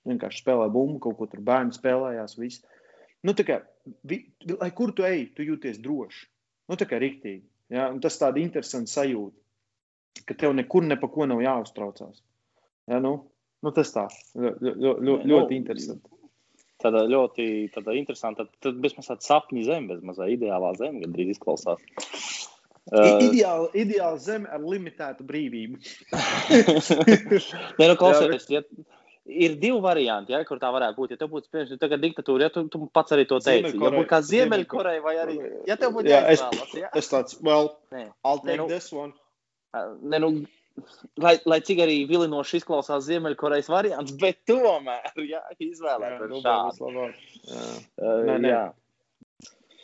Vienkārši 0.10 0.42
spēlē 0.42 0.70
bumbu, 0.74 1.02
kaut 1.04 1.20
ko 1.20 1.28
tur 1.30 1.44
bērni 1.46 1.76
spēlējās. 1.76 2.38
Viss. 2.42 2.64
Nu, 3.26 3.36
tā 3.38 3.46
kā, 3.46 3.60
vi, 4.10 4.24
lai 4.56 4.72
kur 4.78 4.94
tu 4.98 5.06
ej, 5.06 5.28
tu 5.38 5.46
jūties 5.46 5.78
droši. 5.86 6.26
Nu, 6.70 6.78
tā 6.82 6.90
kā 6.90 6.98
riktīgi. 7.02 7.46
Ja? 7.74 7.92
Un 7.94 8.02
tas 8.02 8.18
tāda 8.22 8.42
interesanta 8.42 8.90
sajūta, 8.90 9.38
ka 10.24 10.38
tev 10.40 10.56
nekur 10.58 10.86
ne 10.88 10.98
pa 11.00 11.10
ko 11.12 11.28
nav 11.30 11.44
jāuztraucās. 11.44 12.22
Ja? 12.92 13.00
Nu, 13.04 13.16
nu, 13.66 13.74
tas 13.76 13.94
tā, 13.96 14.08
ļo, 14.38 14.54
ļo, 14.62 14.76
ļo, 14.80 14.96
Nu, 15.04 15.18
ļoti 15.32 15.60
interesanti. 15.60 16.12
tāda 16.84 17.06
ļoti 17.10 17.46
tāda 17.74 17.96
interesanta. 17.98 18.46
Tad, 18.46 18.60
tad 18.64 18.82
bezmaz 18.84 19.12
tāda 19.12 19.26
sapņu 19.26 19.66
zeme, 19.68 19.96
bezmaz 19.96 20.22
ideālā 20.30 20.76
zeme, 20.80 21.04
gandrīz 21.06 21.36
izklausās. 21.36 21.82
Uh, 22.86 23.18
ideāla, 23.32 23.72
ideāla 23.74 24.20
zeme 24.22 24.46
ar 24.54 24.62
limitētu 24.62 25.26
brīvību. 25.26 25.80
Nē, 27.80 27.88
nu, 27.90 27.96
klausieties, 27.98 28.46
ja, 28.54 28.62
ir 29.26 29.56
divi 29.58 29.80
varianti, 29.82 30.36
ja, 30.36 30.44
kur 30.46 30.60
tā 30.62 30.70
varētu 30.74 31.00
būt. 31.00 31.16
Ja 31.16 31.22
tev 31.24 31.32
būtu 31.34 31.50
piemēram 31.50 31.82
tagad 31.82 32.04
diktatūra, 32.04 32.46
ja 32.46 32.54
tu, 32.54 32.68
tu 32.70 32.86
pats 32.94 33.16
arī 33.16 33.26
to 33.30 33.40
teici, 33.42 33.74
ja 33.74 33.92
būtu 33.98 34.06
kā 34.10 34.22
Ziemeļkoreja 34.26 35.02
vai 35.02 35.16
arī, 35.24 35.38
ja 35.66 35.80
tev 35.82 35.96
būtu 35.98 36.14
jāizvēlas. 36.14 36.76
Ja? 36.78 36.92
Es 37.02 37.10
tāds, 37.10 37.40
well, 37.42 37.74
Nē. 37.96 38.12
I'll 38.22 38.44
take 38.44 38.54
Nē, 38.54 38.62
nu, 38.62 38.68
this 38.70 38.92
one. 38.94 39.16
Ne, 40.06 40.22
nu, 40.24 40.32
lai, 41.22 41.36
lai 41.50 41.60
cik 41.66 41.84
arī 41.86 42.00
vilinoši 42.10 42.62
izklausās 42.62 43.06
Ziemeļkorejas 43.10 43.70
variants, 43.72 44.16
bet 44.22 44.42
tomēr, 44.50 45.12
ja 45.28 45.44
izvēlēties 45.60 46.34
nu, 46.34 46.42
šādu. 46.44 46.92
Jā. 46.96 47.62
Uh, 48.00 48.20
nē, 48.30 48.40
nē. 48.46 48.52
Jā. 48.56 48.66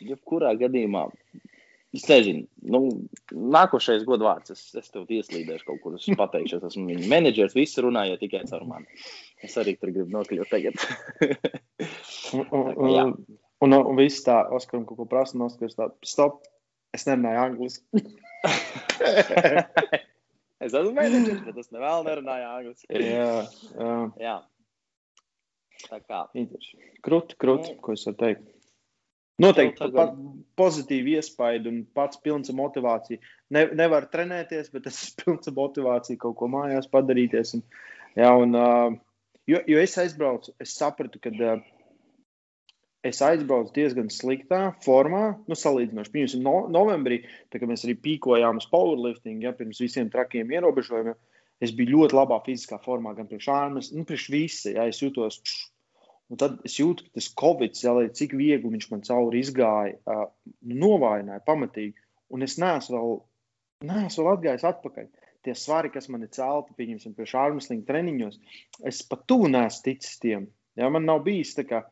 Jebkurā 0.02 0.56
gadījumā 0.58 1.06
Es 1.92 2.06
nezinu, 2.08 2.46
nu, 2.72 2.78
nākošais 3.52 4.06
godvārds. 4.08 4.54
Es, 4.54 4.62
es 4.80 4.88
tev 4.94 5.10
ieslīdēšu 5.12 5.66
kaut 5.66 5.82
kur. 5.82 5.98
Es 5.98 6.06
pateikšu, 6.16 6.58
es 6.58 6.70
esmu 6.70 6.86
viņa 6.88 7.10
menedžers. 7.10 7.56
Visi 7.56 7.84
runāja 7.84 8.16
tikai 8.20 8.46
caur 8.48 8.64
mani. 8.64 8.88
Es 9.44 9.58
arī 9.60 9.74
tur 9.76 9.92
gribu 9.92 10.08
nokļūt 10.14 10.52
tagad. 10.54 10.86
un, 12.38 12.46
un, 12.48 12.70
un, 12.72 13.12
un, 13.66 13.76
un 13.76 14.00
viss 14.00 14.24
tā, 14.24 14.38
Oskaram, 14.56 14.86
kaut 14.88 15.02
ko 15.02 15.08
prasa, 15.10 15.36
un 15.36 15.44
Oskars 15.50 15.76
tā, 15.76 15.90
stop, 16.08 16.40
es 16.96 17.04
nerunāju 17.10 17.44
angliski. 17.44 18.06
Es 20.62 20.72
esmu 20.72 20.92
menedžers, 20.96 21.42
bet 21.46 21.60
es 21.62 21.70
nevēlu 21.74 22.06
nerunāju 22.08 22.48
angliski. 22.48 22.88
jā, 23.02 23.28
jā. 23.76 23.98
jā. 24.22 24.38
Tā 25.82 25.98
kā. 26.02 26.24
Krūti, 27.02 27.38
krūti, 27.42 27.76
ko 27.82 27.94
es 27.96 28.06
varu 28.06 28.18
teikt. 28.20 28.50
Noteikti 29.42 29.88
pat 29.96 30.12
pozitīvi 30.60 31.16
iespaidu 31.18 31.70
un 31.72 31.78
pats 31.96 32.20
pilns 32.22 32.50
ar 32.52 32.56
motivāciju. 32.58 33.18
Ne, 33.54 33.64
nevar 33.78 34.06
trenēties, 34.12 34.68
bet 34.74 34.86
es 34.90 35.00
esmu 35.06 35.24
pilns 35.24 35.50
ar 35.50 35.56
motivāciju 35.56 36.20
kaut 36.22 36.36
ko 36.38 36.50
mājās 36.52 36.90
padarīties. 36.92 37.56
Un, 37.58 37.64
jā, 38.18 38.30
un, 38.44 38.54
uh, 38.58 39.32
jo, 39.50 39.62
jo 39.72 39.80
es 39.82 39.96
aizbraucu, 39.98 40.54
es 40.62 40.76
sapratu, 40.78 41.22
ka 41.22 41.32
uh, 41.32 41.64
es 43.06 43.20
aizbraucu 43.24 43.74
diezgan 43.74 44.08
sliktā 44.14 44.60
formā, 44.84 45.24
nu, 45.50 45.58
salīdzinoši. 45.58 46.12
Pirms 46.14 46.36
no, 46.38 46.56
novembrī, 46.72 47.22
kad 47.52 47.66
mēs 47.68 47.86
arī 47.86 47.96
pīkojām 48.04 48.62
uz 48.62 48.68
powerlifting, 48.70 49.42
ja 49.42 49.54
pirms 49.58 49.82
visiem 49.82 50.10
trakiem 50.12 50.54
ierobežojumiem, 50.54 51.18
es 51.62 51.74
biju 51.78 51.96
ļoti 51.98 52.18
labā 52.18 52.38
fiziskā 52.46 52.78
formā, 52.82 53.14
gan 53.18 53.28
priekš 53.30 53.50
ārmas, 53.54 53.92
nu, 53.94 54.06
priekš 54.06 54.28
visi. 54.34 54.74
Ja, 54.76 54.86
es 54.90 55.02
jūtos 55.02 55.42
pš, 55.42 55.60
Un 56.32 56.38
tad 56.40 56.62
es 56.64 56.78
jūtu, 56.78 57.04
ka 57.04 57.18
tas 57.18 57.26
Covid, 57.36 57.74
jā, 57.76 57.92
cik 58.16 58.32
viegli 58.38 58.70
viņš 58.72 58.86
man 58.88 59.02
cauri 59.04 59.42
izgāja, 59.44 59.98
uh, 60.08 60.22
novājināja 60.64 61.42
pamatīgi. 61.44 61.92
Un 62.32 62.46
es 62.46 62.56
neesmu 62.62 62.96
vēl, 62.96 63.18
neesmu 63.90 64.24
vēl 64.24 64.38
atgājis 64.38 64.64
atpakaļ. 64.70 65.10
Tie 65.44 65.54
svari, 65.58 65.90
kas 65.92 66.08
man 66.08 66.24
ir 66.24 66.30
celti, 66.32 66.72
pieņemsim, 66.78 67.12
pie 67.18 67.26
šārmuslinga 67.28 67.84
treniņos, 67.84 68.38
es 68.88 69.02
pat 69.10 69.26
tuvu 69.28 69.50
neesmu 69.52 69.84
ticis 69.90 70.16
tiem. 70.22 70.46
Jā, 70.78 70.88
man 70.94 71.04
nav 71.04 71.20
bijis 71.26 71.52
tā 71.58 71.66
kā, 71.68 71.82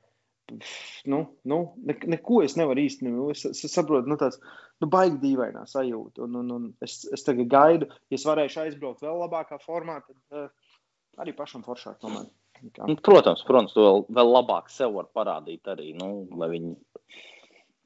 nu, 1.10 1.20
nu 1.48 1.58
ne, 1.86 1.96
neko 2.14 2.40
es 2.44 2.56
nevaru 2.58 2.82
īsti, 2.84 3.06
nu, 3.08 3.28
es, 3.34 3.44
es 3.50 3.72
saprotu, 3.72 4.10
nu, 4.10 4.18
tāds, 4.20 4.40
nu, 4.82 4.88
baigi 4.90 5.20
dīvainā 5.22 5.64
sajūta. 5.70 6.24
Un, 6.26 6.40
un, 6.42 6.50
un 6.56 6.68
es, 6.84 7.00
es 7.14 7.26
tagad 7.26 7.50
gaidu, 7.52 7.90
ja 8.10 8.18
es 8.18 8.26
varēšu 8.28 8.64
aizbraukt 8.64 9.04
vēl 9.04 9.22
labākā 9.24 9.60
formā, 9.62 10.00
tad 10.06 10.42
uh, 10.42 10.74
arī 11.22 11.34
pašam 11.36 11.64
foršāk 11.66 12.00
tomēr. 12.02 12.28
Nu, 12.60 12.96
protams, 13.00 13.44
protams, 13.46 13.72
to 13.72 13.84
vēl, 13.84 14.02
vēl 14.18 14.34
labāk 14.34 14.68
sev 14.72 14.92
var 14.98 15.08
parādīt 15.16 15.70
arī, 15.70 15.94
nu, 15.96 16.26
lai 16.36 16.50
viņi, 16.52 16.74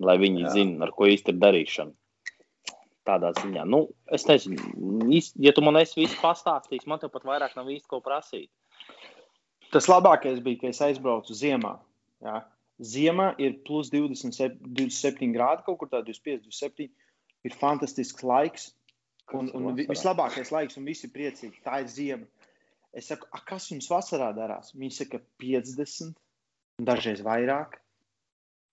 lai 0.03 0.17
viņi 0.19 0.49
zina, 0.51 0.81
ar 0.87 0.95
ko 0.97 1.07
īsti 1.11 1.31
ir 1.35 1.39
darīšana. 1.43 1.95
Tādā 3.05 3.35
ziņā, 3.37 3.67
nu, 3.69 3.83
es 4.17 4.25
nezinu, 4.25 5.13
ja 5.45 5.53
tu 5.53 5.63
man 5.63 5.77
esi 5.77 5.99
visu 6.01 6.17
pastāstījis, 6.23 6.87
man 6.89 7.03
te 7.03 7.11
pat 7.13 7.27
vairāk 7.29 7.53
nav 7.59 7.69
īsti 7.69 7.91
ko 7.91 8.01
prasīt. 8.01 8.49
Tas 9.75 9.91
labākais 9.91 10.41
bija, 10.43 10.63
ka 10.63 10.71
es 10.73 10.81
aizbraucu 10.87 11.37
ziemā. 11.37 11.75
Jā. 12.25 12.39
Ziemā 12.83 13.35
ir 13.39 13.61
plus 13.67 13.91
27, 13.93 14.59
27 14.75 15.31
grādi, 15.35 15.63
kaut 15.67 15.79
kur 15.79 15.91
tā 15.93 16.01
25, 16.03 16.43
27. 16.49 16.89
Ir 17.45 17.55
fantastisks 17.61 18.25
laiks. 18.27 18.73
Un, 19.33 19.49
un 19.57 19.77
vislabākais 19.79 20.51
laiks, 20.53 20.77
un 20.77 20.89
visi 20.89 21.09
priecīgi. 21.13 21.63
Tā 21.65 21.81
ir 21.85 21.89
ziema. 21.93 22.49
Es 22.95 23.09
saku, 23.11 23.29
kas 23.49 23.71
jums 23.71 23.89
vasarā 23.91 24.31
darās? 24.37 24.75
Viņi 24.75 24.97
saka, 24.99 25.21
50, 25.43 26.15
dažreiz 26.83 27.23
vairāk. 27.25 27.79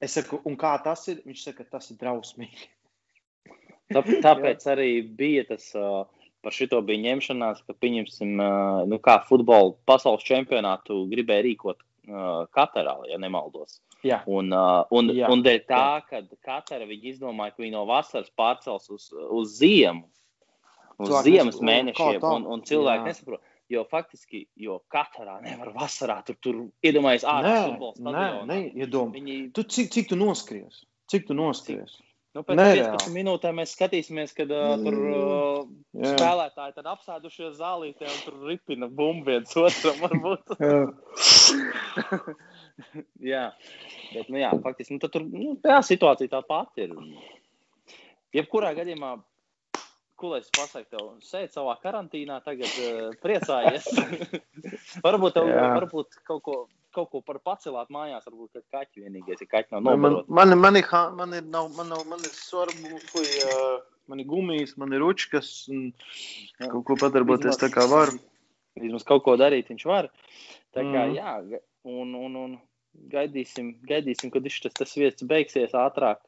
Es 0.02 0.18
saku, 0.18 0.42
un 0.50 0.58
kā 0.60 0.74
tas 0.84 1.06
ir? 1.14 1.22
Viņš 1.28 1.46
saka, 1.48 1.66
tas 1.70 1.92
ir 1.94 2.00
drausmīgi. 2.02 2.68
Tā, 3.94 4.02
tāpēc 4.24 4.66
arī 4.72 4.90
bija 5.04 5.44
tas, 5.50 5.66
par 6.42 6.56
šito 6.56 6.80
bija 6.88 7.04
ņemšanās, 7.10 7.64
ka, 7.68 7.76
pieņemsim, 7.76 8.38
nu, 8.88 9.00
kā 9.04 9.18
futbola 9.28 9.74
pasaules 9.90 10.24
čempionātu 10.26 11.04
gribēja 11.12 11.44
rīkot 11.50 11.84
Katarā, 12.56 12.96
ja 13.12 13.20
nemaldos. 13.22 13.82
Jā. 14.08 14.22
Un, 14.30 14.50
uh, 14.56 14.82
un, 14.98 15.12
Jā. 15.14 15.30
un 15.34 15.44
dēļ 15.46 15.62
tā, 15.70 15.86
ka 16.08 16.24
Katara 16.46 16.88
izdomāja, 16.90 17.56
ka 17.56 17.64
viņi 17.64 17.76
no 17.76 17.86
vasaras 17.90 18.32
pārcels 18.38 18.90
uz, 18.94 19.10
uz 19.12 19.56
ziemu, 19.60 20.08
uz 20.98 21.10
Cilvēki 21.10 21.30
ziemas 21.30 21.64
mēnešiem, 21.72 22.20
un, 22.32 22.50
un 22.50 22.68
cilvēki 22.68 23.10
nesaprot. 23.10 23.48
Jo 23.72 23.86
faktiski, 23.88 24.42
jo 24.60 24.82
katrā 24.92 25.38
nevar 25.40 25.70
vasarā 25.72 26.18
tur, 26.28 26.36
tur 26.44 26.58
iedomājies 26.84 27.24
ārā 27.24 27.54
futbola 27.70 27.94
stadionā. 27.96 28.58
Viņi... 29.16 29.36
Tu, 29.56 29.64
cik, 29.64 29.94
cik 29.96 30.10
tu 30.10 30.18
noskries? 30.20 30.82
Cik 31.08 31.30
tu 31.30 31.38
noskries? 31.38 31.94
Cik? 31.96 32.12
Nu, 32.32 32.46
pēc 32.48 32.56
Nereāli. 32.56 32.96
15 32.96 33.12
minūtēm 33.12 33.58
mēs 33.60 33.74
skatīsimies, 33.76 34.32
kad 34.36 34.52
uh, 34.56 34.78
tur 34.80 34.96
uh, 34.96 35.66
Jā. 36.00 36.14
spēlētāji 36.14 36.80
ir 36.80 36.86
apsēdušies 36.94 37.58
zālītē 37.58 38.06
un 38.08 38.20
tur 38.24 38.38
ripina 38.48 38.88
bumbu 38.88 39.34
viens 39.34 39.52
otram. 39.60 40.00
jā. 43.34 43.48
bet 44.14 44.32
nu, 44.32 44.40
jā, 44.42 44.54
faktiski 44.64 44.98
nu, 44.98 45.04
tur 45.08 45.28
nu, 45.28 45.58
jā, 45.64 45.82
situācija 45.86 46.32
tā 46.32 46.42
pati 46.48 46.88
ir. 46.88 46.96
Jebkurā 48.36 48.72
gadījumā 48.78 49.18
ko 50.22 50.30
lai 50.30 50.42
es 50.44 50.52
pasaku 50.54 50.86
tev? 50.94 51.08
Sēdi 51.26 51.50
savā 51.56 51.74
karantīnā, 51.82 52.38
tagad 52.46 52.70
uh, 52.84 53.10
priecājies. 53.24 53.88
varbūt 55.06 55.36
tev 55.38 55.50
Jā. 55.50 55.66
varbūt 55.80 56.22
kaut 56.28 56.46
ko. 56.46 56.60
Kaut 56.92 57.08
ko 57.08 57.22
par 57.24 57.38
pacelāt 57.40 57.88
mājās, 57.88 58.26
varbūt 58.28 58.58
tāds 58.58 58.66
kaķis 58.68 59.06
vienīgais, 59.06 59.40
ja 59.40 59.48
kaķis 59.48 59.72
nav 59.72 59.86
nobarot. 59.86 60.26
Man, 60.28 60.50
man, 60.52 60.60
man, 60.60 60.76
ir, 60.76 60.90
man 61.16 61.36
ir, 61.38 61.46
nav, 61.48 61.70
man, 61.78 61.88
nav, 61.88 62.02
man 62.04 62.26
ir 62.28 62.34
svarbu, 62.36 63.00
uh, 63.22 63.78
man 64.12 64.20
ir 64.20 64.28
gumijas, 64.28 64.74
man 64.76 64.92
ir 64.92 65.00
ručkas, 65.00 65.54
un 65.72 65.94
kaut 66.60 66.84
ko 66.90 66.98
padarboties 67.00 67.62
tā 67.62 67.70
kā 67.72 67.86
var. 67.88 68.12
Vismaz 68.76 69.08
kaut 69.08 69.24
ko 69.24 69.38
darīt 69.40 69.72
viņš 69.72 69.88
var. 69.88 70.12
Tā 70.76 70.84
kā, 70.84 71.06
mm. 71.06 71.16
jā, 71.16 71.62
un, 71.88 72.14
un, 72.18 72.36
un 72.36 72.58
gaidīsim, 73.12 73.76
gaidīsim, 73.88 74.34
kad 74.34 74.46
tas, 74.46 74.76
tas 74.78 74.98
vietas 75.00 75.28
beigsies 75.28 75.78
ātrāk 75.78 76.22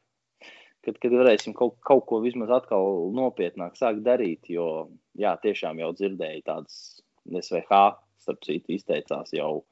kad, 0.84 0.98
kad 1.00 1.14
varēsim 1.16 1.54
kaut, 1.56 1.76
kaut 1.86 2.04
ko 2.08 2.20
vismaz 2.24 2.52
atkal 2.54 3.10
nopietnāk 3.16 3.78
sākt 3.78 4.04
darīt. 4.06 4.50
Jo, 4.52 4.88
jā, 5.18 5.34
tiešām 5.42 5.80
jau 5.82 5.92
dzirdēju 5.96 6.44
tādas 6.46 6.80
SVH, 7.24 7.80
starp 8.24 8.44
citu, 8.46 8.74
izteicās 8.76 9.32
jau, 9.36 9.64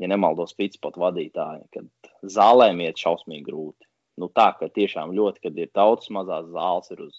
ja 0.00 0.10
nemaldos, 0.10 0.56
Pitspot 0.58 0.98
vadītāji, 1.00 1.66
kad 1.74 2.12
zālēm 2.36 2.82
iet 2.84 3.00
šausmīgi 3.00 3.46
grūti. 3.48 3.88
Nu, 4.18 4.30
tā, 4.34 4.50
ka 4.58 4.70
tiešām 4.74 5.12
ļoti, 5.14 5.44
kad 5.46 5.58
ir 5.60 5.70
tautas 5.76 6.10
mazās 6.14 6.48
zāles, 6.50 6.90
ir 6.94 7.04
uz, 7.04 7.18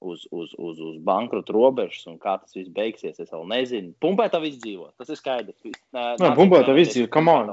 uz, 0.00 0.26
uz, 0.30 0.54
uz, 0.58 0.80
uz 0.80 0.96
bankrota 1.04 1.54
robežas, 1.54 2.06
un 2.10 2.18
kā 2.20 2.36
tas 2.40 2.56
viss 2.56 2.72
beigsies, 2.74 3.20
es 3.20 3.32
vēl 3.32 3.46
nezinu. 3.50 3.92
Pumpētā 4.02 4.40
viss 4.42 4.60
dzīvo, 4.62 4.90
tas 5.00 5.12
ir 5.12 5.20
skaidrs. 5.20 5.58
Nē, 5.94 6.32
pumpētā 6.38 6.74
viss 6.76 6.96
dzīvo, 6.96 7.10
come 7.12 7.36
on! 7.36 7.52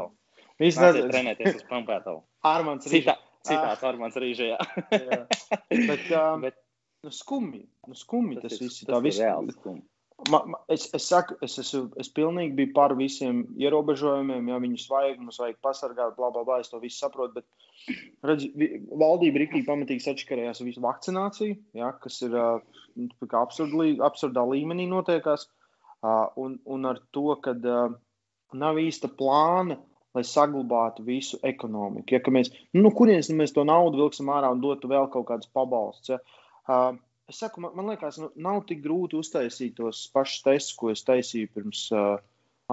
Viss 0.62 0.80
nezinu. 0.82 1.12
Trenēties 1.12 1.60
uz 1.60 1.66
pumpētā. 1.70 2.16
Ārmans 2.50 2.88
Citā, 2.92 3.18
citāts 3.46 3.84
ah. 3.84 3.92
Armāns 3.92 4.18
Rīžajā. 4.18 4.58
bet, 5.90 6.08
um, 6.10 6.48
bet 6.48 6.58
nu, 7.06 7.14
skumji, 7.14 7.68
nu, 7.88 7.98
skumji 7.98 8.40
tas, 8.42 8.56
tas 8.56 8.64
viss. 8.64 8.88
Tas 8.88 9.04
viss 9.06 9.22
ir 9.22 9.28
reāli 9.28 9.54
skumji. 9.54 9.86
Ma, 10.32 10.40
ma, 10.50 10.58
es, 10.74 10.88
es 10.98 11.06
saku, 11.12 11.36
es, 11.46 11.60
es, 11.62 11.70
es 12.02 12.08
pilnīgi 12.10 12.56
biju 12.58 12.72
par 12.74 12.96
visiem 12.98 13.44
ierobežojumiem, 13.62 14.48
ja 14.50 14.58
viņus 14.64 14.88
vajag, 14.90 15.20
mums 15.22 15.38
vajag 15.38 15.60
pasargāt, 15.64 16.16
bla, 16.18 16.32
bla, 16.34 16.42
bla. 16.48 16.58
Es 16.64 16.72
to 16.72 16.80
visu 16.82 17.04
saprotu. 17.04 17.38
Bet, 17.38 17.94
redz, 18.26 18.48
valdība 18.98 19.44
rīktīgi 19.44 19.68
pamatīgi 19.68 20.04
sačakarējās 20.08 20.64
ar 20.64 20.68
visu 20.68 20.84
vakcināciju, 20.84 21.60
ja, 21.78 21.92
kas 22.02 22.18
ir 22.26 22.34
nu, 22.34 23.12
absurd, 23.44 23.78
absurdā 24.10 24.46
līmenī 24.50 24.90
notiekās. 24.90 25.46
Un, 26.42 26.58
un 26.66 26.90
ar 26.90 27.00
to, 27.14 27.30
ka 27.42 27.54
nav 28.58 28.82
īsta 28.82 29.10
plāna 29.22 29.78
lai 30.18 30.24
saglabātu 30.26 31.06
visu 31.06 31.38
ekonomiku. 31.46 32.16
Ja, 32.16 32.34
mēs, 32.34 32.50
nu, 32.74 32.90
kurienes 32.96 33.30
nu, 33.30 33.38
mēs 33.42 33.54
to 33.54 33.66
naudu 33.68 34.02
vilksim 34.02 34.32
ārā 34.34 34.50
un 34.54 34.64
dotu 34.64 34.90
vēl 34.90 35.10
kaut 35.14 35.28
kādus 35.30 35.52
pabalstus? 35.54 36.16
Ja? 36.16 36.20
Uh, 36.68 36.98
es 37.30 37.42
saku, 37.44 37.62
man, 37.64 37.76
man 37.76 37.92
liekas, 37.92 38.18
nu, 38.22 38.32
nav 38.44 38.64
tik 38.70 38.82
grūti 38.86 39.20
uztaisīt 39.20 39.78
tos 39.80 40.06
pašus 40.14 40.44
testus, 40.46 40.76
ko 40.80 40.92
es 40.94 41.04
taisīju 41.08 41.52
pirms 41.56 41.88
uh, 41.96 42.18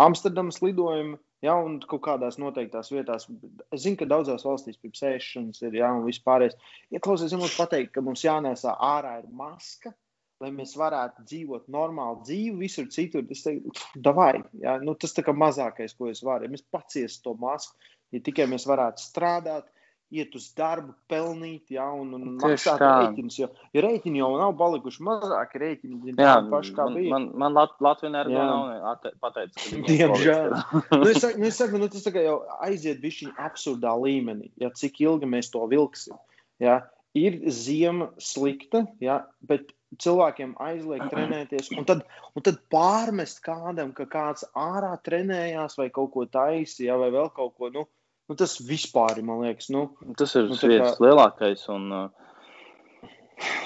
Amsterdamas 0.01 0.61
lidojuma. 0.63 1.21
Ja, 1.45 1.59
un 1.61 1.77
kaut 1.85 2.01
kādās 2.07 2.39
noteiktās 2.41 2.89
vietās, 2.89 3.27
es 3.69 3.83
zinu, 3.83 3.99
ka 4.01 4.07
daudzās 4.09 4.47
valstīs 4.47 4.79
pirms 4.81 5.03
ēšanas 5.05 5.61
ir, 5.67 5.75
ja, 5.77 5.91
un 5.93 6.07
vispārējais. 6.07 6.57
Ja 6.95 7.03
klausies, 7.05 7.35
ja 7.35 7.41
mums 7.41 7.59
pateikt, 7.59 7.93
ka 7.93 8.01
mums 8.07 8.23
jānēsā 8.25 8.73
ārā 8.81 9.19
ir 9.21 9.27
maska, 9.29 9.93
lai 10.41 10.49
mēs 10.57 10.73
varētu 10.81 11.27
dzīvot 11.29 11.69
normālu 11.73 12.23
dzīvi 12.25 12.57
visur 12.65 12.89
citur, 12.93 13.27
tas 13.29 13.45
teiktu, 13.45 13.75
davai, 14.07 14.39
ja, 14.63 14.79
nu, 14.81 14.97
tas 14.97 15.13
kā 15.19 15.37
mazākais, 15.37 15.93
ko 15.99 16.09
es 16.09 16.25
varu. 16.25 16.49
Ja 16.49 16.55
mēs 16.55 16.65
paciestu 16.73 17.29
to 17.29 17.37
masku, 17.45 17.77
ja 18.15 18.25
tikai 18.25 18.49
mēs 18.49 18.65
varētu 18.71 19.05
strādāt, 19.05 19.69
iet 20.15 20.35
uz 20.39 20.47
darbu, 20.57 20.93
pelnīt, 21.11 21.71
ja, 21.75 21.87
un, 21.97 22.13
un 22.17 22.35
maksāt 22.43 22.83
rēķinus. 22.83 23.39
Jo, 23.41 23.49
rēķini 23.75 24.21
jau 24.21 24.31
nav 24.39 24.55
palikuši 24.59 25.05
mazāki, 25.07 25.61
rēķini 25.63 26.17
tādi 26.19 26.51
paši, 26.53 26.75
kā 26.77 26.87
man, 26.87 26.99
bija. 26.99 27.13
Man, 27.15 27.29
man 27.43 27.57
Lat 27.57 27.77
Latvija 27.85 28.11
energo 28.13 28.47
nav 28.49 29.07
pateicis. 29.23 29.71
Diemžēl. 29.91 30.57
nu, 30.95 31.05
es 31.11 31.23
saku, 31.25 31.41
nu, 31.41 31.49
es 31.51 31.61
saku 31.61 31.81
nu, 31.83 31.91
tas 31.93 32.09
jau 32.11 32.37
aiziet 32.67 33.01
bišķiņ 33.05 33.39
absurdā 33.47 33.95
līmenī, 34.01 34.53
ja 34.61 34.71
cik 34.75 35.01
ilgi 35.05 35.31
mēs 35.31 35.51
to 35.55 35.65
vilksim. 35.71 36.19
Ja. 36.63 36.83
Ir 37.15 37.45
ziema 37.55 38.09
slikta, 38.19 38.89
ja, 39.03 39.21
bet 39.47 39.69
cilvēkiem 40.03 40.55
aizliegt 40.63 41.11
trenēties, 41.13 41.71
un 41.79 41.87
tad, 41.89 42.03
un 42.35 42.45
tad 42.47 42.59
pārmest 42.73 43.39
kādam, 43.45 43.93
ka 43.95 44.07
kāds 44.11 44.47
ārā 44.59 44.95
trenējās 45.07 45.79
vai 45.79 45.91
kaut 45.95 46.11
ko 46.15 46.25
taisīja, 46.27 46.97
vai 46.99 47.13
vēl 47.15 47.31
kaut 47.37 47.55
ko. 47.59 47.71
Nu, 47.75 47.87
Nu, 48.29 48.37
tas 48.41 48.57
vispār, 48.65 49.21
man 49.27 49.43
liekas, 49.45 49.69
nu, 49.75 49.89
tas 50.17 50.33
ir 50.39 50.49
nu, 50.49 50.57
viens 50.57 50.95
kā... 50.95 51.05
lielākais. 51.05 51.67
Un, 51.75 51.91
uh, 51.93 53.11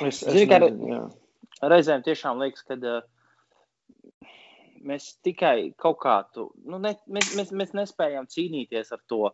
es, 0.02 0.22
es 0.24 0.34
zinu, 0.34 0.58
nezinu, 0.64 0.88
jā. 0.90 1.02
reizēm 1.70 2.02
tiešām 2.06 2.42
liekas, 2.42 2.64
ka 2.66 2.78
uh, 2.78 3.04
mēs 4.88 5.12
tikai 5.26 5.70
kaut 5.78 6.00
kā 6.02 6.16
tu, 6.34 6.48
nu, 6.66 6.80
ne, 6.82 6.96
mēs, 7.06 7.34
mēs, 7.38 7.52
mēs 7.54 7.74
nespējam 7.76 8.26
cīnīties 8.30 8.92
ar 8.96 9.02
to. 9.10 9.28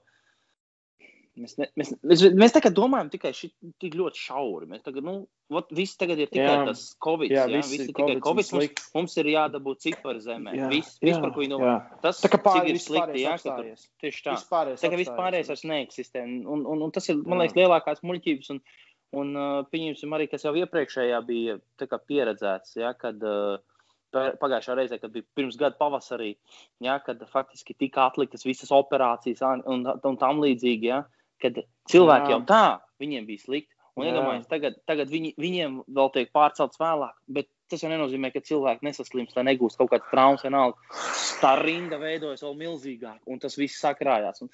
Mēs, 1.34 1.56
ne, 1.58 1.66
mēs, 1.74 1.88
mēs, 2.06 2.20
mēs 2.38 2.52
tagad 2.54 2.76
domājam 2.76 3.08
tikai 3.10 3.32
šī, 3.34 3.48
tik 3.82 3.96
ļoti 3.98 4.20
šauri. 4.22 4.68
Mēs 4.70 4.84
tagad, 4.86 5.02
nu, 5.06 5.14
ot, 5.50 5.72
viss 5.74 5.98
tagad 5.98 6.20
ir 6.22 6.28
tikai 6.30 6.52
Jā. 6.60 6.60
tas 6.68 6.84
Covid. 7.02 7.32
Jā, 7.34 7.48
Jā, 7.50 7.58
viss 7.58 7.72
ir 7.74 7.88
tikai 7.90 8.16
Covid. 8.22 8.52
Mums, 8.54 8.84
mums 8.94 9.16
ir 9.18 9.30
jādabūt 9.32 9.82
cipari 9.82 10.22
zemē. 10.22 10.54
Jā, 10.60 10.68
Viss, 10.70 10.94
jā, 11.00 11.08
viss, 11.10 11.20
par 11.24 11.34
ko 11.34 11.42
viņi 11.42 11.54
domā. 11.56 11.72
jā. 11.72 11.98
Tas, 12.06 12.22
Tā 12.22 12.30
kā 12.30 12.38
pārējais 12.44 12.78
ir 12.78 12.84
slikti, 12.86 13.24
jā, 13.26 13.34
ka 13.42 13.56
tur 13.58 13.70
tieši 14.04 14.24
tā. 14.28 14.36
Vispārējais 14.38 14.84
Tā 14.86 14.92
kā 14.94 15.00
vispārējais 15.02 15.50
vairs 15.50 15.64
neeksistē. 15.72 16.22
Un, 16.22 16.62
un, 16.70 16.84
un 16.86 16.94
tas 16.94 17.10
ir, 17.10 17.18
man 17.26 17.42
liekas, 17.42 17.58
lielākās 17.58 18.04
muļķības. 18.06 18.52
Un, 18.54 18.62
un 19.24 19.34
uh, 19.38 19.60
pieņemsim 19.74 20.14
arī, 20.14 20.28
kas 20.30 20.46
jau 20.46 20.54
iepriekšējā 20.62 21.18
bija 21.26 21.58
kā 21.82 21.98
pieredzēts, 22.02 22.78
ja, 22.78 22.94
kad 22.98 23.18
uh, 23.26 23.58
pa- 24.14 24.32
pagājušā 24.38 24.78
reizē, 24.78 25.00
kad 25.02 25.12
bija 25.14 25.26
pirms 25.34 25.58
gada 25.58 25.74
pavasarī, 25.78 26.32
ja, 26.82 26.96
kad 27.02 27.22
faktiski 27.30 27.74
tika 27.78 28.06
atliktas 28.08 28.46
visas 28.46 28.70
operācijas 28.74 29.42
un, 29.50 29.62
un, 29.66 29.84
un 29.98 30.18
tam 30.20 30.42
līdzīgi, 30.42 30.90
ja, 30.90 31.02
kad 31.44 31.62
cilvēki 31.92 32.32
Jā. 32.32 32.36
jau 32.36 32.42
tā, 32.48 32.64
viņiem 33.02 33.28
bija 33.30 33.44
slikti. 33.44 33.70
Un 33.94 34.08
iedomājieties, 34.08 34.48
tagad, 34.50 34.78
tagad 34.90 35.10
viņi, 35.12 35.36
viņiem 35.38 35.76
vēl 35.94 36.08
tiek 36.16 36.32
pārcelts 36.34 36.80
vēlāk, 36.82 37.14
bet 37.30 37.46
tas 37.70 37.84
jau 37.84 37.90
nenozīmē, 37.92 38.32
ka 38.34 38.42
cilvēki 38.42 38.88
nesaslims, 38.88 39.36
lai 39.36 39.44
negūst 39.52 39.78
kaut 39.78 39.92
kādas 39.92 40.10
traumas 40.10 40.42
vienalga. 40.42 40.98
Tā 41.38 41.54
rinda 41.60 42.00
veidojas 42.02 42.42
vēl 42.42 42.56
milzīgāk, 42.64 43.20
un 43.30 43.38
tas 43.42 43.54
viss 43.60 43.78
sakrājās. 43.84 44.42
Un, 44.42 44.50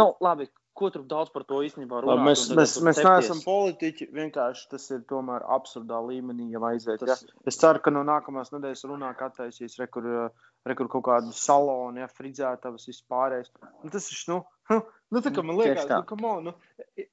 nu, 0.00 0.06
labi, 0.24 0.48
ko 0.78 0.88
tur 0.94 1.04
daudz 1.08 1.32
par 1.34 1.44
to 1.48 1.60
īstenībā 1.66 2.00
runāt? 2.00 2.16
Labi, 2.16 2.30
mēs 2.30 2.46
mēs, 2.56 2.78
mēs 2.84 3.02
neesam 3.04 3.42
politiķi. 3.44 4.08
Vienkārši 4.16 4.64
tas 4.72 4.88
ir 4.94 5.04
tomēr 5.10 5.44
absurdā 5.56 6.00
līmenī 6.06 6.48
jau 6.54 6.64
aiziet. 6.70 7.04
Tas-. 7.04 7.26
Ja? 7.28 7.36
Es 7.52 7.60
ceru, 7.60 7.84
ka 7.84 7.92
no 7.94 8.04
nākamās 8.08 8.54
nedēļas 8.54 8.86
runā, 8.88 9.12
attaisīs 9.28 9.76
rekur, 9.82 10.08
rekur 10.68 10.88
kaut 10.96 11.06
kādu 11.10 11.36
salonu, 11.36 12.00
ja 12.00 12.08
fridzētavas 12.08 12.88
vispārējais. 12.88 13.52
Nu, 13.84 13.92
tas 13.92 14.08
ir, 14.08 14.24
nu, 14.32 14.40
nu, 14.70 15.20
tā 15.20 15.32
kā 15.32 15.44
man 15.44 15.58
Tieši 15.58 15.68
liekas, 15.68 15.88
tā. 15.90 16.00
nu, 16.00 16.08
come 16.08 16.28
on, 16.28 16.50
nu, 16.50 17.04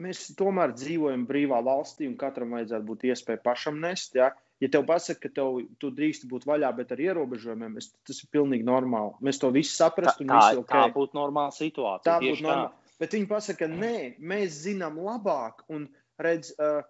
mēs 0.00 0.22
tomēr 0.38 0.74
dzīvojam 0.76 1.26
brīvā 1.28 1.60
valstī 1.66 2.08
un 2.08 2.16
katram 2.20 2.54
vajadzētu 2.56 2.88
būt 2.88 3.08
iespēja 3.10 3.42
pašam 3.44 3.80
nest. 3.82 4.16
Ja, 4.18 4.30
ja 4.62 4.70
tev 4.72 4.86
pasaka, 4.88 5.26
ka 5.26 5.34
tev, 5.40 5.60
tu 5.82 5.92
drīkst 5.94 6.28
būt 6.30 6.46
vaļā, 6.48 6.70
bet 6.76 6.94
ar 6.94 7.02
ierobežojumiem, 7.04 7.76
es, 7.80 7.90
tas 8.06 8.22
ir 8.22 8.30
pilnīgi 8.32 8.66
normāli. 8.66 9.16
Mēs 9.26 9.42
to 9.42 9.52
visu 9.54 9.74
Tā, 9.74 9.90
saprastu. 9.90 10.24
un 10.24 10.32
tā, 10.32 10.44
visi 10.54 10.68
tā 10.70 10.84
būtu 10.94 11.18
normāla 11.18 11.56
situācija. 11.56 12.06
Tā 12.06 12.18
būtu 12.24 12.46
normāli. 12.46 12.94
Bet 13.00 13.16
viņi 13.16 13.28
pasaka, 13.30 13.68
nē, 13.72 13.96
mēs 14.20 14.62
zinām 14.66 14.98
labāk. 15.00 15.64
Un, 15.72 15.86
redz, 16.20 16.52
uh, 16.60 16.82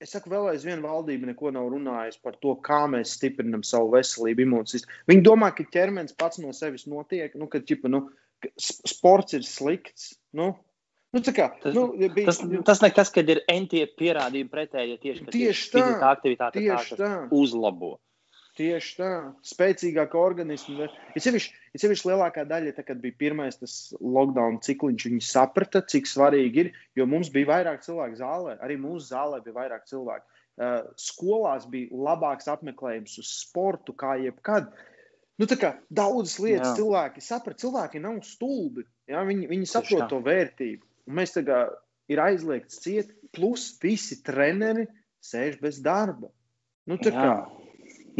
es 0.00 0.14
saku, 0.14 0.32
vēl 0.32 0.48
aizvien 0.54 0.80
valdība 0.84 1.28
neko 1.28 1.52
nav 1.52 1.68
runājusi 1.72 2.22
par 2.24 2.38
to, 2.40 2.54
kā 2.64 2.86
mēs 2.88 3.18
stiprinām 3.18 3.64
savu 3.66 3.92
veselību, 3.92 4.46
imūnsistēmu. 4.46 5.04
Viņi 5.12 5.26
domā, 5.26 5.50
ka 5.56 5.66
ķermenis 5.68 6.16
pats 6.16 6.40
no 6.40 6.54
sevis 6.56 6.86
notiek, 6.88 7.36
nu, 7.36 7.50
ka 7.52 7.60
ķipa, 7.60 7.92
nu, 7.92 8.06
sports 8.60 9.36
ir 9.36 9.46
slikts. 9.46 10.14
Nu, 10.36 10.52
nu, 11.14 11.22
tā 11.24 11.34
kā, 11.36 11.48
Tas- 11.62 11.74
nu, 11.74 11.88
bija, 11.96 12.26
Tas, 12.30 12.42
tas 12.66 12.84
nekas, 12.84 13.10
kad 13.14 13.28
ir 13.28 13.42
entie 13.50 13.86
pierādījumi 13.86 14.50
pretēji, 14.52 14.94
ja 14.94 15.02
tieši, 15.02 15.26
Tieši 15.30 15.66
tā, 15.72 15.80
fiziskā 15.80 16.14
aktivitāte 16.14 16.60
tā, 16.60 16.62
tieši 16.62 17.00
tā. 17.00 17.10
uzlabo. 17.34 17.98
Tieši 18.60 18.96
tā, 18.98 19.10
spēcīgāka 19.46 20.18
organisma. 20.18 20.88
Ir 21.16 21.22
sevišķi, 21.22 22.08
lielākā 22.10 22.42
daļa, 22.50 22.74
tā, 22.76 22.84
kad 22.84 22.98
bija 23.00 23.14
pirmais 23.16 23.56
tas 23.56 23.94
lockdown 24.02 24.58
cikliņš, 24.66 25.06
viņi 25.06 25.22
saprata, 25.24 25.80
cik 25.86 26.10
svarīgi 26.10 26.64
ir, 26.64 26.72
jo 26.98 27.06
mums 27.08 27.30
bija 27.32 27.48
vairāk 27.52 27.86
cilvēku 27.86 28.18
zālē, 28.18 28.58
arī 28.60 28.76
mūsu 28.82 29.14
zālē 29.14 29.40
bija 29.44 29.56
vairāk 29.62 29.86
cilvēku. 29.88 30.26
Uh, 30.60 30.82
skolās 31.00 31.64
bija 31.72 31.88
labāks 31.94 32.50
apmeklējums 32.52 33.16
uz 33.22 33.30
sportu 33.46 33.94
kā 33.96 34.18
jebkad. 34.20 34.68
Nu, 35.40 35.46
tā 35.48 35.56
kā 35.56 35.70
daudzas 35.88 36.36
lietas 36.42 36.74
Jā. 36.74 36.82
cilvēki 36.82 37.22
saprata, 37.24 37.62
cilvēki 37.62 38.02
nav 38.04 38.18
stulbi. 38.28 38.84
Ja? 39.08 39.22
Viņi, 39.24 39.48
viņi 39.48 39.68
saprot 39.70 40.10
to 40.10 40.18
vērtību. 40.26 40.84
Un 41.08 41.16
mēs 41.16 41.32
tagad 41.32 41.78
ir 42.12 42.20
aizliegts 42.20 42.82
ciet, 42.84 43.14
plus 43.32 43.70
visi 43.80 44.20
treneri 44.26 44.84
sēž 45.24 45.56
bez 45.62 45.80
darba. 45.84 46.28
Nu, 46.90 46.98
tā 47.00 47.14
kā, 47.14 47.24
Jā. 47.30 47.38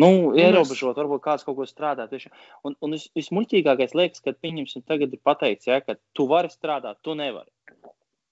Nu, 0.01 0.31
mēs- 0.31 0.39
ierobežot, 0.41 0.97
varbūt 0.97 1.21
kāds 1.21 1.45
kaut 1.45 1.57
ko 1.59 1.67
strādā. 1.69 2.07
Tieši. 2.09 2.31
Un, 2.65 2.77
un 2.81 2.97
vis, 2.97 3.09
vismuļķīgākais 3.19 3.93
liekas, 3.99 4.23
ka 4.25 4.33
pieņemsim, 4.33 4.87
tagad 4.87 5.13
ir 5.13 5.21
pateikts, 5.27 5.67
ja, 5.67 5.81
ka 5.85 5.97
tu 6.17 6.27
vari 6.31 6.49
strādāt, 6.49 7.03
tu 7.03 7.17
nevari. 7.19 7.51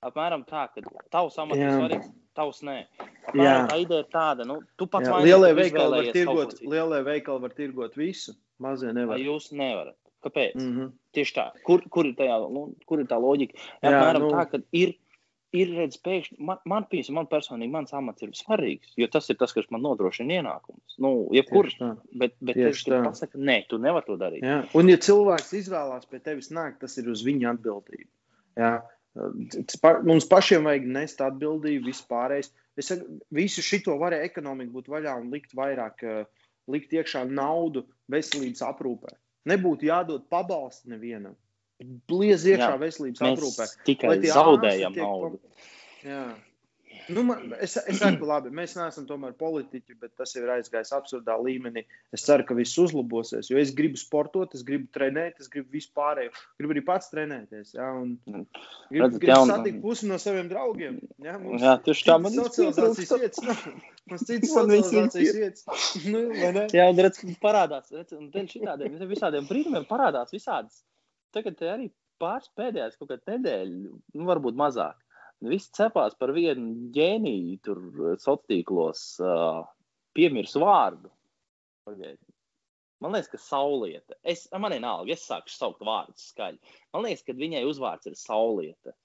Apmēram 0.07 0.47
tā, 0.47 0.69
ka 0.73 0.81
tavs 1.11 1.37
amats 1.43 1.59
ir 1.59 1.67
Jā. 1.67 1.75
svarīgs, 1.75 2.11
tavs 2.39 2.63
nē. 2.67 2.79
Apmēram 3.29 3.71
tā 3.71 3.79
ideja 3.83 4.05
ir 4.05 4.11
tāda, 4.15 4.47
nu, 4.49 4.61
tu 4.81 4.87
pats 4.91 5.11
vainīgs, 5.11 5.29
lielie 5.29 5.55
veikali 5.59 5.97
var 5.97 6.13
tirgot, 6.17 6.55
lielie 6.63 7.01
veikali 7.07 7.45
var 7.45 7.57
tirgot 7.57 7.99
visu, 7.99 8.37
mazie 8.63 8.93
Vai 8.93 9.01
nevar. 9.03 9.25
Jūs 9.25 9.51
nevarat. 9.53 9.99
Kāpēc? 10.25 10.57
Mm. 10.59 10.63
Mm 10.63 10.79
-hmm. 10.79 10.95
Tieši 11.15 11.35
tā. 11.37 11.51
Kur, 11.67 11.83
kur, 11.91 12.07
ir, 12.07 12.15
tajā, 12.19 12.39
nu, 12.53 12.73
kur 12.87 13.01
ir 13.01 13.07
tā 13.07 13.19
loģika? 13.23 13.55
Jā, 13.83 13.91
Apmēram 13.91 14.25
nu- 14.25 14.33
tā, 14.33 14.51
ka 14.51 14.59
ir, 14.73 14.95
ir 15.53 15.69
redzams, 15.77 16.03
pēkšņi 16.03 16.39
man, 16.39 16.59
man, 16.65 16.87
piemēram, 16.91 17.15
man 17.21 17.27
personīgi 17.27 17.71
mans 17.71 17.93
amats 17.93 18.23
ir 18.23 18.35
svarīgs, 18.35 18.93
jo 18.97 19.07
tas 19.07 19.31
ir 19.31 19.37
tas, 19.37 19.53
kas 19.53 19.71
man 19.71 19.83
nodrošina 19.83 20.41
ienākumus. 20.41 20.99
Nu, 20.99 21.29
jebkur, 21.33 21.71
Tieši 21.71 21.79
tā. 21.79 21.97
bet, 22.13 22.35
bet 22.41 22.57
Tieši 22.57 22.85
tā. 22.91 22.99
tā. 22.99 23.05
pasaka, 23.05 23.39
nē, 23.39 23.67
tu 23.69 23.79
nevari 23.79 24.07
to 24.07 24.17
darīt. 24.17 24.43
Jā. 24.43 24.61
Un, 24.75 24.89
ja 24.89 24.97
cilvēks 24.97 25.55
izvēlās 25.63 26.07
pie 26.11 26.19
tevis 26.19 26.51
nākt, 26.51 26.81
tas 26.81 26.99
ir 26.99 27.09
uz 27.09 27.23
viņa 27.23 27.55
atbildību. 27.55 28.11
Jā. 28.57 28.83
Mums 30.07 30.27
pašiem 30.31 30.67
vajag 30.69 30.87
nest 30.95 31.23
atbildību 31.25 31.89
vispārējais. 31.91 32.53
Es 32.79 32.91
saku, 32.93 33.19
visu 33.35 33.65
šo 33.65 33.97
varēja 33.99 34.29
ekonomiku 34.29 34.79
būt 34.79 34.91
vaļā 34.93 35.17
un 35.19 35.33
likt 35.35 35.55
vairāk, 35.59 36.05
eh, 36.07 36.51
likt 36.71 36.95
iekšā 36.95 37.25
naudu 37.27 37.87
veselības 38.13 38.63
aprūpē. 38.69 39.15
Nebūtu 39.49 39.89
jādod 39.89 40.29
pabalsti 40.31 40.93
nevienam. 40.93 41.35
Bliez 42.11 42.45
iekšā 42.47 42.75
Jā. 42.75 42.79
veselības 42.81 43.23
aprūpē. 43.23 43.67
Tikai 43.87 44.15
zaudējam 44.27 44.97
naudu. 44.99 45.39
Jā. 46.05 46.25
Nu, 47.09 47.23
man, 47.25 47.55
es, 47.65 47.77
es 47.81 47.99
saku, 48.01 48.27
labi, 48.33 48.51
mēs 48.55 48.75
neesam 48.77 49.07
tomēr 49.09 49.33
politiķi, 49.39 49.97
bet 50.01 50.13
tas 50.19 50.35
jau 50.37 50.43
ir 50.45 50.53
aizgājis 50.59 50.93
absurdā 50.97 51.37
līmenī. 51.41 51.85
Es 52.15 52.25
ceru, 52.27 52.45
ka 52.49 52.57
viss 52.59 52.77
uzlabosies, 52.81 53.49
jo 53.49 53.61
es 53.61 53.73
gribu 53.77 54.01
sportot, 54.01 54.53
es 54.57 54.65
gribu 54.67 54.91
trenēt, 54.95 55.39
es 55.41 55.51
gribu 55.53 55.73
vispārēju. 55.79 56.35
Gribu 56.61 56.77
arī 56.77 56.83
pats 56.89 57.13
trenēties. 57.13 57.73
Jā, 57.79 57.89
un 58.03 58.17
gribu, 58.27 58.45
Redzat, 58.93 59.21
gribu 59.23 59.33
jaun- 59.33 59.53
satikt 59.55 59.81
pusi 59.85 60.11
no 60.11 60.19
saviem 60.23 60.51
draugiem. 60.53 60.99
Jā, 61.25 61.39
mums 61.43 61.65
Jā, 61.65 61.77
tieši 61.87 62.09
tā, 62.11 62.19
man 62.21 62.37
viss 62.37 62.59
socializācijas 62.61 63.15
vietas. 63.23 63.71
Mums 64.09 64.27
citas 64.29 64.53
socializācijas 64.57 65.41
vietas. 65.41 65.65
Nu, 66.13 66.27
vai 66.33 66.53
ne? 66.57 66.67
Jā, 66.73 66.91
un 66.93 67.01
redz, 67.05 67.25
parādās, 67.43 67.89
redz, 67.93 68.15
un 68.17 68.53
šitādiem 68.53 69.01
visādiem 69.09 69.49
brīnumiem 69.49 69.89
parādās 69.89 70.33
visādas. 70.33 70.83
Tagad 71.35 71.59
te 71.59 71.69
arī 71.69 71.89
pāris 72.23 72.49
pēdējās 72.59 72.97
kaut 72.99 73.13
kāda 73.13 73.35
nedēļa, 73.37 73.93
nu, 74.17 74.27
varbūt 74.29 74.57
mazāk. 74.59 74.97
Viss 75.47 75.71
cepās 75.77 76.17
par 76.19 76.33
vienu 76.35 76.91
ģēniju 76.95 77.59
tur 77.63 77.83
sociālos 78.19 78.47
tīklos, 78.51 79.03
uh, 79.23 79.61
piemirsu 80.17 80.63
vārdu. 80.65 81.13
Pagaid. 81.87 82.19
Man 82.99 83.15
liekas, 83.15 83.31
ka 83.31 83.39
saulieta. 83.39 84.17
Es, 84.27 84.49
man 84.51 84.75
vienalga, 84.75 85.15
es 85.15 85.23
sāku 85.29 85.53
saukt 85.53 85.85
vārdus 85.87 86.33
skaļi. 86.33 86.59
Man 86.95 87.07
liekas, 87.07 87.23
ka 87.27 87.37
viņai 87.39 87.63
uzvārds 87.69 88.11
ir 88.11 88.19
saulieta. 88.19 88.97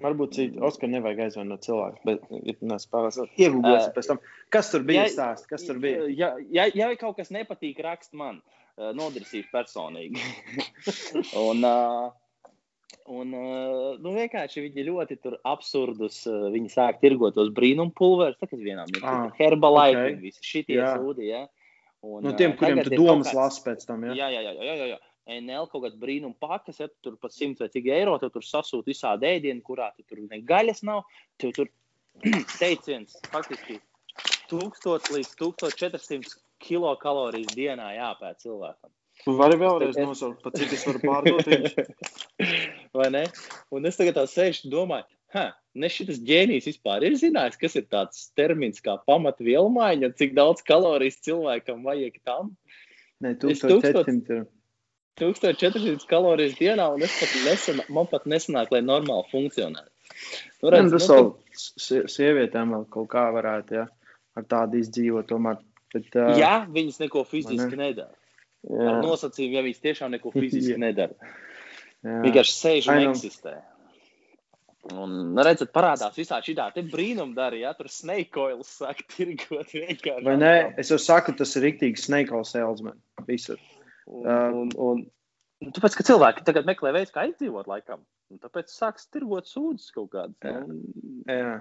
Varbūt 0.00 0.34
citu. 0.36 0.60
Oskar 0.64 0.90
nevajag 0.92 1.22
aizvainot 1.26 1.64
cilvēku, 1.64 2.02
bet 2.04 2.24
ir 2.36 2.56
nespēlēs. 2.68 3.16
Iegūlēsim 3.40 3.94
pēc 3.96 4.10
tam. 4.10 4.20
Kas 4.52 4.68
tur 4.72 4.84
bija 4.88 5.06
stāsts? 5.12 5.48
Kas 5.48 5.64
tur 5.68 5.80
bija? 5.80 6.04
Ja, 6.12 6.34
ja, 6.52 6.66
ja 6.68 6.90
kaut 7.00 7.16
kas 7.20 7.32
nepatīk, 7.32 7.80
rakst 7.84 8.16
man. 8.16 8.42
uh, 8.76 8.92
nodarīšu 8.96 9.48
personīgi. 9.52 10.20
un, 11.46 11.64
uh, 11.64 12.12
Un, 13.06 13.30
uh, 13.38 13.98
nu, 14.02 14.12
vienkārši 14.16 14.64
viņi 14.64 14.84
ļoti 14.88 15.18
absurdus. 15.46 16.24
Uh, 16.26 16.48
viņi 16.54 16.72
sāk 16.72 16.98
tirgot 17.02 17.36
tos 17.36 17.52
brīnumpulverus. 17.54 18.38
Tagad 18.40 18.62
vienam 18.64 18.90
ir 18.90 19.04
ah, 19.06 19.28
herbalaiti, 19.38 20.00
okay. 20.00 20.16
visi 20.22 20.46
šitie 20.46 20.80
sūdi. 20.82 21.28
Ja? 21.30 21.44
Un, 22.06 22.24
no 22.26 22.32
tiem, 22.38 22.56
kuriem 22.58 22.82
tu 22.86 22.96
domas 22.96 23.30
kāds... 23.30 23.38
lasi 23.38 23.62
pēc 23.66 23.86
tam. 23.86 24.08
Ja? 24.08 24.16
Jā, 24.24 24.30
jā, 24.34 24.42
jā. 24.48 24.56
jā, 24.58 24.74
jā, 24.80 24.88
jā. 24.94 25.02
NL 25.36 25.66
kaut 25.70 25.82
kāda 25.82 25.98
brīnuma 25.98 26.38
pakas, 26.38 26.78
ja 26.78 26.86
tur 27.02 27.16
pat 27.18 27.34
100 27.34 27.64
vai 27.64 27.70
cik 27.72 27.88
eiro, 27.90 28.14
tu 28.22 28.30
tur 28.30 28.44
sasūti 28.46 28.92
visādi 28.92 29.26
ēdienu, 29.26 29.62
kurā 29.66 29.88
tu 29.96 30.04
tur 30.06 30.22
ne 30.22 30.38
gaļas 30.46 30.84
nav. 30.86 31.02
Tu 31.42 31.50
tur 31.54 31.70
teiciens 32.60 33.18
faktiski 33.32 33.80
1000 34.50 35.10
līdz 35.16 35.32
1400 35.42 36.38
kilokalorijas 36.62 37.54
dienā 37.58 37.90
jāpēc 37.96 38.46
cilvēkam. 38.46 38.95
Tu 39.24 39.34
vari 39.38 39.58
vēlreiz 39.58 39.98
nosaukt, 39.98 40.42
pat 40.44 40.58
cik 40.58 40.74
es 40.76 40.84
varu 40.86 41.02
pārdot 41.02 41.48
viņus. 41.50 41.76
Vai 42.98 43.08
ne? 43.14 43.22
Un 43.74 43.88
es 43.88 43.98
tagad 43.98 44.18
tā 44.18 44.26
sēžu 44.30 44.68
un 44.68 44.74
domāju, 44.74 45.06
ha, 45.34 45.46
ne 45.74 45.90
šis 45.92 46.20
ģēnijs 46.26 46.68
vispār 46.70 47.06
ir 47.08 47.16
zinājis, 47.20 47.58
kas 47.60 47.78
ir 47.80 47.86
tāds 47.92 48.28
termins 48.38 48.82
kā 48.84 48.98
pamatvielu 49.08 49.72
maiņa, 49.72 50.12
cik 50.20 50.36
daudz 50.36 50.62
kalorijas 50.66 51.18
cilvēkam 51.26 51.82
vajag 51.86 52.20
tam. 52.28 52.52
Nē, 53.24 53.34
1400. 53.42 54.44
1400 55.16 56.04
kalorijas 56.10 56.58
dienā, 56.58 56.90
un 56.92 57.04
es 57.06 57.14
pat 57.16 57.32
nesana, 57.46 57.84
man 57.96 58.08
pat 58.10 58.26
nesanāk, 58.28 58.72
lai 58.74 58.82
normāli 58.84 59.24
funkcionētu. 59.30 59.88
Nu, 60.60 60.72
redz, 60.72 60.92
tas 60.92 61.08
nu, 61.08 61.16
vēl 61.16 62.10
sievietēm 62.12 62.74
vēl 62.76 62.84
kaut 62.92 63.08
kā 63.14 63.24
varētu, 63.34 63.80
ja, 63.80 63.86
ar 64.36 64.46
tādu 64.50 64.82
izdzīvot 64.82 65.28
tomēr. 65.32 65.62
Bet, 65.94 66.10
uh, 66.18 66.34
Jā, 66.36 66.66
viņas 66.68 67.00
neko 67.00 67.22
fiziski 67.28 67.72
ne? 67.72 67.86
nedara. 67.86 68.12
Jā. 68.66 68.90
Ar 68.90 69.00
nosacījumu, 69.04 69.58
ja 69.58 69.64
viņas 69.66 69.82
tiešām 69.84 70.14
neko 70.16 70.32
fiziski 70.36 70.78
nedara. 70.80 71.32
Vienkārši 72.06 72.54
sēž 72.54 72.90
un 72.92 73.08
eksistē. 73.10 73.56
Un 74.94 75.14
nu, 75.34 75.42
redzat, 75.42 75.72
parādās 75.74 76.14
visā 76.14 76.38
šī 76.44 76.54
tā 76.54 76.68
brīnumdara, 76.92 77.58
ja 77.58 77.72
tur 77.74 77.88
snake 77.90 78.38
oils 78.38 78.70
sāk 78.78 79.02
tirgot 79.10 79.72
vienkārši. 79.74 80.26
Vai 80.26 80.36
ne? 80.38 80.52
Es 80.78 80.92
jau 80.92 80.98
saku, 81.02 81.34
tas 81.38 81.56
ir 81.58 81.66
rīktīgi 81.66 82.04
snake 82.04 82.34
oil 82.36 82.46
salesman. 82.46 83.00
Visur. 83.26 83.58
Un, 84.06 84.20
uh, 84.22 84.60
un, 84.60 84.70
un, 84.78 85.00
un 85.64 85.74
tāpēc, 85.74 85.96
ka 85.98 86.06
cilvēki 86.06 86.46
tagad 86.46 86.68
meklē 86.68 86.94
veids, 86.94 87.14
kā 87.14 87.26
izdzīvot 87.32 87.66
laikam. 87.70 88.04
Un 88.30 88.42
tāpēc 88.42 88.70
sāks 88.70 89.08
tirgot 89.10 89.50
sūdzes 89.50 89.90
kaut 89.94 90.12
kādas. 90.14 90.38
Jā. 90.46 90.62
Un... 90.62 90.78
jā. 91.26 91.56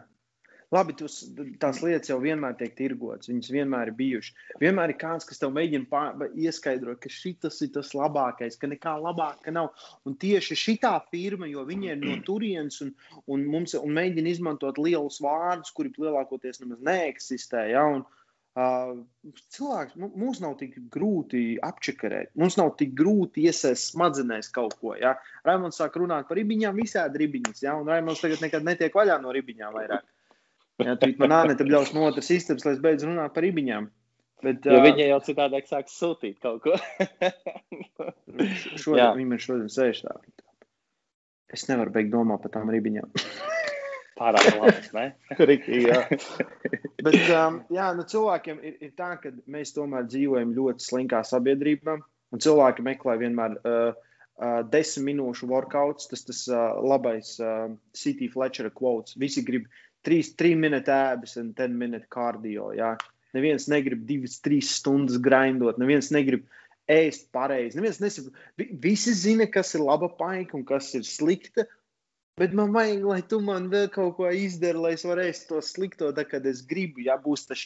Labi, 0.75 0.95
tus, 0.99 1.21
tās 1.61 1.79
lietas 1.83 2.09
jau 2.11 2.17
vienmēr 2.23 2.55
tiek 2.59 2.73
tirgotas, 2.75 3.29
viņas 3.31 3.51
vienmēr 3.53 3.91
ir 3.91 3.97
bijušas. 3.99 4.47
Vienmēr 4.63 4.91
ir 4.91 4.99
kāds, 4.99 5.27
kas 5.29 5.39
tev 5.39 5.53
mēģina 5.55 5.87
pār, 5.91 6.25
ieskaidrot, 6.35 6.99
ka 7.03 7.11
šis 7.11 7.61
ir 7.67 7.71
tas 7.77 7.93
labākais, 7.95 8.59
ka 8.59 8.69
nekā 8.71 8.97
labāka 9.03 9.53
nav. 9.55 9.71
Un 10.05 10.17
tieši 10.19 10.57
šī 10.59 10.75
firma, 11.11 11.47
jo 11.47 11.63
viņi 11.69 11.93
ir 11.93 12.03
no 12.03 12.17
turienes 12.27 12.81
un, 12.83 12.91
un, 13.31 13.47
mums, 13.55 13.77
un 13.79 13.95
mēģina 13.95 14.33
izmantot 14.33 14.81
lielus 14.81 15.21
vārdus, 15.23 15.71
kuri 15.75 15.93
lielākoties 15.97 16.61
nemaz 16.63 16.83
neeksistē. 16.91 17.69
Ja? 17.71 17.87
Un, 17.95 18.05
Uh, 18.55 19.01
cilvēks 19.51 19.97
mums 19.99 20.37
nav 20.39 20.53
tik 20.61 20.77
grūti 20.93 21.57
apčakarēt. 21.59 22.29
Mums 22.39 22.55
nav 22.55 22.69
tik 22.79 22.93
grūti 22.95 23.43
iesaistīt 23.49 23.91
smadzenēs 23.91 24.47
kaut 24.55 24.77
ko. 24.79 24.93
Ja? 24.95 25.17
Raimons 25.43 25.75
sāk 25.81 25.97
runāt 25.99 26.29
par 26.29 26.39
ribiņām, 26.39 26.79
visādi 26.79 27.19
ribiņas, 27.25 27.65
ja? 27.65 27.73
un 27.75 27.91
Raimons 27.91 28.23
tagad 28.23 28.39
nekad 28.45 28.63
netiek 28.63 28.95
vaļā 28.95 29.17
no 29.19 29.35
ribiņām 29.35 29.75
vairāk. 29.75 30.07
Jā, 30.83 30.97
tur 30.99 31.13
man 31.21 31.31
nāca 31.31 31.67
bļaus 31.67 31.93
no 31.95 32.07
otras 32.09 32.31
istabas, 32.35 32.65
lai 32.67 32.75
es 32.75 32.81
beidzu 32.83 33.07
runāt 33.07 33.35
par 33.35 33.47
ibiņām. 33.47 33.87
Bet, 34.43 34.65
jo 34.67 34.77
uh, 34.77 34.83
viņi 34.83 35.07
jau 35.07 35.19
citādi 35.23 35.61
sāks 35.69 35.95
sūtīt 35.95 36.41
kaut 36.43 36.65
ko. 36.65 36.75
šodien, 38.83 39.15
viņi 39.15 39.29
man 39.29 39.41
šodien 39.41 39.71
sēž 39.71 40.03
tā. 40.05 40.17
Es 41.55 41.67
nevaru 41.69 41.93
beigt 41.95 42.11
domāt 42.11 42.43
par 42.43 42.51
tām 42.57 42.71
ribiņām. 42.73 43.13
Pārāk 44.19 44.57
labi, 44.59 44.81
ne? 44.95 45.05
Rikīgi, 45.49 45.89
jā. 45.89 46.01
Bet, 47.03 47.17
um, 47.35 47.61
jā, 47.73 47.89
nu 47.97 48.05
cilvēkiem 48.07 48.61
ir, 48.63 48.75
ir 48.87 48.91
tā, 48.95 49.13
ka 49.19 49.31
mēs 49.51 49.73
tomēr 49.75 50.07
dzīvojam 50.07 50.53
ļoti 50.55 50.85
slinkā 50.85 51.19
sabiedrībā, 51.27 51.97
un 52.31 52.43
cilvēki 52.43 52.85
meklē 52.85 53.17
vienmēr 53.23 53.57
uh, 53.59 53.97
uh, 54.39 54.61
desmit 54.71 55.09
minūšu 55.11 55.49
workouts, 55.51 56.07
tas 56.11 56.23
tas 56.27 56.45
uh, 56.51 56.77
labais 56.79 57.33
uh, 57.43 57.67
City 57.95 58.29
Fletchera 58.31 58.71
quotes. 58.71 59.17
Visi 59.19 59.43
grib 59.47 59.67
trīs, 60.05 60.33
trīs 60.37 60.57
minūtes 60.59 60.93
ēbas 60.95 61.37
un 61.41 61.53
ten 61.57 61.75
minūtes 61.79 62.11
kardio. 62.13 62.71
Jā. 62.77 62.95
Neviens 63.35 63.67
negrib 63.71 64.05
divas, 64.07 64.37
trīs 64.43 64.71
stundas 64.77 65.19
grindot, 65.21 65.79
neviens 65.81 66.11
negrib 66.15 66.45
ēst 66.91 67.31
pareizi. 67.35 67.79
Neviens 67.79 67.99
nesap... 68.03 68.29
Visi 68.55 69.15
zina, 69.17 69.49
kas 69.51 69.73
ir 69.75 69.83
laba 69.83 70.07
paika 70.07 70.55
un 70.57 70.63
kas 70.67 70.93
ir 70.95 71.03
slikta. 71.07 71.65
Bet 72.39 72.51
man 72.55 72.73
vajag, 72.75 73.03
lai 73.07 73.21
tu 73.23 73.39
man 73.43 73.69
vēl 73.71 73.87
kaut 73.93 74.17
ko 74.17 74.27
izdari, 74.27 74.79
lai 74.79 74.93
es 74.97 75.05
varētu 75.07 75.45
to 75.53 75.61
slikto, 75.63 76.09
tā, 76.15 76.25
kad 76.27 76.43
es 76.49 76.65
gribu. 76.67 77.05
Jā, 77.05 77.15
būs 77.21 77.47
tas 77.47 77.61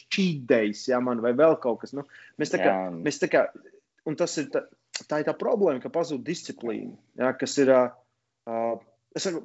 days, 0.46 0.84
jā, 0.90 1.00
man 1.02 1.22
vai 1.24 1.32
vēl 1.34 1.56
kaut 1.62 1.80
kas. 1.82 1.94
Nu, 1.96 2.06
mēs 2.38 2.54
tā 2.54 2.60
kā, 2.62 2.70
jā. 2.70 2.92
mēs 2.94 3.18
tā 3.18 3.30
kā, 3.32 3.48
un 4.06 4.18
tas 4.18 4.36
ir 4.38 4.46
tā, 4.54 4.62
tā 5.10 5.20
ir 5.22 5.26
tā 5.26 5.34
problēma, 5.34 5.82
ka 5.82 5.90
pazūd 5.90 6.22
disciplīna, 6.22 6.94
jā, 7.18 7.32
kas 7.40 7.58
ir. 7.62 7.74
Uh, 8.46 8.78
Es 9.16 9.26
saku, 9.26 9.42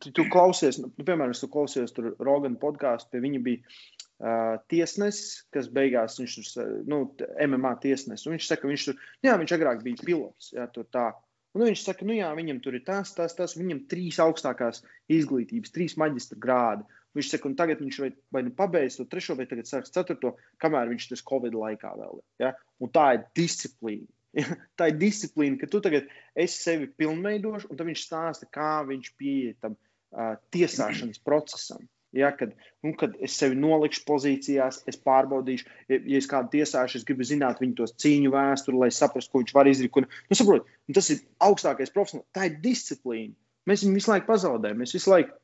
tu, 0.00 0.10
tu 0.10 0.24
klausies, 0.32 0.78
nu, 0.80 0.88
piemēram, 0.96 1.34
es 1.34 1.44
klausījos 1.52 1.92
tur 1.96 2.14
Rogana 2.16 2.56
podkāstu, 2.60 3.10
pie 3.12 3.20
viņa 3.24 3.40
bija 3.44 3.60
uh, 3.60 4.56
tiesnesis, 4.72 5.44
kas 5.52 5.68
beigās 5.72 6.16
viņš 6.20 6.36
tur, 6.54 6.72
nu, 6.88 7.02
MMA 7.44 7.74
tiesnesis. 7.82 8.28
Viņš 8.30 8.48
saka, 8.48 8.70
viņš 8.70 8.88
tur, 8.88 9.02
jā, 9.26 9.36
viņš 9.42 9.54
agrāk 9.58 9.84
bija 9.84 10.00
pilots, 10.00 10.54
jā, 10.56 10.64
tur 10.72 10.88
tā. 10.88 11.10
Un 11.56 11.64
viņš 11.64 11.84
saka, 11.84 12.08
nu 12.08 12.16
jā, 12.16 12.30
viņam 12.36 12.62
tur 12.64 12.76
ir 12.76 12.84
tas, 12.88 13.12
tas, 13.16 13.36
tas, 13.36 13.56
viņam 13.56 13.84
trīs 13.88 14.20
augstākās 14.20 14.82
izglītības, 15.12 15.72
trīs 15.72 15.96
maģistra 16.00 16.40
grādi. 16.40 16.88
Viņš 17.16 17.30
saka, 17.32 17.48
un 17.48 17.54
tagad 17.56 17.80
viņš 17.80 18.00
vai, 18.02 18.10
vai 18.32 18.42
nu 18.44 18.52
pabeidz 18.56 18.98
to 18.98 19.06
trešo, 19.08 19.38
vai 19.38 19.46
tagad 19.48 19.68
sāks 19.68 19.92
ceturto, 19.92 20.34
kamēr 20.60 20.90
viņš 20.92 21.06
tas 21.14 21.24
Covid 21.24 21.56
laikā 21.56 21.94
vēl 21.96 22.18
ir. 22.18 22.26
Ja? 22.44 22.50
Un 22.84 22.92
tā 22.92 23.06
ir 23.16 23.24
disciplīna. 23.38 24.08
tā 24.78 24.90
ir 24.90 25.00
disciplīna, 25.00 25.58
ka 25.60 25.68
tu 25.70 25.80
tagad 25.84 26.08
esi 26.36 26.62
sevi 26.62 26.88
pilnveidošs, 27.00 27.68
un 27.70 27.84
viņš 27.90 28.06
stāsta, 28.08 28.48
kā 28.52 28.80
viņš 28.88 29.12
pieiet 29.20 29.60
tam 29.64 29.76
uh, 29.76 30.34
tiesāšanas 30.54 31.22
procesam. 31.24 31.84
Ja, 32.16 32.30
kad, 32.36 32.52
nu, 32.86 32.94
kad 32.96 33.16
es 33.20 33.34
sevi 33.36 33.58
nolikšu 33.60 34.04
pozīcijās, 34.08 34.78
es 34.88 34.96
pārbaudīšu, 35.04 35.66
ja, 35.90 35.98
ja 35.98 36.20
es 36.20 36.28
kādu 36.30 36.54
tiesāšu, 36.54 37.00
es 37.00 37.04
gribu 37.04 37.26
zināt 37.28 37.60
viņa 37.60 37.74
tos 37.76 37.92
cīņu 38.00 38.30
vēsturi, 38.32 38.78
lai 38.80 38.88
saprastu, 38.94 39.32
ko 39.32 39.42
viņš 39.42 39.52
var 39.56 39.68
izdarīt. 39.68 39.98
Un, 40.00 40.06
nu, 40.30 40.38
saprot, 40.38 40.70
un 40.88 40.96
tas 40.96 41.10
ir 41.12 41.20
augstākais 41.44 41.92
profesionāls. 41.92 42.28
Tā 42.32 42.46
ir 42.48 42.56
disciplīna. 42.62 43.34
Mēs 43.68 43.84
viņu 43.84 43.98
visu 43.98 44.12
laiku 44.12 44.30
pazaudējam. 44.30 44.80
Mēs 44.80 44.94
visu 44.96 45.12
laiku, 45.12 45.36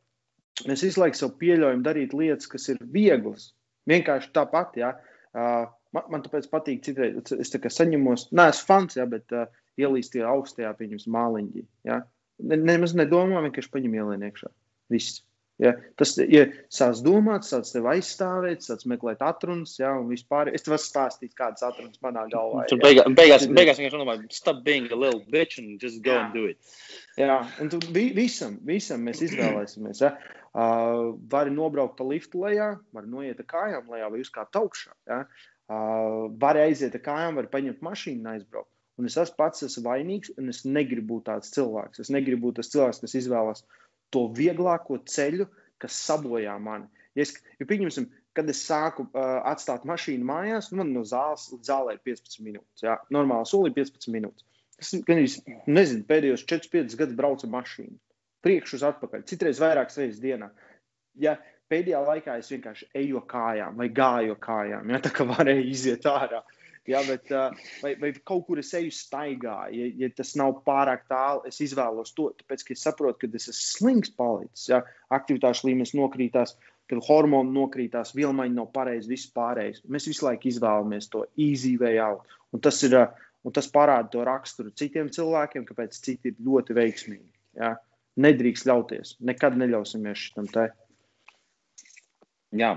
mēs 0.70 0.86
visu 0.86 1.02
laiku 1.02 1.18
sev 1.18 1.34
pieļaujam 1.42 1.84
darīt 1.84 2.16
lietas, 2.16 2.48
kas 2.48 2.70
ir 2.72 2.80
vieglas. 2.94 3.50
Vienkārši 3.90 4.32
tāpat. 4.32 4.78
Ja. 4.80 4.94
Uh, 5.34 5.66
Man, 5.92 6.06
man 6.12 6.22
tāpēc 6.24 6.48
patīk, 6.52 6.80
citreiz 6.86 7.34
es 7.36 7.52
tā 7.52 7.60
kā 7.60 7.72
saņemos, 7.72 8.30
neesmu 8.32 8.68
fans, 8.68 8.96
ja, 8.96 9.04
bet 9.08 9.34
uh, 9.36 9.50
ielīst 9.80 10.14
tie 10.14 10.24
augstajā, 10.28 10.72
pieņems 10.78 11.08
māliņģi. 11.12 11.66
Ja. 11.88 12.02
Ne, 12.42 12.58
nemaz 12.58 12.96
nedomā, 12.98 13.42
vienkārši 13.44 13.70
paņem 13.74 14.00
ielien 14.00 14.24
iekšā. 14.30 14.50
Viss. 14.92 15.20
Ja, 15.60 15.74
tas 16.00 16.14
ir 16.18 16.30
ja, 16.32 16.44
sācis 16.72 17.02
domāt, 17.04 17.44
sācis 17.46 17.74
tevi 17.76 17.90
aizstāvēt, 17.92 18.64
sācis 18.64 18.88
meklēt 18.90 19.20
atrunas, 19.22 19.76
ja, 19.78 19.92
un 20.00 20.08
vispār. 20.10 20.48
Es 20.56 20.64
tev 20.66 20.78
stāstīt, 20.80 21.36
kādas 21.38 21.62
atrunas 21.66 22.00
manā 22.02 22.24
galvā. 22.32 22.64
Tur 22.70 22.80
beigā, 22.82 23.04
beigās, 23.12 23.44
beigās 23.46 23.78
vienkārši 23.78 24.00
domāju, 24.00 24.30
stop 24.34 24.64
being 24.66 24.88
a 24.90 24.98
little 24.98 25.20
bitch 25.30 25.60
and 25.60 25.76
just 25.82 26.00
go 26.02 26.16
jā. 26.16 26.24
and 26.24 26.34
do 26.34 26.48
it. 26.50 26.74
Jā, 27.20 27.38
un 27.62 27.70
tu 27.70 27.78
vi, 27.92 28.08
visam, 28.16 28.56
visam 28.66 29.04
mēs 29.06 29.22
izvēlēsimies. 29.28 30.02
Ja. 30.02 30.16
Uh, 30.52 31.12
vari 31.32 31.52
nobraukt 31.52 31.94
pa 32.00 32.04
liftu 32.04 32.42
lejā, 32.42 32.72
vari 32.92 33.12
noiet 33.12 33.38
ar 33.40 33.48
kājām 33.52 33.92
lejā 33.92 34.10
vai 34.12 34.24
uzkāpt 34.24 34.58
augšā. 34.58 34.96
Ja. 35.08 35.22
Uh, 35.72 36.28
var 36.42 36.58
aiziet 36.60 36.96
ar 36.98 37.02
kājām, 37.04 37.36
var 37.38 37.48
paņemt 37.52 37.84
mašīnu 37.86 38.20
un 38.20 38.32
aizbraukt. 38.34 38.70
Un 39.00 39.08
es 39.08 39.30
pats 39.38 39.64
esmu 39.64 39.86
vainīgs, 39.86 40.32
un 40.36 40.52
es 40.52 40.64
negribu 40.68 41.16
būt 41.16 41.28
tāds 41.30 41.52
cilvēks. 41.54 42.02
Es 42.02 42.10
negribu 42.12 42.48
būt 42.48 42.58
tas 42.60 42.68
cilvēks, 42.74 43.00
kas 43.04 43.14
izvēlas 43.22 43.62
to 44.12 44.26
vieglāko 44.36 44.98
ceļu, 45.08 45.46
kas 45.80 45.96
sabojā 46.08 46.58
mani. 46.60 46.90
Ja, 47.16 47.24
es, 47.24 47.32
ja 47.60 47.68
pieņemsim, 47.68 48.10
kad 48.36 48.50
es 48.52 48.60
sāku 48.66 49.06
uh, 49.06 49.38
atstāt 49.48 49.86
mašīnu 49.88 50.28
mājās, 50.28 50.70
nu, 50.72 50.82
man 50.82 50.92
no 50.96 51.06
zāles 51.08 51.48
līdz 51.54 51.70
zālē 51.70 51.96
ir 51.96 52.02
15 52.10 52.44
minūtes. 52.44 52.84
Jā, 52.84 52.98
normāli 53.14 53.48
solī 53.48 53.72
15 53.78 54.12
minūtes. 54.12 54.44
Es 54.82 54.92
gan 55.06 55.22
nezinu, 55.70 56.04
pēdējos 56.08 56.44
4-5 56.50 56.98
gadus 57.00 57.18
braucu 57.18 57.48
mašīnu. 57.48 57.96
Priekš 58.44 58.76
uz 58.80 58.84
atpakaļ, 58.90 59.24
citreiz 59.30 59.60
vairākas 59.62 60.00
reizes 60.00 60.20
dienā. 60.20 60.50
Ja 61.22 61.36
pēdējā 61.72 62.00
laikā 62.06 62.38
es 62.40 62.50
vienkārši 62.52 62.90
eju 63.02 63.22
kājām 63.28 63.78
vai 63.80 63.88
gāju 63.92 64.36
kājām. 64.42 64.92
Ja, 64.92 65.00
tā 65.02 65.12
kā 65.14 65.26
varēja 65.28 65.64
iziet 65.68 66.08
ārā. 66.10 66.42
Ja, 66.90 66.98
bet, 67.06 67.30
vai, 67.82 67.92
vai 68.00 68.10
kaut 68.26 68.48
kur 68.48 68.58
es 68.58 68.72
eju 68.74 68.90
staigā, 68.94 69.56
ja, 69.70 69.86
ja 70.02 70.08
tas 70.18 70.34
nav 70.38 70.56
pārāk 70.66 71.04
tālu, 71.10 71.44
es 71.46 71.60
izvēlos 71.62 72.10
to, 72.16 72.32
tāpēc, 72.40 72.64
ka 72.66 72.74
es 72.74 72.82
saprotu, 72.88 73.20
ka 73.22 73.38
es 73.38 73.46
esmu 73.52 73.58
slings 73.68 74.14
palicis. 74.18 74.68
Ja, 74.72 74.82
aktivitāšu 75.14 75.68
līmenis 75.70 75.94
nokrītās, 75.94 76.56
kad 76.90 77.02
hormoni 77.06 77.54
nokrītās, 77.54 78.16
vielmaiņa 78.18 78.58
nav 78.58 78.72
pareiza, 78.74 79.10
viss 79.10 79.30
pārējais. 79.34 79.84
Mēs 79.86 80.10
visu 80.10 80.26
laiku 80.26 80.50
izvēlamies 80.50 81.06
to 81.14 81.22
easy 81.38 81.76
way 81.78 82.02
out. 82.02 82.26
Un 82.52 82.60
tas 82.66 82.82
ir, 82.84 82.98
Un 83.42 83.54
tas 83.54 83.68
parāda 83.74 84.10
to 84.12 84.24
raksturu 84.26 84.70
citiem 84.78 85.10
cilvēkiem, 85.14 85.66
kāpēc 85.66 85.98
citi 85.98 86.30
ir 86.30 86.38
ļoti 86.46 86.76
veiksmīgi. 86.78 87.26
Ja? 87.58 87.74
Nedrīkst 88.22 88.68
ļauties. 88.68 89.16
Nekad 89.26 89.56
neļausimies 89.58 90.28
šitam 90.28 90.48
te. 90.52 90.68
Jā. 92.56 92.76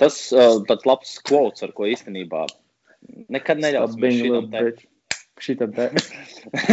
Tas 0.00 0.16
uh, 0.34 0.58
tāds 0.68 0.88
labs 0.88 1.14
kvots, 1.26 1.62
ar 1.62 1.72
ko 1.76 1.86
īstenībā 1.86 2.46
nekad 3.32 3.60
neļausimies 3.62 4.18
šitam 4.18 4.50
te. 4.50 4.62
Bet 4.66 4.82
šitam 5.44 5.74
te. 5.76 5.86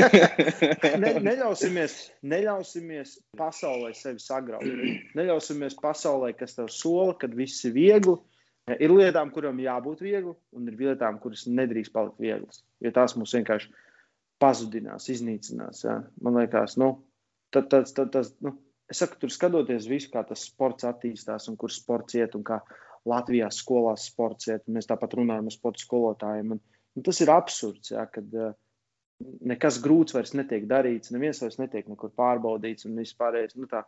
ne, 1.03 1.13
neļausimies, 1.27 1.97
neļausimies 2.33 3.15
pasaulē 3.39 3.93
sevi 3.97 4.23
sagraut. 4.23 4.65
Neļausimies 5.17 5.77
pasaulē, 5.81 6.33
kas 6.37 6.57
tev 6.57 6.71
sola, 6.73 7.15
kad 7.21 7.35
viss 7.37 7.65
ir 7.67 7.75
viegli. 7.77 8.17
Ir 8.71 8.93
lietām, 8.93 9.31
kurām 9.33 9.57
jābūt 9.59 10.03
viegli, 10.05 10.35
un 10.55 10.67
ir 10.69 10.75
lietām, 10.79 11.17
kuras 11.19 11.47
nedrīkst 11.49 11.91
palikt 11.95 12.21
vieglas. 12.21 12.61
Jo 12.79 12.91
tās 12.95 13.15
mums 13.17 13.33
vienkārši 13.35 13.71
pazudinās, 14.41 15.09
iznīcinās. 15.11 15.81
Ja? 15.85 15.97
Man 16.23 16.37
liekas, 16.39 16.77
nu, 16.79 16.93
tad, 17.53 17.71
tad, 17.73 17.89
tad, 17.97 18.11
tas, 18.13 18.29
nu, 18.45 18.53
es 18.91 19.01
saku, 19.01 19.17
tur 19.21 19.31
skatoties 19.33 19.87
visu, 19.89 20.11
kā 20.13 20.25
tas 20.27 20.43
sports 20.49 20.85
attīstās 20.87 21.47
un 21.49 21.57
kur 21.59 21.71
sports 21.73 22.19
iet 22.19 22.35
un 22.37 22.43
kā 22.47 22.59
Latvijā 23.07 23.47
skolās 23.55 24.05
sports 24.11 24.51
iet. 24.51 24.67
Mēs 24.69 24.89
tāpat 24.89 25.15
runājam 25.17 25.47
ar 25.49 25.55
sporta 25.55 25.81
skolotājiem. 25.81 26.57
Un, 26.57 26.61
Un 26.97 27.03
tas 27.07 27.21
ir 27.23 27.31
absurds, 27.31 27.93
ja, 27.93 28.03
kad 28.11 28.33
uh, 28.35 28.51
nekas 29.47 29.79
grūts 29.83 30.15
vairs 30.15 30.33
netiek 30.35 30.65
darīts, 30.67 31.13
neviens 31.15 31.39
vairs 31.43 31.59
netiek 31.61 31.87
nekur 31.87 32.11
pārbaudīts 32.19 32.87
un 32.89 32.99
vispārējais. 32.99 33.55
Nu, 33.59 33.69
tā, 33.71 33.85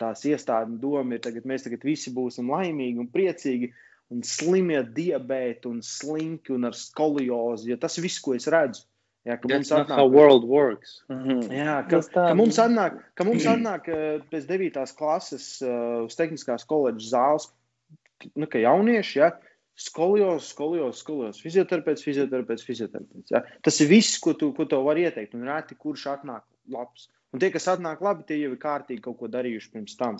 tās 0.00 0.24
iestādes 0.26 0.80
doma 0.82 1.16
ir, 1.16 1.22
ka 1.22 1.46
mēs 1.46 1.66
tagad 1.66 1.86
visi 1.86 2.14
būsim 2.14 2.50
laimīgi 2.50 3.02
un 3.04 3.10
priecīgi. 3.14 3.72
Un 4.10 4.24
slimie 4.26 4.80
diabēti, 4.90 5.70
un 5.70 5.84
slinki, 5.86 6.50
un 6.56 6.66
ar 6.66 6.74
skoliozi. 6.74 7.76
Tas 7.78 8.00
viss, 8.02 8.18
ko 8.24 8.34
es 8.34 8.48
redzu. 8.50 8.88
Jā, 9.28 9.36
ka 9.36 9.50
mums 9.52 9.68
atnāk, 9.76 9.98
how 9.98 10.08
world 10.08 10.46
works. 10.48 11.02
Mm 11.10 11.22
-hmm. 11.24 11.52
Jā, 11.52 11.76
ka, 11.88 12.00
ka 12.14 12.34
mums 12.34 12.58
atnāk, 12.58 13.00
ka 13.14 13.24
mums 13.28 13.44
atnāk 13.44 13.90
pēc 14.32 14.46
9. 14.48 14.96
klases 14.96 15.60
uh, 15.62 16.04
uz 16.06 16.16
tehniskās 16.16 16.64
koledžas 16.64 17.12
zāles, 17.12 17.50
nu, 18.34 18.46
ka 18.46 18.58
jaunieši, 18.58 19.18
ja, 19.18 19.30
Skolios, 19.80 20.48
skolios, 20.48 20.98
skolios, 20.98 21.40
fizioterapeits, 21.40 22.02
fizioterapeits, 22.04 22.64
fizioterapeits. 22.68 23.30
Ja? 23.32 23.40
Tas 23.64 23.80
ir 23.80 23.88
viss, 23.88 24.18
ko 24.20 24.34
tu, 24.36 24.50
ko 24.52 24.66
tev 24.68 24.84
var 24.84 24.98
ieteikt. 25.00 25.32
Un 25.38 25.46
reti 25.48 25.74
kurš 25.74 26.04
atnāk 26.10 26.44
labs. 26.68 27.06
Un 27.32 27.40
tie, 27.40 27.48
kas 27.54 27.68
atnāk 27.72 28.02
labi, 28.04 28.26
tie 28.28 28.36
jau 28.42 28.50
ir 28.52 28.60
kārtīgi 28.60 29.00
kaut 29.06 29.16
ko 29.22 29.30
darījuši 29.32 29.70
pirms 29.72 29.96
tam. 29.96 30.18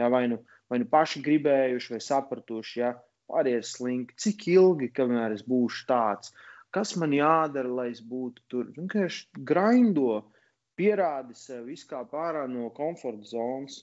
Ja? 0.00 0.08
Vai, 0.08 0.22
nu, 0.32 0.38
vai 0.72 0.80
nu 0.80 0.88
paši 0.88 1.20
gribējuši, 1.26 1.92
vai 1.92 2.00
sapratuši, 2.00 2.80
ja? 2.80 2.94
pārējais 3.32 3.74
slinki, 3.76 4.16
cik 4.24 4.48
ilgi, 4.54 4.88
kamēr 4.96 5.36
es 5.36 5.44
būšu 5.44 5.84
tāds, 5.88 6.32
kas 6.74 6.96
man 7.00 7.14
jādara, 7.16 7.70
lai 7.80 7.90
es 7.92 8.00
būtu 8.04 8.48
tur. 8.50 8.72
Vienkārši 8.76 9.44
grindo, 9.48 10.22
pierādi 10.78 11.36
sev, 11.36 11.68
izkāp 11.72 12.16
ārā 12.16 12.48
no 12.50 12.70
komforta 12.74 13.28
zonas. 13.28 13.82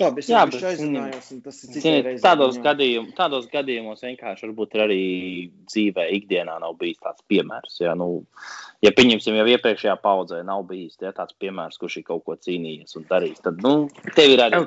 Labi, 0.00 0.22
jā, 0.24 0.44
bet 0.48 0.62
aizinājos, 0.64 1.26
tas 1.44 1.56
ir 1.66 1.80
zini, 1.82 2.12
tādos, 2.22 2.56
gadījum, 2.62 3.10
tādos 3.16 3.48
gadījumos 3.52 4.00
vienkārši 4.06 4.46
varbūt 4.46 4.76
arī 4.80 5.00
dzīvē, 5.68 6.06
ikdienā 6.16 6.54
nav 6.62 6.78
bijis 6.80 7.02
tāds 7.02 7.26
piemērs. 7.28 7.74
Ja, 7.82 7.92
nu, 7.98 8.22
ja 8.86 8.94
pieņemsim, 8.96 9.36
jau 9.36 9.48
iepriekšējā 9.56 9.98
paudzē 10.00 10.40
nav 10.46 10.62
bijis 10.70 10.96
ja, 11.02 11.12
tāds 11.16 11.36
piemērs, 11.42 11.76
kurš 11.82 11.98
ir 12.00 12.06
kaut 12.06 12.24
ko 12.24 12.38
cīnījies 12.38 12.96
un 12.96 13.04
darījis, 13.10 13.44
tad 13.44 13.60
nu, 13.66 13.74
tev 14.16 14.38
ir 14.38 14.44
arī. 14.46 14.62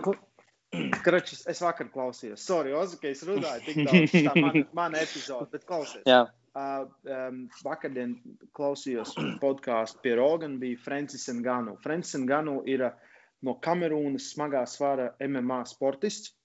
Kračs, 1.06 1.44
es 1.50 1.60
vakar 1.64 1.90
klausījos. 1.94 2.44
Sorry, 2.44 2.74
Ozi, 2.78 3.00
ka 3.02 3.10
es 3.10 3.22
runāju 3.26 3.66
tik 3.66 3.84
daudz. 3.88 4.14
Tā 4.14 4.34
mana 4.38 4.64
man 4.74 4.96
epizode, 4.98 5.50
bet 5.54 5.66
klausies. 5.70 6.06
Jā. 6.10 6.26
Uh, 6.54 6.84
um, 7.10 7.38
vakardien 7.66 8.12
klausījos 8.54 9.16
podkāstu 9.42 10.04
pie 10.04 10.12
Rogan, 10.20 10.60
bija 10.62 10.78
Francis 10.84 11.26
Nganu. 11.34 11.80
Francis 11.82 12.20
Nganu 12.22 12.60
ir 12.70 12.84
uh, 12.86 13.14
no 13.42 13.56
Kamerūnas 13.64 14.30
smagā 14.36 14.62
svara 14.70 15.12
MMA 15.24 15.64
sportists. 15.72 16.36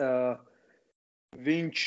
Uh, 0.00 0.34
viņš 1.46 1.84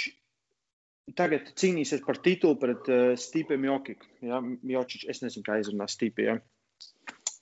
tagad 1.19 1.51
cīnīsies 1.59 2.05
par 2.07 2.21
titulu 2.23 2.55
pret 2.61 2.87
uh, 2.87 3.11
Stīpiem 3.19 3.67
Jokiku. 3.67 4.07
Ja? 4.23 4.39
Jočič, 4.77 5.03
es 5.11 5.19
nezinu, 5.25 5.43
kā 5.43 5.59
izrunā 5.59 5.89
Stīpi. 5.91 6.29
Ja? 6.29 6.39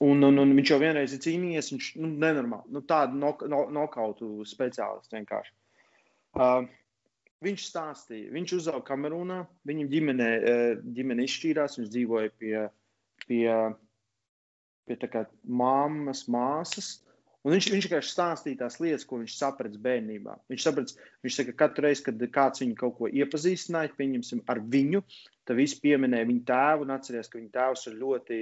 Un, 0.02 0.26
un, 0.26 0.42
un 0.42 0.58
viņš 0.58 0.74
jau 0.74 0.82
vienreiz 0.82 1.14
ir 1.14 1.22
cīnījies, 1.22 1.70
viņš 1.76 1.94
nu, 2.02 2.10
nenormāli, 2.24 2.74
nu, 2.74 2.82
tādu 2.90 3.22
nok, 3.22 3.46
no, 3.46 3.68
nokautu 3.70 4.42
speciālistu 4.50 5.14
vienkārši. 5.14 5.54
Uh, 6.32 6.64
viņš 7.42 7.68
stāstīja, 7.68 8.32
viņš 8.34 8.58
uzauga 8.58 8.86
Kamerūnā, 8.90 9.40
viņam 9.68 9.88
ģimene, 9.92 10.28
uh, 10.38 10.66
ģimene 10.96 11.26
izšķīrās, 11.28 11.78
viņš 11.80 11.94
dzīvoja 11.94 12.34
pie, 12.38 12.56
pie 13.26 13.46
pie 14.86 15.24
mammas, 15.46 16.26
māsas. 16.30 16.98
Un 17.42 17.56
viņš, 17.56 17.66
viņš 17.74 17.86
vienkārši 17.88 18.12
stāstīja 18.12 18.58
tās 18.60 18.76
lietas, 18.78 19.04
ko 19.08 19.18
viņš 19.18 19.34
saprata 19.34 19.78
bērnībā. 19.82 20.36
Viņš 20.52 20.62
saprata, 20.62 21.06
viņš 21.26 21.38
saka, 21.38 21.54
ka 21.54 21.64
katru 21.64 21.88
reizi, 21.88 22.04
kad 22.06 22.20
kāds 22.36 22.62
viņu 22.62 22.76
kaut 22.78 22.94
ko 23.00 23.10
iepazīstināja, 23.10 23.96
pieņemsim 23.98 24.44
ar 24.52 24.60
viņu, 24.62 25.02
tad 25.48 25.58
viss 25.58 25.80
pieminēja 25.82 26.28
viņa 26.28 26.44
tēvu 26.52 26.86
un 26.86 26.94
atcerējās, 26.94 27.32
ka 27.32 27.40
viņa 27.40 27.50
tēvs 27.56 27.88
ir 27.90 27.98
ļoti 27.98 28.38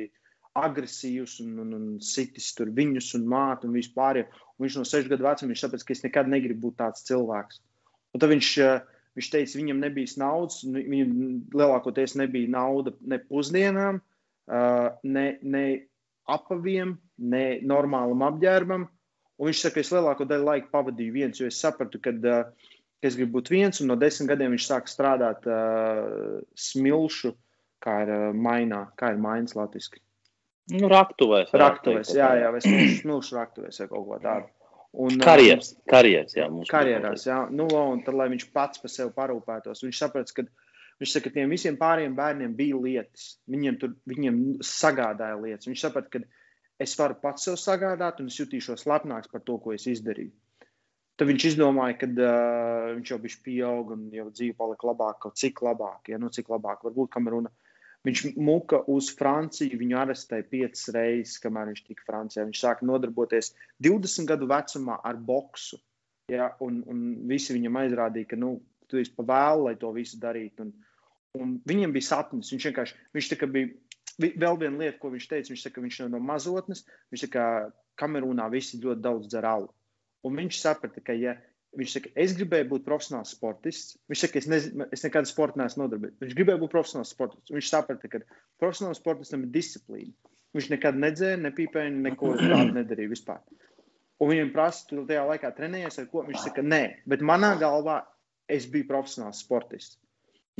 agresīvs 0.61 1.38
un, 1.46 1.57
un, 1.62 1.72
un 1.78 1.88
sitis 2.05 2.51
tur 2.59 2.74
viņus 2.76 3.14
un 3.16 3.24
mātu 3.32 3.70
un 3.70 3.78
vispār. 3.78 4.20
Un 4.59 4.66
viņš 4.66 4.76
no 4.76 4.84
sešu 4.84 5.14
gadu 5.14 5.24
vecuma 5.24 5.55
viņš 5.55 5.64
saprata, 5.64 5.88
ka 5.88 5.96
es 5.96 6.05
nekad 6.05 6.28
negribu 6.28 6.68
būt 6.68 6.80
tāds 6.82 7.09
cilvēks. 7.09 7.62
Un 8.14 8.22
tad 8.22 8.32
viņš, 8.32 8.50
eh, 8.64 8.80
viņš 9.18 9.30
teica, 9.34 9.58
viņam 9.58 9.82
nebija 9.84 10.20
naudas, 10.22 10.62
viņam 10.64 11.12
lielākoties 11.54 12.16
nebija 12.18 12.50
nauda 12.50 12.94
ne 13.00 13.18
pusdienām, 13.18 14.00
eh, 14.50 14.88
ne, 15.02 15.26
ne 15.42 15.66
apaviem, 16.30 16.96
ne 17.18 17.44
normālam 17.66 18.24
apģērbam. 18.30 18.88
Un 19.40 19.48
viņš 19.48 19.62
saka, 19.64 19.78
ka 19.78 19.80
es 19.80 19.92
lielāko 19.94 20.26
daļu 20.28 20.44
laika 20.44 20.68
pavadīju 20.74 21.14
viens, 21.14 21.40
jo 21.40 21.48
es 21.48 21.61
sapratu, 21.62 22.00
ka, 22.02 22.12
uh, 22.12 22.68
ka 23.00 23.08
es 23.08 23.16
gribu 23.16 23.38
būt 23.38 23.48
viens, 23.54 23.80
un 23.80 23.88
no 23.88 23.96
desmit 23.96 24.28
gadiem 24.28 24.52
viņš 24.52 24.66
sāka 24.68 24.92
strādāt 24.92 25.48
uh, 25.48 26.42
smilšu, 26.52 27.32
kā 27.80 28.02
ir 28.04 28.12
uh, 28.12 28.26
mainā, 28.36 28.82
kā 29.00 29.14
ir 29.14 29.22
mainas 29.22 29.56
latviski. 29.56 30.02
Nu, 30.76 30.90
raktuvēs. 30.92 31.54
Raktuvēs, 31.56 32.12
jā, 32.14 32.28
jā, 32.36 32.50
vai 32.52 32.61
smilšu, 32.62 32.98
smilšu 33.00 33.38
raktuvēs 33.38 33.80
vai 33.80 33.88
kaut 33.94 34.04
ko 34.11 34.20
tādu. 34.22 34.52
Un, 34.91 35.20
karjeras, 35.22 35.74
karjeras, 35.86 36.34
jā, 36.34 36.49
karjerās, 36.66 37.28
jā. 37.28 37.45
Nu, 37.55 37.68
un 37.70 38.01
tad, 38.03 38.16
lai 38.18 38.26
viņš 38.32 38.49
pats 38.55 38.82
par 38.82 38.91
sevi 38.91 39.12
parūpētos, 39.14 39.84
viņš 39.86 40.01
saprata, 40.03 40.34
ka 40.34 40.49
Viņš 41.01 41.14
saka, 41.14 41.30
ka 41.30 41.38
tiem 41.38 41.53
visiem 41.55 41.78
pārējiem 41.80 42.14
bērniem 42.16 42.55
bija 42.57 42.76
lietas. 42.84 43.38
Viņiem 43.49 43.78
tur 43.80 43.95
viņiem 44.11 44.41
sagādāja 44.61 45.38
lietas. 45.41 45.68
Viņš 45.70 45.84
saprata, 45.86 46.12
ka 46.12 46.20
es 46.84 46.93
varu 47.01 47.16
pats 47.22 47.49
sev 47.49 47.57
sagādāt, 47.61 48.20
un 48.20 48.28
es 48.28 48.36
jutīšos 48.36 48.84
lepnāks 48.88 49.32
par 49.32 49.41
to, 49.47 49.57
ko 49.64 49.72
es 49.72 49.88
izdarīju. 49.88 50.34
Tad 51.16 51.28
viņš 51.28 51.47
izdomāja, 51.51 51.97
ka 52.01 52.09
uh, 52.11 52.91
viņš 52.99 53.12
jau 53.12 53.18
bija 53.20 53.41
pieaugušs 53.47 53.97
un 53.97 54.05
jau 54.16 54.28
dzīve 54.28 54.57
palika 54.61 54.88
labāk, 54.88 55.18
kaut 55.24 55.41
cik 55.41 55.64
labāk. 55.64 56.12
Ja? 56.12 56.20
Nu, 56.20 56.28
cik 56.32 56.53
labāk 56.53 56.84
varbūt 56.84 57.12
kameruna. 57.16 57.53
Viņš 58.09 58.20
muka 58.40 58.80
uz 58.88 59.11
Franciju, 59.12 59.76
viņu 59.80 59.98
arestēja 60.01 60.46
piecas 60.48 60.86
reizes, 60.96 61.36
kamēr 61.42 61.68
viņš 61.68 61.82
tika 61.84 62.07
Francijā. 62.07 62.46
Viņš 62.48 62.62
sāka 62.62 62.86
nodarboties 62.88 63.53
20 63.84 64.28
gadu 64.30 64.48
vecumā 64.48 64.96
ar 65.05 65.18
boksu. 65.20 65.76
Ja? 66.32 66.55
Un, 66.64 66.80
un 66.88 67.03
visi 67.28 67.57
viņam 67.57 67.76
aizrādīja, 67.82 68.30
ka 68.32 68.40
nu, 68.40 68.55
tu 68.88 69.03
esi 69.03 69.12
pa 69.16 69.26
vēlu, 69.28 69.66
lai 69.68 69.76
to 69.80 69.92
visu 69.92 70.16
darītu. 70.22 70.64
Un, 70.64 70.72
Un 71.38 71.59
viņam 71.66 71.92
bija 71.94 72.09
sapnis. 72.09 72.51
Viņš 72.51 72.64
vienkārši 72.70 72.96
viņš 73.14 73.28
bija 73.53 74.32
vēl 74.42 74.57
viena 74.59 74.80
lieta, 74.82 74.98
ko 74.98 75.12
viņš 75.12 75.28
teica. 75.30 75.53
Viņš 75.53 75.66
teica, 75.66 75.84
viņš 75.84 76.01
no 76.11 76.22
mazotnes, 76.22 76.82
viņš 77.12 77.26
teica, 77.26 77.34
ka 77.36 78.03
Kamerūnā 78.03 78.48
visi 78.53 78.80
ļoti 78.82 79.05
daudz 79.05 79.28
dzer 79.30 79.46
alu. 79.46 79.70
Un 80.26 80.36
viņš 80.36 80.59
saprata, 80.61 81.03
ka, 81.05 81.14
ja 81.16 81.36
viņš 81.78 81.94
saka, 81.94 82.10
es 82.18 82.34
gribēju 82.38 82.68
būt 82.72 82.84
profesionāls 82.86 83.32
sportists, 83.36 83.96
viņš 84.10 84.24
saka, 84.24 84.40
es, 84.40 84.48
nezinu, 84.50 84.86
es 84.94 85.04
nekad 85.06 85.28
sportā 85.30 85.60
neesmu 85.60 85.84
nodarbojies. 85.84 86.18
Viņš 86.24 86.36
gribēja 86.38 86.60
būt 86.62 86.72
profesionāls 86.72 87.12
sportists. 87.14 87.54
Viņš 87.54 87.70
saprata, 87.70 88.10
ka 88.10 88.22
profesionāls 88.62 89.00
sportistam 89.02 89.44
ir 89.46 89.52
disciplīna. 89.54 90.14
Viņš 90.56 90.70
nekad 90.72 90.98
nedzēra, 90.98 91.38
nepīpēja, 91.44 91.92
neko 92.08 92.32
tādu 92.40 92.74
nedarīja 92.74 93.12
vispār. 93.12 93.42
Un 94.20 94.32
viņam 94.32 94.50
prasa, 94.52 94.82
tu 94.88 95.04
tajā 95.08 95.22
laikā 95.28 95.52
trenējies 95.56 96.00
ar 96.02 96.08
ko? 96.10 96.24
Viņš 96.26 96.48
saka, 96.48 96.64
nē, 96.66 96.82
bet 97.08 97.22
manā 97.24 97.54
galvā 97.60 98.00
es 98.50 98.66
biju 98.68 98.88
profesionāls 98.90 99.44
sportists. 99.44 100.00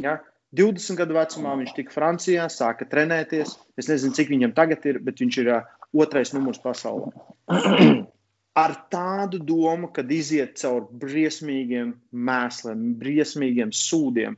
Ja? 0.01 0.21
20 0.57 0.99
gadu 0.99 1.15
vecumā 1.15 1.57
viņš 1.59 1.75
tika 1.77 1.95
Francijā, 1.95 2.47
sāka 2.51 2.87
trenēties. 2.91 3.53
Es 3.79 3.91
nezinu, 3.91 4.15
cik 4.17 4.33
viņam 4.33 4.55
tagad 4.57 4.87
ir, 4.91 5.03
bet 5.05 5.21
viņš 5.23 5.43
ir 5.43 5.53
uh, 5.59 5.69
otrais 6.07 6.33
numurs 6.35 6.63
pasaulē. 6.63 7.13
Ar 8.59 8.75
tādu 8.91 9.39
domu, 9.47 9.93
kad 9.95 10.11
iziet 10.11 10.57
cauri 10.59 10.89
briesmīgiem 11.03 11.93
mēsliem, 12.11 12.81
briesmīgiem 12.99 13.71
sūdiem, 13.71 14.35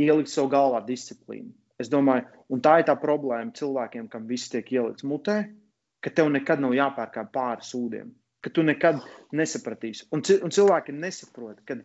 ielikt 0.00 0.32
savu 0.32 0.50
galvā 0.52 0.82
disciplīnu. 0.84 1.54
Es 1.80 1.88
domāju, 1.88 2.26
un 2.52 2.60
tā 2.60 2.80
ir 2.80 2.88
tā 2.90 2.96
problēma 3.00 3.56
cilvēkiem, 3.56 4.10
kam 4.12 4.26
viss 4.28 4.52
tiek 4.52 4.68
ielikts 4.74 5.06
mutē, 5.08 5.38
ka 6.04 6.12
tev 6.12 6.28
nekad 6.34 6.60
nav 6.60 6.76
jāpērkā 6.76 7.24
pāri 7.32 7.64
sūdiem, 7.64 8.12
ka 8.44 8.52
tu 8.52 8.64
nekad 8.66 9.00
nesapratīsi. 9.32 10.10
Un, 10.12 10.20
un 10.44 10.52
cilvēki 10.52 10.92
nesaprot, 10.96 11.64
ka 11.64 11.80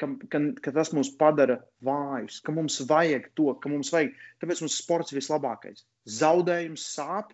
ka, 0.00 0.08
ka, 0.30 0.40
ka 0.62 0.72
tas 0.76 0.92
mūs 0.96 1.10
padara 1.18 1.58
vājus, 1.84 2.40
ka 2.44 2.54
mums 2.54 2.78
vajag 2.88 3.30
to, 3.38 3.48
ka 3.60 3.72
mums 3.72 3.92
vajag. 3.94 4.14
Tāpēc 4.42 4.62
mums 4.64 4.78
sports 4.82 5.12
ir 5.12 5.20
vislabākais. 5.20 5.84
Zaudējums 6.18 6.84
sāp, 6.96 7.32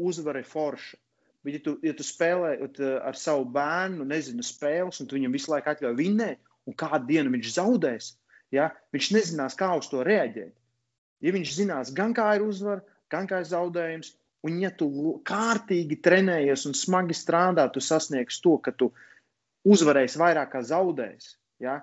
uzvara 0.00 0.42
ir 0.42 0.48
forša. 0.48 0.98
Bet, 1.44 1.58
ja 1.58 1.62
tu, 1.64 1.76
ja 1.84 1.92
tu 1.96 2.06
spēlē 2.06 2.54
ar 3.04 3.18
savu 3.20 3.44
bērnu, 3.52 4.06
nezinu, 4.08 4.44
spēles, 4.46 5.00
un 5.02 5.08
tu 5.10 5.18
viņam 5.18 5.36
visu 5.36 5.52
laiku 5.52 5.72
atļauj 5.74 5.96
vinnēt, 5.98 6.40
un 6.64 6.76
kādu 6.80 7.10
dienu 7.10 7.32
viņš 7.34 7.54
zaudēs, 7.58 8.10
ja, 8.54 8.70
viņš 8.96 9.10
nezinās, 9.18 9.56
kā 9.60 9.68
uz 9.76 9.90
to 9.92 10.02
reaģēt. 10.06 10.54
Ja 11.24 11.32
viņš 11.36 11.54
zinās, 11.58 11.92
gan 11.96 12.16
kā 12.16 12.30
ir 12.38 12.44
uzvara, 12.46 12.80
gan 13.12 13.28
kā 13.28 13.42
ir 13.44 13.50
zaudējums, 13.52 14.14
un 14.44 14.58
ja 14.60 14.72
tu 14.72 14.88
kārtīgi 15.28 16.00
trenējies 16.04 16.66
un 16.68 16.76
smagi 16.76 17.16
strādā, 17.16 17.68
tu 17.72 17.84
sasniegsi 17.84 18.42
to, 18.44 18.58
ka 18.64 18.72
tu 18.72 18.90
uzvarēsi 19.68 20.20
vairāk 20.20 20.50
kā 20.52 20.64
zaudēsi 20.64 21.36
ja, 21.62 21.78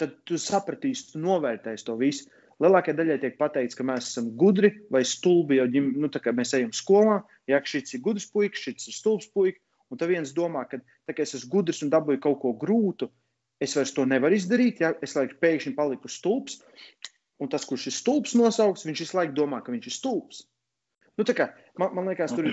tad 0.00 0.16
tu 0.28 0.38
sapratīsi, 0.40 1.12
tu 1.12 1.22
novērtēsi 1.22 1.86
to 1.86 1.96
visu. 2.00 2.28
Lielākajai 2.62 2.98
daļai 2.98 3.18
tiek 3.22 3.36
pateikts, 3.40 3.76
ka 3.78 3.86
mēs 3.86 4.12
esam 4.12 4.30
gudri 4.38 4.70
vai 4.94 5.02
stulbi, 5.08 5.58
jo 5.58 5.66
ģim, 5.70 5.90
nu, 6.00 6.10
mēs 6.10 6.54
ejam 6.58 6.70
skolā. 6.76 7.20
Ja 7.50 7.60
šis 7.64 7.96
ir 7.96 8.02
gudrs 8.04 8.28
puisis, 8.30 8.62
šis 8.62 8.90
ir 8.92 8.98
stulbs 8.98 9.28
puisis, 9.34 9.60
un 9.90 10.00
tad 10.00 10.12
viens 10.12 10.32
domā, 10.36 10.64
ka 10.70 10.78
tā, 10.80 11.16
es 11.16 11.34
esmu 11.38 11.50
gudrs 11.56 11.82
un 11.84 11.92
dabūju 11.92 12.22
kaut 12.22 12.40
ko 12.44 12.54
grūtu, 12.60 13.10
es 13.62 13.74
vairs 13.76 13.94
to 13.96 14.06
nevaru 14.08 14.38
izdarīt. 14.38 14.82
Ja? 14.84 14.94
Es 15.02 15.16
laikam 15.18 15.40
pēkšņi 15.42 15.74
paliku 15.76 16.10
stulbs, 16.10 16.60
un 17.42 17.50
tas, 17.50 17.66
kurš 17.68 17.90
ir 17.90 17.98
stulbs 17.98 18.34
nosaukts, 18.38 18.86
viņš 18.86 19.06
visu 19.06 19.18
laiku 19.18 19.36
domā, 19.36 19.62
ka 19.64 19.74
viņš 19.74 19.90
ir 19.90 19.98
stulbs. 19.98 20.44
Nu, 21.14 21.26
kā, 21.26 21.46
man, 21.78 21.92
man 21.94 22.08
liekas, 22.10 22.32
tur 22.34 22.48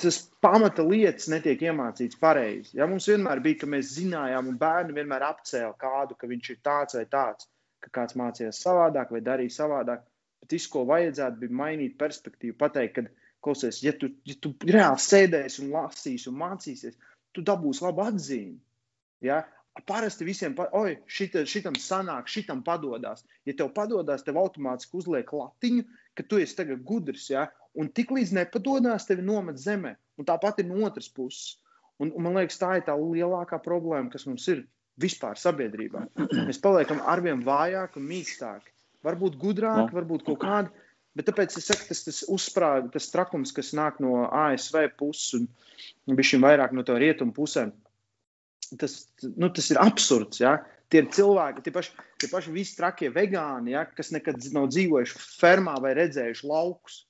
tas 0.00 0.22
pamata 0.44 0.84
lietas 0.84 1.28
netiek 1.28 1.60
iemācīts 1.68 2.16
pareizi. 2.20 2.78
Ja, 2.78 2.86
mums 2.88 3.08
vienmēr 3.10 3.42
bija, 3.44 3.62
ka 3.62 3.68
mēs 3.68 3.92
zinājām, 3.98 4.48
un 4.52 4.56
bērni 4.60 4.96
vienmēr 4.96 5.26
apcēla 5.26 5.74
kādu, 5.80 6.16
ka 6.16 6.30
viņš 6.30 6.50
ir 6.54 6.60
tāds 6.64 6.96
vai 6.96 7.04
tāds, 7.12 7.48
ka 7.84 7.92
kāds 8.00 8.16
mācījās 8.18 8.62
savādāk 8.64 9.12
vai 9.14 9.20
darīja 9.24 9.56
savādāk. 9.62 10.04
Bet 10.42 10.54
viss, 10.54 10.70
ko 10.70 10.84
vajadzētu, 10.88 11.40
bija 11.42 11.58
mainīt 11.60 11.98
perspektīvu, 12.00 12.56
pateikt, 12.60 12.98
ka, 12.98 13.28
klausies, 13.44 13.82
ja 13.82 13.92
tu, 13.98 14.10
ja 14.26 14.34
tu 14.42 14.54
reāli 14.66 15.02
sēdēsi 15.02 15.62
un 15.64 15.70
lasīsi 15.74 16.30
un 16.30 16.38
mācīsies, 16.40 16.98
tu 17.34 17.44
dabūsi 17.46 17.84
labu 17.86 18.04
atzīmi. 18.06 18.58
Ja? 19.26 19.44
Parasti 19.86 20.26
visiem, 20.26 20.56
pa, 20.58 20.66
oi, 20.74 20.96
šita, 21.06 21.44
šitam 21.46 21.76
sanāk, 21.78 22.26
šitam 22.30 22.64
padodas. 22.66 23.22
Ja 23.46 23.54
tev 23.60 23.70
padodas, 23.76 24.24
tev 24.26 24.40
automātiski 24.40 24.98
uzliek 24.98 25.30
latiņu, 25.30 25.84
ka 26.18 26.26
tu 26.26 26.40
esi 26.42 26.56
tagad 26.58 26.82
gudrs. 26.86 27.28
Ja? 27.30 27.46
Un 27.78 27.92
tiklīdz 27.94 28.34
nepadodas, 28.34 29.06
tevi 29.06 29.22
nomet 29.22 29.60
zemē. 29.62 29.94
Un 30.18 30.26
tāpat 30.26 30.64
ir 30.64 30.66
no 30.70 30.82
otras 30.88 31.06
puses. 31.14 31.60
Un, 32.02 32.10
un 32.10 32.26
man 32.26 32.34
liekas, 32.38 32.58
tā 32.58 32.72
ir 32.78 32.84
tā 32.86 32.94
lielākā 32.98 33.58
problēma, 33.62 34.10
kas 34.10 34.26
mums 34.26 34.46
ir 34.50 34.64
vispār 35.00 35.38
sabiedrībā. 35.40 36.04
Mēs 36.48 36.60
paliekam 36.62 37.00
arvien 37.06 37.42
vājāki 37.46 38.00
un 38.00 38.06
mīkstāki. 38.10 38.74
Varbūt 39.06 39.38
gudrāki, 39.38 39.94
varbūt 39.94 40.24
kaut 40.26 40.40
kādi. 40.42 40.86
Bet 41.18 41.26
tāpēc 41.30 41.54
es 41.58 41.66
saku, 41.66 41.86
tas, 41.88 42.04
tas 42.06 42.22
uzsprāga, 42.30 42.90
tas 42.94 43.08
trakums, 43.10 43.54
kas 43.54 43.72
nāk 43.74 43.98
no 44.02 44.26
ASV 44.26 44.90
puses 44.98 45.38
un 45.38 46.22
šim 46.22 46.44
vairāk 46.46 46.74
no 46.74 46.84
tā 46.86 46.98
rietumu 47.00 47.34
pusēm 47.34 47.72
tas, 48.76 49.08
nu, 49.36 49.48
tas 49.48 49.70
ir 49.70 49.80
absurds. 49.80 50.40
Ja? 50.42 50.58
Tie 50.88 51.02
ir 51.02 51.10
cilvēki, 51.12 51.64
tie 51.64 51.72
paši, 51.72 51.94
tie 52.20 52.30
paši 52.32 52.52
visi 52.52 52.76
trakie 52.78 53.10
vegāni, 53.14 53.74
ja? 53.76 53.84
kas 53.88 54.12
nekad 54.14 54.42
nav 54.54 54.68
dzīvojuši 54.72 55.22
fermā 55.40 55.78
vai 55.84 55.94
redzējuši 55.98 56.48
laukus. 56.48 57.02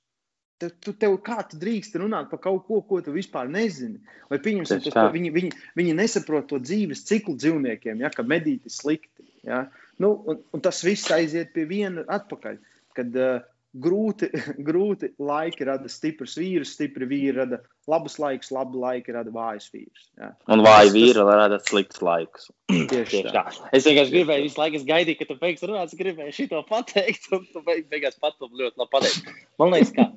Tev, 0.59 0.73
tu, 0.83 0.93
tev 0.99 1.15
kā 1.23 1.37
tu 1.47 1.59
drīkst 1.59 1.93
runāt 2.01 2.27
par 2.31 2.41
kaut 2.43 2.65
ko, 2.67 2.81
ko 2.85 2.99
tu 3.03 3.13
vispār 3.15 3.47
nezini? 3.51 4.01
Vai 4.31 4.41
pieņemsim, 4.43 4.81
tas, 4.85 5.13
viņi, 5.13 5.31
viņi, 5.35 5.51
viņi 5.79 5.93
nesaprot 5.95 6.49
to 6.49 6.59
dzīves 6.59 7.05
ciklu 7.07 7.37
dzīvniekiem, 7.39 8.03
ja? 8.03 8.11
ka 8.11 8.25
medīt 8.27 8.67
ir 8.67 8.73
slikti. 8.75 9.23
Ja? 9.47 9.65
Nu, 10.03 10.17
un, 10.27 10.43
un 10.51 10.65
tas 10.65 10.83
viss 10.83 11.11
aiziet 11.15 11.53
pie 11.55 11.63
viena 11.69 12.03
atpakaļ. 12.19 12.59
Kad, 12.99 13.15
uh, 13.15 13.39
grūti, 13.73 14.29
grūti 14.69 15.11
laiki 15.21 15.67
rada 15.67 15.89
stiprus 15.91 16.37
vīrus, 16.39 16.73
stipri 16.75 17.07
vīri 17.09 17.35
rada 17.37 17.61
labus 17.89 18.17
laikus, 18.21 18.51
labi 18.53 18.81
laiki 18.81 19.13
rada 19.15 19.33
vājus 19.33 19.69
vīrus. 19.73 20.07
Jā. 20.19 20.31
Un 20.53 20.63
vāji 20.65 20.93
vīri 20.95 21.25
rada 21.25 21.59
sliktus 21.65 22.01
laikus. 22.05 22.49
Tieši 22.69 23.23
tā. 23.29 23.45
Es 23.75 23.87
vienkārši 23.87 24.15
gribēju, 24.15 24.47
visu 24.47 24.61
laiku 24.61 24.83
gaidīju, 24.89 25.19
ka 25.21 25.29
tu 25.29 25.37
beigsi 25.41 25.69
runāt, 25.69 25.93
es 25.93 25.99
gribēju 25.99 26.35
šito 26.35 26.63
pateikt, 26.69 27.29
un 27.35 27.45
tu 27.53 27.63
beigās 27.65 28.19
pat 28.21 28.37
to 28.37 28.49
ļoti 28.49 28.75
labi 28.81 28.93
pateikt. 28.97 29.33
Man 29.61 29.73
liekas, 29.75 29.93
ka 29.95 30.09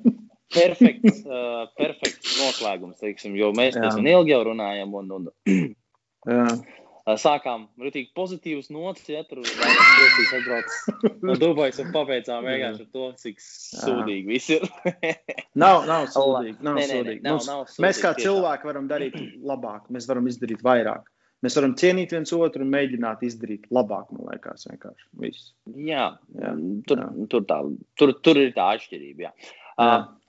perfekts, 0.53 1.23
uh, 1.29 1.65
perfekts 1.79 2.37
noslēgums, 2.41 2.99
teiksim, 3.01 3.37
jo 3.39 3.51
mēs 3.57 3.79
esam 3.79 4.07
ilgi 4.07 4.35
jau 4.35 4.43
runājam. 4.51 4.95
Un, 4.99 5.13
un, 5.19 5.29
sākām 7.19 7.65
rītīgi 7.83 8.13
pozitīvas 8.15 8.69
notis, 8.71 9.07
ja 9.11 9.23
tur 9.27 9.41
bija 9.43 10.37
atbraucis 10.37 11.17
no 11.25 11.35
Dubajas 11.39 11.81
un 11.83 11.89
pabeidzām 11.95 12.45
vienkārši 12.47 12.85
ar 12.85 12.91
to, 12.95 13.07
cik 13.19 13.41
sūdīgi 13.43 14.29
viss 14.29 14.53
ir. 14.55 14.63
nav, 15.63 15.83
nav 15.89 16.07
sūdīgi. 16.13 16.61
Nav 16.63 16.79
nē, 16.79 16.85
sūdīgi. 16.87 17.19
Nē, 17.19 17.27
nē, 17.27 17.33
Mums, 17.33 17.49
nav, 17.49 17.63
nav 17.63 17.71
sūdīgi. 17.71 17.85
Mēs 17.87 17.99
kā 18.03 18.13
cilvēki 18.19 18.71
varam 18.71 18.87
darīt 18.91 19.19
labāk, 19.43 19.91
mēs 19.93 20.07
varam 20.11 20.31
izdarīt 20.31 20.63
vairāk. 20.63 21.09
Mēs 21.43 21.57
varam 21.59 21.73
cienīt 21.75 22.13
viens 22.15 22.31
otru 22.31 22.63
un 22.63 22.71
mēģināt 22.71 23.25
izdarīt 23.27 23.67
labāk, 23.75 24.13
man 24.15 24.29
liekas, 24.31 24.63
vienkārši. 24.69 25.09
Viss. 25.19 25.49
Jā, 25.75 26.05
jā, 26.39 26.53
tur, 26.87 27.01
jā. 27.03 27.27
Tur, 27.33 27.43
tā, 27.49 27.57
tur, 27.99 28.13
tur 28.23 28.39
ir 28.39 28.53
tā 28.55 28.69
atšķirība. 28.77 29.25
Jā. 29.25 29.33
Jā. 29.33 29.89
Uh, 29.89 30.22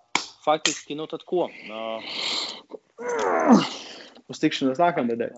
faktiski, 0.45 0.97
nu 0.99 1.09
tad 1.11 1.25
ko? 1.29 1.49
Uh, 1.49 2.05
uz 4.31 4.41
tikšanos 4.43 4.81
nākamnedēļ. 4.81 5.35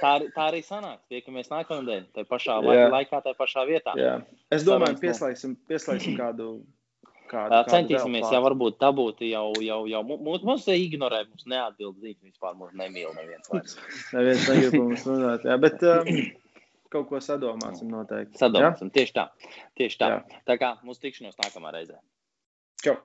tā, 0.00 0.12
tā 0.34 0.46
arī 0.46 0.62
sanāks. 0.64 1.04
Tiekamies 1.12 1.50
nākamnedēļ, 1.52 2.06
tajā 2.16 2.28
pašā 2.30 2.60
jā. 2.64 2.86
laikā, 2.92 3.20
tajā 3.24 3.38
pašā 3.40 3.66
vietā. 3.68 3.96
Jā. 4.00 4.14
Es 4.54 4.64
domāju, 4.66 4.98
pieslēgsim, 5.02 5.58
pieslēgsim 5.70 6.16
kādu. 6.22 6.56
Kādu, 7.24 7.54
kādu 7.56 7.72
Centīsimies, 7.72 8.26
ja 8.30 8.38
varbūt 8.44 8.76
tā 8.78 8.90
būtu 8.94 9.24
jau, 9.24 9.46
jau, 9.64 9.78
jau 9.88 10.02
mums, 10.04 10.42
mums 10.44 10.66
ignorē, 10.68 11.22
mums 11.24 11.46
neatbild 11.48 11.96
zīmes, 11.96 12.34
vispār 12.34 12.52
mums 12.58 12.76
nemīl 12.76 13.14
neviens 13.16 13.48
vairs. 13.50 13.78
neviens 14.14 14.44
negrib 14.52 14.76
mums 14.76 15.06
runāt, 15.08 15.46
jā, 15.48 15.56
bet 15.64 15.80
um, 15.88 16.10
kaut 16.92 17.08
ko 17.08 17.22
sadomāsim 17.24 17.88
noteikti. 17.90 18.36
Sadomāsim, 18.38 18.92
ja? 18.92 18.96
tieši 19.00 19.16
tā, 19.16 19.26
tieši 19.80 20.00
tā. 20.04 20.12
Jā. 20.12 20.42
Tā 20.52 20.58
kā 20.60 20.74
mums 20.84 21.00
tikšanos 21.02 21.40
nākamā 21.40 21.72
reizē. 21.74 21.96
Čau! 22.84 23.00